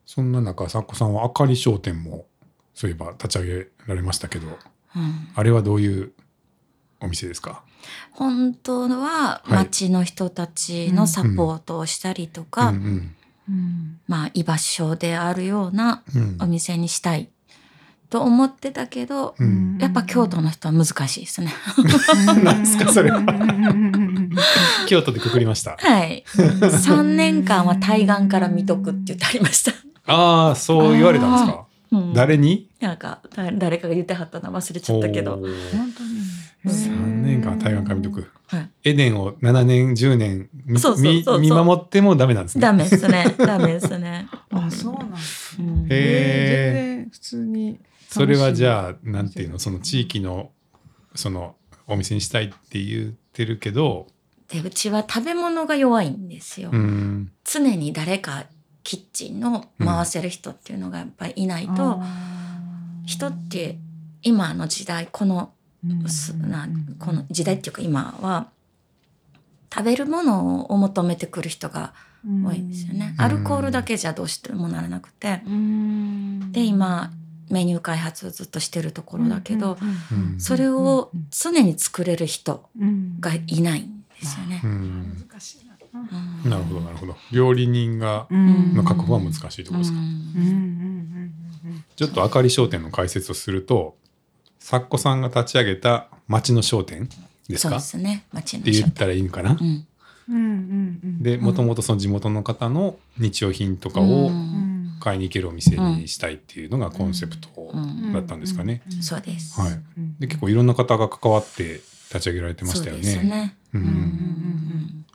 [0.06, 2.26] そんな中作家さんはあかり商店も
[2.74, 4.50] そういえば立ち上げられましたけどう
[5.00, 5.28] ん。
[5.34, 6.12] あれはどういう
[7.00, 7.64] お店ですか、
[8.12, 9.52] 本当ははい。
[9.52, 12.72] 町の人たちのサポートをしたりとか、
[14.06, 16.38] まあ居場所であるようなうん。
[16.40, 17.28] お店にしたい
[18.14, 21.52] と思ってたけど、うんやっぱ京都の人は難しいですね。
[22.44, 23.20] なんすかそれは
[24.86, 26.22] 京都でくくりましたはい。
[26.28, 29.72] 3年間は対岸から見とくって言ってありました。
[30.06, 32.68] ああそう言われたんですかうん誰に？
[32.80, 35.32] なんかだ誰かが言ってはったの忘れちゃったけど。
[35.32, 36.72] 本当に。
[36.72, 43.34] 3年間対岸から見とくはい、エデンを7年10年見そうそうそうそう見見守ってもダメなんですねダメですね。
[43.38, 44.28] ダメですね。
[44.52, 45.66] あ、そうなんですね。
[45.66, 47.80] うんへえ全然普通に。
[48.14, 48.72] それはじあ。
[48.72, 49.58] ゃあなんていうの？
[49.58, 50.50] その地域の
[51.14, 54.06] そのお店にしたいって言ってるけど
[54.48, 56.70] でうちは食べ物が弱いんですよ。
[56.72, 58.46] うん常に誰か
[58.82, 62.02] キッチンの回せる人っていうのがやっぱりいないと、
[63.06, 63.78] 人って
[64.22, 65.52] 今の時代この
[66.06, 66.68] すな
[66.98, 68.48] この時代っていうか今は
[69.72, 73.14] 食べるものを求めてくる人が多いんですよね。
[73.18, 75.42] うんアルコールだけじゃどうしてもならなくて。
[75.46, 77.10] うんで今
[77.50, 79.76] メニュー開発をずっとしてるところだけど、
[80.12, 82.68] うんそれを常に作れる人
[83.20, 84.60] ががいないんですよね。
[84.64, 84.66] う。
[84.66, 85.26] ん。
[85.30, 85.74] 難しいな。
[86.58, 87.16] るほどなるほど。
[87.30, 89.98] 料理人がうんの確保は難しいところですか、
[91.96, 93.96] ちょっとあかり商店の解説をすると
[94.58, 97.08] 作家さんが立ち上げた町の商店
[97.48, 98.24] ですそうかですね。
[98.32, 99.86] 町のって言ったらいいのかな、うん。
[100.28, 101.22] うんうんうん。
[101.22, 104.73] でもともとその地元の方の日用品とかうをん
[105.04, 108.12] 買いに行けるお店にしたいっていうのがコンセプトうん。
[108.14, 108.82] だったんですかね。
[109.02, 109.60] そうです。
[109.60, 109.72] はい。
[110.18, 111.74] で結構いろんな方が関わって
[112.08, 113.22] 立ち上げられてましたよそうですね。
[113.24, 113.56] ね。
[113.74, 115.06] ううんん。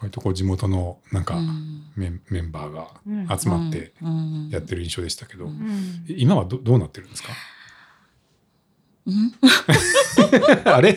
[0.00, 1.74] 割とこう地元のなんかうん。
[1.96, 3.38] メンメンバーがうん。
[3.38, 4.48] 集まってうん。
[4.50, 5.50] やってる印象でしたけど、
[6.08, 7.28] 今はどどうなってるんですか？
[9.06, 9.32] うん？
[10.64, 10.92] あれ？
[10.92, 10.96] い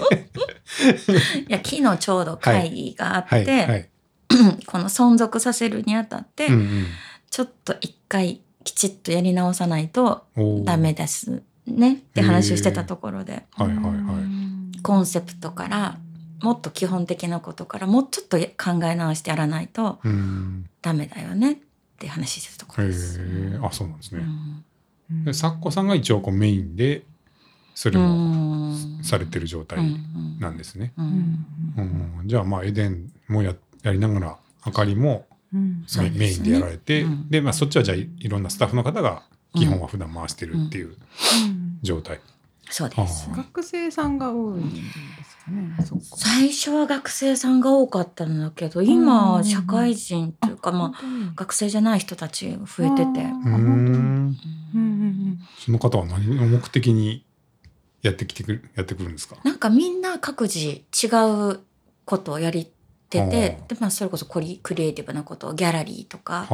[1.50, 3.90] や昨日ちょうど会議があって、はいはい。
[4.66, 6.86] この存続させるにあたって、うんうん
[7.32, 10.26] ちょっと一回きちっとやり直さないと
[10.66, 14.82] ダメですねって話をしてたところで、はいはいはい。
[14.82, 15.98] コンセプトから
[16.42, 20.70] もっと基本的なことからもうちょっと考え直してやらないとうん。
[20.82, 21.58] ダメだよねっ
[22.00, 23.20] て話してたとこへろです。
[23.22, 23.60] え。
[23.64, 24.24] あそうなんですね。
[25.24, 27.04] で作家さんが一応こうメインで
[27.74, 29.80] それもうんされてる状態
[30.40, 30.92] なんですね。
[30.98, 37.30] ううんんうんじゃあまあエデンもややりながらあかりもメインでやられて、うん。
[37.30, 39.24] で、まあ、そっちはじゃあいいろんなスタッフの方が
[39.54, 41.80] 基本は普段回してるっていううん。
[41.82, 42.20] 状態。
[42.70, 43.30] そうです。
[43.32, 43.36] あ。
[43.36, 44.78] 学生さんが多いんで
[45.26, 45.76] すかね。
[46.16, 51.02] 最初は学生さんが多かったんだけど、今は社会人っていうか、まあ、
[51.36, 53.26] 学生じゃない人たちが増えてて。
[55.66, 57.26] その方は何を目的に
[58.02, 59.36] やってきてくるやってくるんですか？
[59.44, 60.82] なんかみんな各自違
[61.52, 61.60] う
[62.06, 62.72] ことをやり
[63.12, 66.48] てて、でまあ、それこそクリクリエイティブなことギャラリーとか、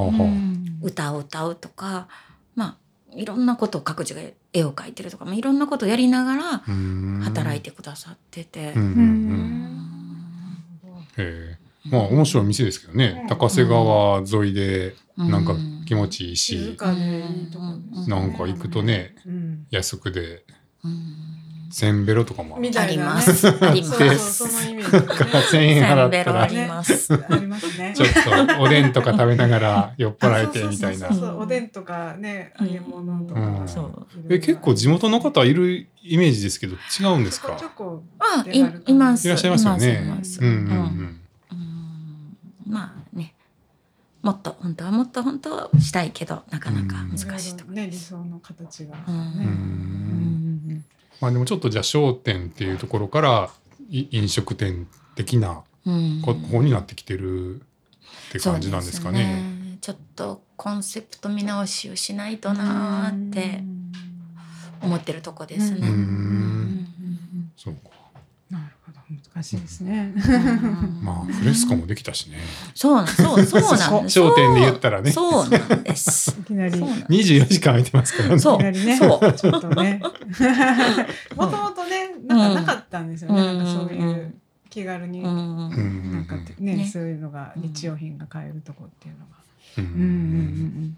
[0.82, 2.08] 歌を歌うとか
[2.56, 2.78] まあ
[3.16, 4.22] いろんなことを各自が
[4.52, 6.64] 絵を描いてるとか、まあ、いろんなことをやりながら
[7.24, 8.74] 働いてくださってて。
[11.90, 13.26] まあ面白い店ですけどね。
[13.30, 15.56] 高瀬川沿いでなんか
[15.86, 16.76] 気持ちいいし、
[18.08, 19.68] なんか行くとねうん。
[19.70, 20.44] 安くで。
[20.84, 21.37] うん
[21.70, 22.62] せんべろとかもある。
[22.62, 23.04] みたいな。
[23.06, 23.48] ねあります。
[23.48, 23.98] あります。
[23.98, 26.42] そうそうそのイメージでね1000円払ったら。
[26.44, 27.94] ありますねありますね。
[27.96, 31.08] ちょっとおでんとか食べながら酔っ払えてみたいな。
[31.08, 33.68] そうそうそうそうおでんとかね揚げ物とか、うん。
[33.68, 34.08] そう。
[34.30, 37.56] え結構地元の方いるイメージですけど違うんですか？
[37.60, 40.02] ちょこあいいますいらっしゃいますよね。
[40.02, 40.40] いますいます。
[40.42, 41.20] うんうんうん
[41.52, 42.38] うん。
[42.68, 43.34] まあね。
[44.24, 47.88] もっと本当はもっと本当はしたいけどなかなか難しいところね。
[47.90, 49.04] 理想の形がね。
[49.08, 50.17] うんううんん
[51.22, 53.50] まあでもちょっとじゃあ商店っていうところから
[53.90, 55.64] い飲食店的な
[56.24, 57.60] 方になってきてるっ
[58.32, 59.20] て感じなんですかね。
[59.24, 59.78] ね。
[59.82, 63.64] ちょっとコンセプト見直しをしないとなーって
[64.82, 65.88] 思ってるとこですね。
[65.88, 65.92] う
[67.56, 67.97] そうか。
[68.50, 68.98] なるほど。
[69.34, 70.14] 難しいですね。
[71.02, 72.38] まあフレスコもできたしね。
[72.74, 74.14] そうなんそうそうなんです。
[74.16, 75.12] 商店で言ったらね。
[75.12, 76.38] そうなんです。
[76.40, 76.78] いきなり。
[76.78, 78.40] そうなん24時間空いてますからね。
[78.40, 78.98] そういきなりね。
[78.98, 79.34] そう。
[79.34, 80.02] ちょっとね。
[81.36, 83.58] もともとねなんかなかったんですよね、うん。
[83.58, 84.34] なんかそういう
[84.70, 89.38] 気軽に、なんかねねそういうのが日用品が買えるとこっていうのが。
[89.78, 90.08] ううんうん
[90.86, 90.98] ん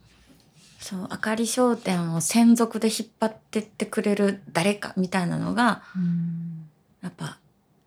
[0.80, 6.49] そうあかり商店を専属で引っ張ってってくれる誰かみたいなのがうん
[7.02, 7.40] やっぱ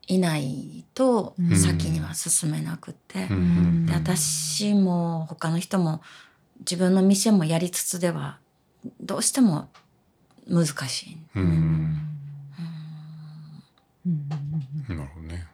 [0.09, 1.56] いないとうん。
[1.56, 3.36] 先には進めなくて、うん。
[3.36, 6.02] うんで私も他の人も
[6.60, 8.39] 自分の店もやりつつでは
[9.01, 9.68] どうしても
[10.48, 11.39] 難しい。
[11.40, 11.97] ん。
[14.89, 15.47] なるほどね。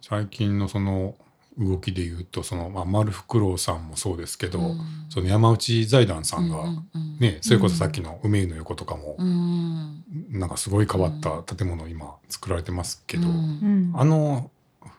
[0.00, 1.14] 最近のその
[1.58, 4.80] 動きで言うとその、まあ、丸フクロウさんもそうですけど、うん。
[5.10, 9.97] その山内財団さんが、うんうんうんねそれこそさっきの梅湯の横とかも、うん
[10.30, 13.34] なんかすごい変わった建物を今作られてますけど、うん。
[13.34, 13.92] うん。
[13.94, 14.50] あの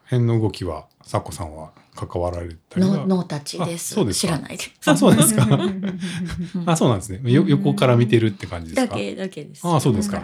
[0.06, 2.98] 辺の動きはさこさんは関わられたりは？
[2.98, 3.94] の脳たちです。
[3.94, 4.34] あそうですか。
[4.34, 5.45] 知らないであそうですか。
[5.45, 5.94] うん。
[6.69, 7.31] あそうなんですね。
[7.31, 8.94] よ横から見てるって感じですか？
[8.94, 9.61] だけだけです。
[9.68, 10.23] あそうですか。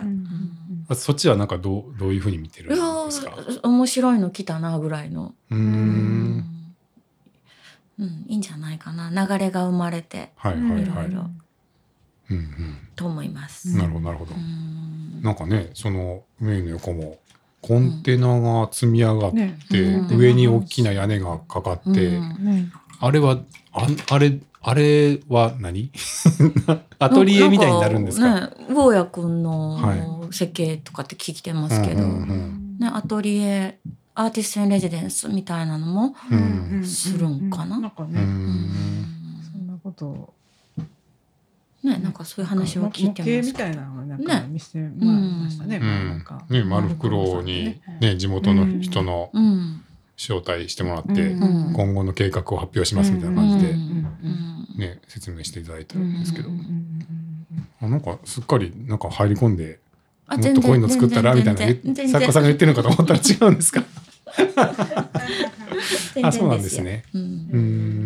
[0.87, 3.31] あそっちはなんかどうどういうふうに見てるんいでやすか？
[3.31, 5.33] ー面白いの来たなぐらいの。
[5.49, 6.45] うん。
[7.97, 8.25] うん。
[8.27, 9.09] いいんじゃないかな。
[9.09, 10.31] 流れが生まれて。
[10.35, 10.81] はいはいうんはい。
[10.83, 11.29] いろいろ
[12.29, 13.69] うんうんと思います。
[13.69, 14.35] うんなるほどなるほど。
[14.35, 15.21] うん。
[15.21, 17.17] なんかねその梅の横も
[17.61, 19.57] コンテナが積み上がって、ね。
[19.71, 22.45] うん上に大きな屋根がかかって、うん。
[22.45, 23.39] ねあれは
[23.73, 25.91] ああれあれは何？
[26.99, 28.47] アトリエみたいになるんですか？
[28.47, 32.77] ね坊やくんはの設計とかって聞いてますけど、うんうんうん。
[32.79, 33.77] ね、アトリエ
[34.15, 36.35] アーティスト・イン・レジデンスみたいなのも、う
[36.77, 37.77] んするんかな？
[37.77, 38.69] うなんかね、ん。
[39.51, 40.33] そんなことを
[41.85, 44.25] ねなんかそういう話を聞いて模型みますたいなのをなんね。
[44.25, 45.77] か見せてもらいましたね。
[45.77, 46.43] うなんんか。
[46.49, 48.17] ね丸袋にね。
[48.17, 49.81] 地元の人のうん。
[50.17, 51.73] 招待してもらって、うん。
[51.73, 53.73] 今後の計画を発表しますみたいな感じで、
[54.77, 56.49] ね、説明していただいたんですけど、
[57.81, 59.79] あなんかすっかりなんか入り込んで
[60.27, 61.59] あもっとこういうの作ったらみたいな
[62.07, 63.83] 作家さんが言ってるのかと思ったら違うんですか。
[66.23, 67.03] あそうなんですね。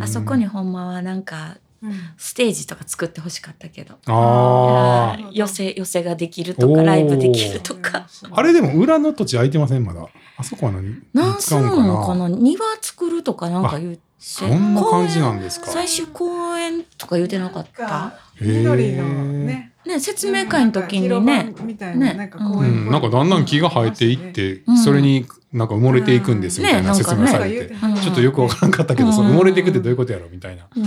[0.01, 1.68] あそこにほんまはなんかうん
[2.17, 3.95] ステージとか作ってほしかったけど。
[4.07, 5.31] あー。
[5.31, 7.99] 寄せ寄せができるとかライブできるとか。
[7.99, 10.05] ああれでも裏の土地空いてませんまだ。
[10.37, 12.29] あそこは何なんする使うんのかな？
[12.29, 15.67] 庭作るとかなんか言うそんな感じなんですか？
[15.67, 18.13] 最終公演とか言うてなかった？
[18.39, 19.03] 緑の
[19.45, 19.73] ね。
[19.85, 21.53] ね説明会の時にね。
[21.95, 22.13] ね。
[22.13, 24.77] なんかう公園ん、なんかだんだん木が生えていって、うん。
[24.77, 29.15] それになんか埋もれていくんですみたいなね説明されて、うんちょっとよくわからんかったけど、うん。
[29.15, 30.67] その埋もれていくってどういうことやろみたいな。
[30.75, 30.83] うん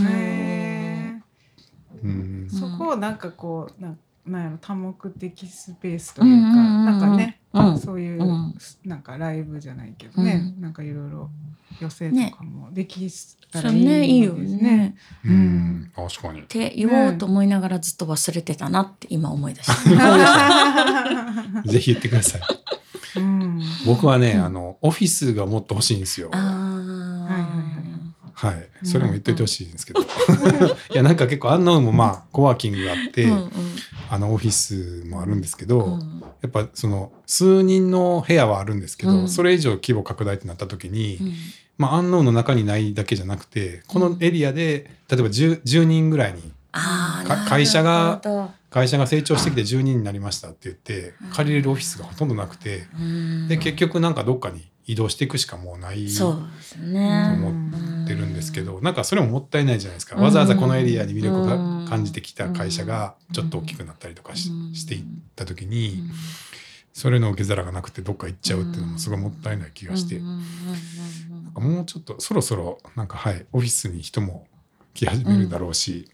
[2.93, 8.55] をなんかこうなんなんやろ多目的スペースというか、うんうんうんうんなんかね、うんそういう、うん
[8.85, 11.31] なんかライブじゃないけどね、なんかいろいろ
[11.81, 13.09] 寄せとかもでき
[13.51, 14.61] たらいいねいいよですね。
[14.63, 16.45] ねううんん、確かにっ。
[16.45, 21.63] て言おうと思いながらずっと忘れてたなって今思い出した。
[21.67, 22.41] ぜひ言ってください。
[23.17, 26.31] うん僕はね、うんあの、オフィスがもっと欲しいんですよ。
[26.33, 26.62] あ
[28.43, 30.05] はい、それも言っといてほしいんですけど、 い
[30.95, 33.51] やなんか結構アンノウンもまあコワーキングがあって、うんうん。
[34.11, 36.23] あのオフィスもあるんですけど、うん。
[36.43, 39.29] やっぱその数人の部屋はあるんですけど、うん。
[39.29, 41.33] それ以上規模拡大ってなった時に、うん。
[41.79, 46.53] まあアンノウンの中にないだけじゃなくてこのエリアで例えば 10, 10人ぐらいに
[47.49, 48.21] 会社が
[48.71, 53.49] 会社が成長してきて10人になりましたって言って借りれるオフィスがほとんどなくて、うん。
[53.49, 57.33] で結局なんかどっかに移動していくしかもうないとそうですね。
[57.37, 61.87] 思ってるんですけど、なんかそれももったいないじゃないですか、うんわざわざこのエリアに魅力がうん。
[61.93, 64.73] 感じてきた会社がちょっと大きくなったりとかし,、うん。
[64.73, 65.05] ていっ
[65.37, 66.11] た時に、うん。
[66.93, 70.43] それの受け皿がなくてどっか行っちゃうっていうのもすごいもったいない気がして、なん
[71.55, 74.47] かもうちょっとそろそろなんかはいオフィスに人も
[74.95, 76.11] 来始めるだろうし、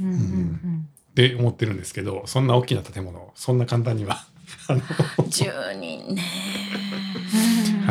[0.00, 4.24] うんうんうんって思ってるんですけどそんな大きな建物そんな簡単には
[4.68, 4.78] あの。
[4.78, 4.84] うん
[5.26, 6.22] 10人ね。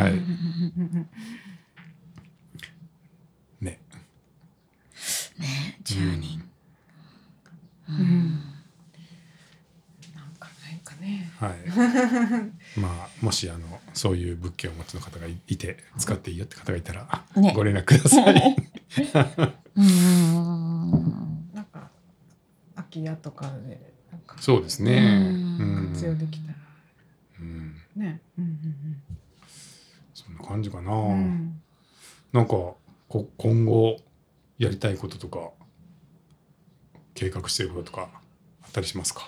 [0.04, 1.10] はいうんうんうん
[3.62, 3.80] ね
[5.38, 6.44] ね10人。
[7.90, 8.40] うんうん
[10.16, 11.32] なんかないかね。
[11.40, 11.54] はい。
[12.80, 18.56] まあもしあのそういう物件をお持ちの方がいいて使っていいよって方がいたら、ねご連絡ください。
[19.76, 21.90] うんなんか
[22.76, 24.94] 空き家とかでなんかそうですね。
[24.94, 25.94] ううんん。
[25.94, 26.58] 活用できたら
[27.40, 28.22] うんね。
[28.38, 29.09] うんそんな
[30.50, 30.92] 感じかな。
[30.94, 31.62] うん
[32.32, 32.52] なんか
[33.08, 33.98] こ今後
[34.60, 35.50] やりたいこととか
[37.16, 38.08] 計画していることとか
[38.64, 39.28] あったりしますか？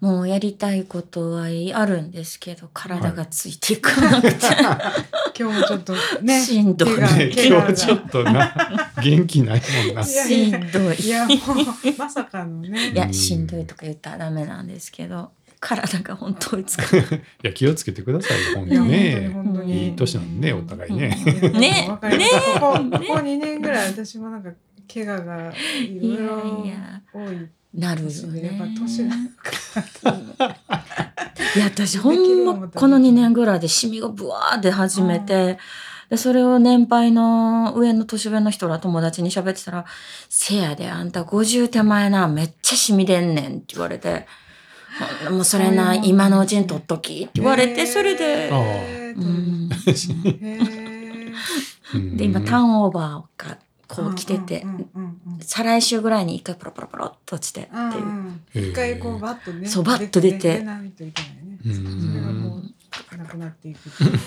[0.00, 4.46] もうやりたいことはあるんですけど体がついていかなくて、
[5.36, 6.38] 今日もちょっとね。
[6.46, 10.04] しんどいね今日ちょっとな元気ないもんな。
[10.06, 11.00] しんどい。
[11.00, 11.38] いやもう
[11.98, 12.92] まさかのね。
[12.92, 17.06] いやうんしんどいとか言ったらダメなんですけど体が本当追いつかない。
[17.14, 19.30] いや気をつけてくださいよ本当ね。
[19.66, 21.08] いい年なんでお互いね。
[21.54, 21.86] ね。
[21.88, 24.50] わかりますここここ2年ぐらい私もなんか
[24.92, 26.64] 怪我がいろいろ
[27.12, 28.42] 多いなるよね。
[28.44, 29.14] やっぱ年が
[31.56, 35.58] いや私ほんまこの2年ぐらいでシミがブワーって始めて、
[36.10, 39.84] でそれを年配の上の年上の人ら友達に喋ってたら
[40.28, 44.24] 「せやであんた50手前なめっちゃシミ出んねん」って言われて「ほん
[45.30, 48.50] もうそれなうん今のうちに取っとき」って言われてそれで。
[48.50, 49.68] うん。
[52.16, 54.66] で今ターンオーバーがこう来てて
[55.40, 57.78] 再来週ぐらいに一回ポロポロポロっと落ちてっていう。
[57.80, 58.70] うんうんへー。
[58.70, 60.64] 一回こうバッとねそうバッと出て。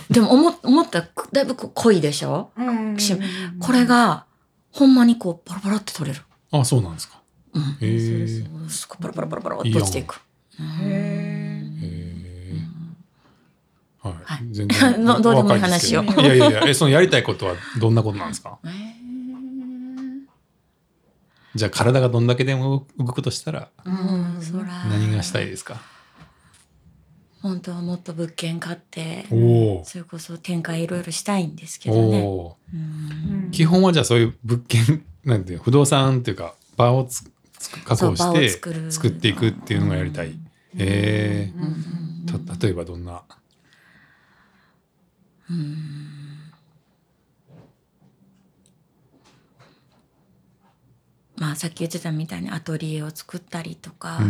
[0.10, 2.52] でも思思ったらだいぶこう濃いでしょ？
[2.58, 3.16] うんうんうんし
[3.60, 4.26] これが
[4.72, 6.24] ほんまにこうポロポロって取れる。
[6.52, 7.22] あそうなんですか。
[7.54, 7.62] うん。
[7.62, 8.28] へえ。
[8.68, 10.20] すごいポロポロポロポロって落ちていく。
[10.60, 12.58] へへえ。
[14.02, 18.58] はい、はい全然の どうでもいい話を若いやいやいや、え、そのやりたいことはどんなことなんですか？
[18.64, 18.92] えー
[21.54, 25.82] じゃあ体がどんだけでも動くとしたらうん、そら何がしたいですか？
[27.42, 29.26] 本当はもっと物件買って。
[29.84, 32.22] それこそ展開いろいろしたいんですけおどね。
[32.24, 32.80] おうん
[33.46, 37.32] うん基本はじゃあそういう物件なんていう不動産っていうか場をつつ
[37.70, 38.50] 確保して
[38.90, 40.38] 作っていくっていうのがやりたい。
[40.78, 41.72] えうんうん
[42.30, 43.24] えた例えばどんな？
[51.38, 54.30] まあさっき言ってたみたいにアトリエを作ったりとか、うんう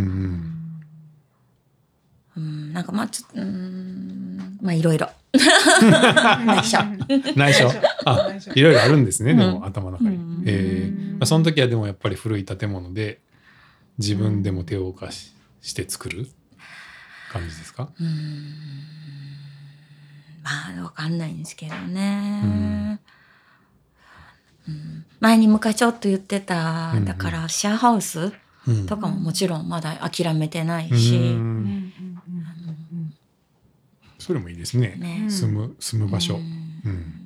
[2.37, 2.69] うん。
[2.69, 2.73] ん。
[2.73, 5.09] なんかまあちょっとうんまあいろいろ。
[5.33, 6.77] 内緒
[7.35, 7.71] 内緒。
[8.05, 9.33] あ、いろいろあるんですね。
[9.33, 10.15] でも、うん頭の中に。
[10.15, 13.19] うんええまあ、その時はでもやっぱり古い建物で
[13.97, 16.27] 自分でも手を動かしして作る
[17.31, 17.89] 感じですか？
[17.99, 18.07] うん
[20.43, 22.41] まあわかんないんですけどね。
[22.43, 22.99] うん
[25.19, 28.31] 前に昔ちょっと言ってた、だからシェアハウス
[28.67, 32.10] うんとかももちろんまだ諦めてないうんし、うんうんうん
[34.21, 34.95] それもいいですね。
[34.97, 36.39] ね、住む住む場所。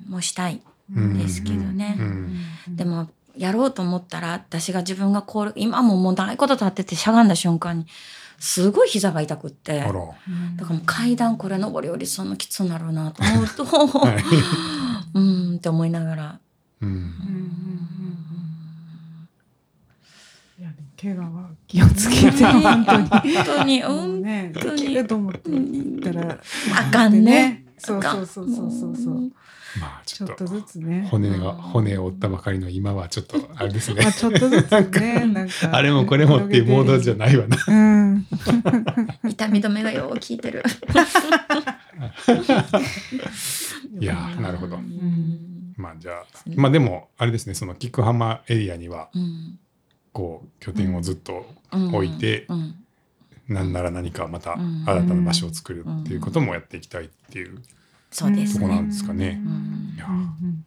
[0.08, 0.62] もしたい。
[0.88, 1.96] ですけどね。
[1.98, 2.76] うん。
[2.76, 7.86] でもやろうと思ったら私が自分がこう今ももう長いこと立っててしゃがんだ瞬間に
[8.38, 9.82] すごい膝が痛くって。
[9.82, 9.92] あら。
[9.92, 13.64] だからもう階段これ上り下りそんなきつくなるなと思うと、
[13.98, 14.16] はい。
[15.14, 15.56] うーん。
[15.56, 16.40] って思いながら。
[16.80, 16.88] うん。
[16.88, 18.16] うんうんうんうん
[20.58, 23.08] いやでも怪我は気をつけて本当に。
[23.08, 26.38] 本当に、もううん、ね、当にできると思って行ったら、
[26.78, 27.64] あかんね。
[27.78, 29.14] そうそうそうそうそうそう。
[29.78, 31.06] まあちちょっとょっとずつね。
[31.10, 34.12] 骨が骨を折ったばかりの今はちょっとあれですねまあ。
[34.12, 35.76] ちょっとずつね、なんか。
[35.76, 37.58] あれもこれもっていうモードじゃないわな。
[37.68, 38.26] うん。
[39.28, 40.62] 痛み止めがよう効いてる。
[44.00, 46.24] いやーなるほどうんまあじゃあ
[46.56, 49.58] まあでもあれですねその菊浜エリアにはうん
[50.16, 52.74] こう拠点をずっとうん置いてうん
[53.48, 57.62] なんなら何かまたうん新たな場所を作るっていうこともやっていきたいっていう
[58.10, 58.88] そうですそこなんね。
[58.88, 60.64] ですかねうんいやうん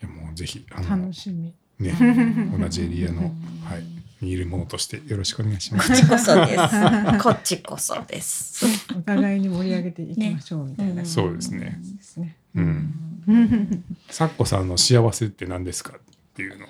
[0.00, 1.52] いやもうぜひあうんの楽しみ。
[1.80, 1.92] ね
[2.56, 5.92] 同じエリアの、はい、にいるものとしてよろしくお願いしまこす。
[5.92, 6.58] っちこそです。
[7.20, 8.64] こっちこそです。
[8.96, 11.80] お互いに盛り上げていきましょうみたいなねそうですね。
[11.96, 12.36] ですね。
[12.54, 12.94] うん。
[13.26, 16.00] うんサッコさんの幸せって何ですかっ
[16.34, 16.68] ていうのを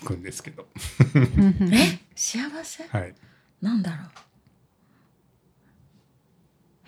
[0.00, 0.66] 聞くんですけど。
[1.14, 2.84] え、幸せ？
[2.88, 3.14] はい。
[3.60, 4.08] なんだろう？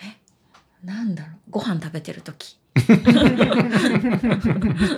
[0.02, 0.16] え、
[0.86, 1.36] なんだろう？
[1.50, 2.58] ご飯食べてる時。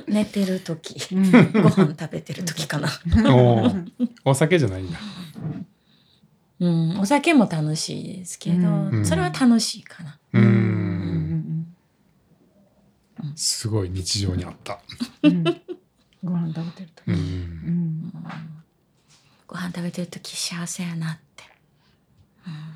[0.06, 1.12] 寝てる時。
[1.14, 2.88] うんご飯食べてる時かな。
[4.24, 4.98] お酒じゃないんだ。
[6.60, 10.20] うん、お酒も楽しいですけど、うんそれは楽しいかな。
[10.34, 10.38] う。
[10.38, 11.74] うんん
[13.34, 14.78] すごい日常にあった。
[15.24, 15.42] うん
[16.22, 17.02] ご飯食べてると。
[17.08, 17.12] う。
[17.12, 17.83] うんん
[19.46, 21.44] ご飯食べてる時幸せやなって。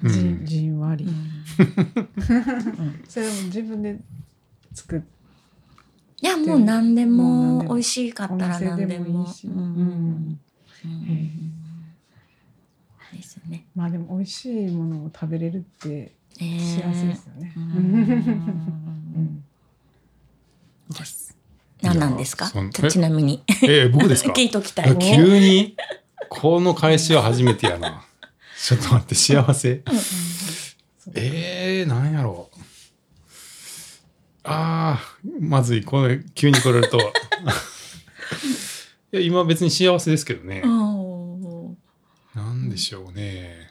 [0.02, 1.10] うんじんじんわりう。
[1.10, 1.44] ん
[3.08, 3.98] それも自分で
[4.72, 5.00] 作っ
[6.20, 9.04] いやもう何でもう何でもも美味しかおったら何でも。
[9.10, 9.46] もいいし。
[9.46, 10.40] ううんん
[10.84, 11.08] うん
[13.16, 13.66] ですね。
[13.74, 17.52] まあでも美味しいものを食べれるってえー幸せですよね。
[17.56, 17.66] ううん
[19.26, 19.44] ん
[20.90, 21.17] です。
[21.88, 22.50] 何なんですか？
[22.90, 23.42] ちなみに。
[23.62, 24.32] えー、僕ですか？
[24.36, 24.96] 聞いときたえい。
[24.98, 25.76] 急に
[26.28, 28.04] この返しは初めてやな。
[28.62, 29.82] ちょっと待って、幸せ。
[31.14, 32.58] えー、なんやろう。
[34.44, 35.84] あー、まずい。
[35.84, 36.98] これ、急に来られると。
[37.00, 37.02] い
[39.12, 40.62] や、今別に幸せですけどね。
[42.34, 43.70] なんでしょうね。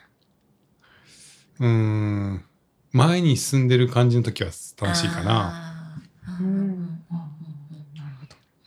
[1.60, 2.44] うーん。
[2.92, 4.50] 前に進んでる感じの時は
[4.82, 6.00] 楽しいかな。
[6.40, 6.77] うん。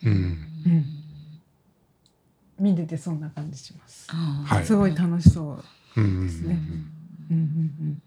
[0.04, 0.12] うん。
[0.12, 0.16] う
[0.68, 0.84] ん
[2.58, 4.06] 見ててそんな感じします。
[4.10, 5.52] はいすごい楽しそ
[5.96, 6.00] う。
[6.00, 6.58] うんうんすね
[7.30, 8.02] うんうん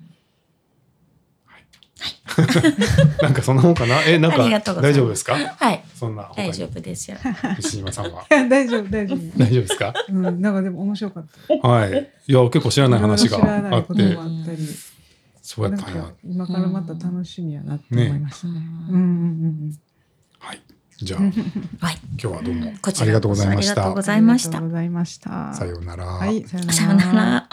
[3.21, 4.03] なんかそんなもんかな？
[4.03, 4.37] え、なんか
[4.81, 5.35] 大丈夫ですか？
[5.35, 7.17] はい、そんな大丈夫ですよ。
[7.59, 8.25] 牛島さんは？
[8.29, 8.49] うん。
[8.49, 9.19] 大丈夫大丈夫。
[9.37, 9.93] 大丈夫ですか？
[10.09, 11.27] うん、なんかでも面白かっ
[11.61, 11.67] た。
[11.67, 12.11] はい。
[12.27, 14.17] いや、結構知らない話があって
[15.41, 16.11] そうやったんや。
[16.23, 18.61] 今からまた楽しみやなって思いましたね。
[18.89, 19.82] うんうんはい。
[20.97, 21.31] じゃあ、うん。
[21.79, 24.01] はい、今日はどうもこちらありがとうございましたこそありがとうご。
[24.01, 25.53] ざいました。
[25.53, 26.05] さようなら。
[26.05, 27.49] はい、さようなら。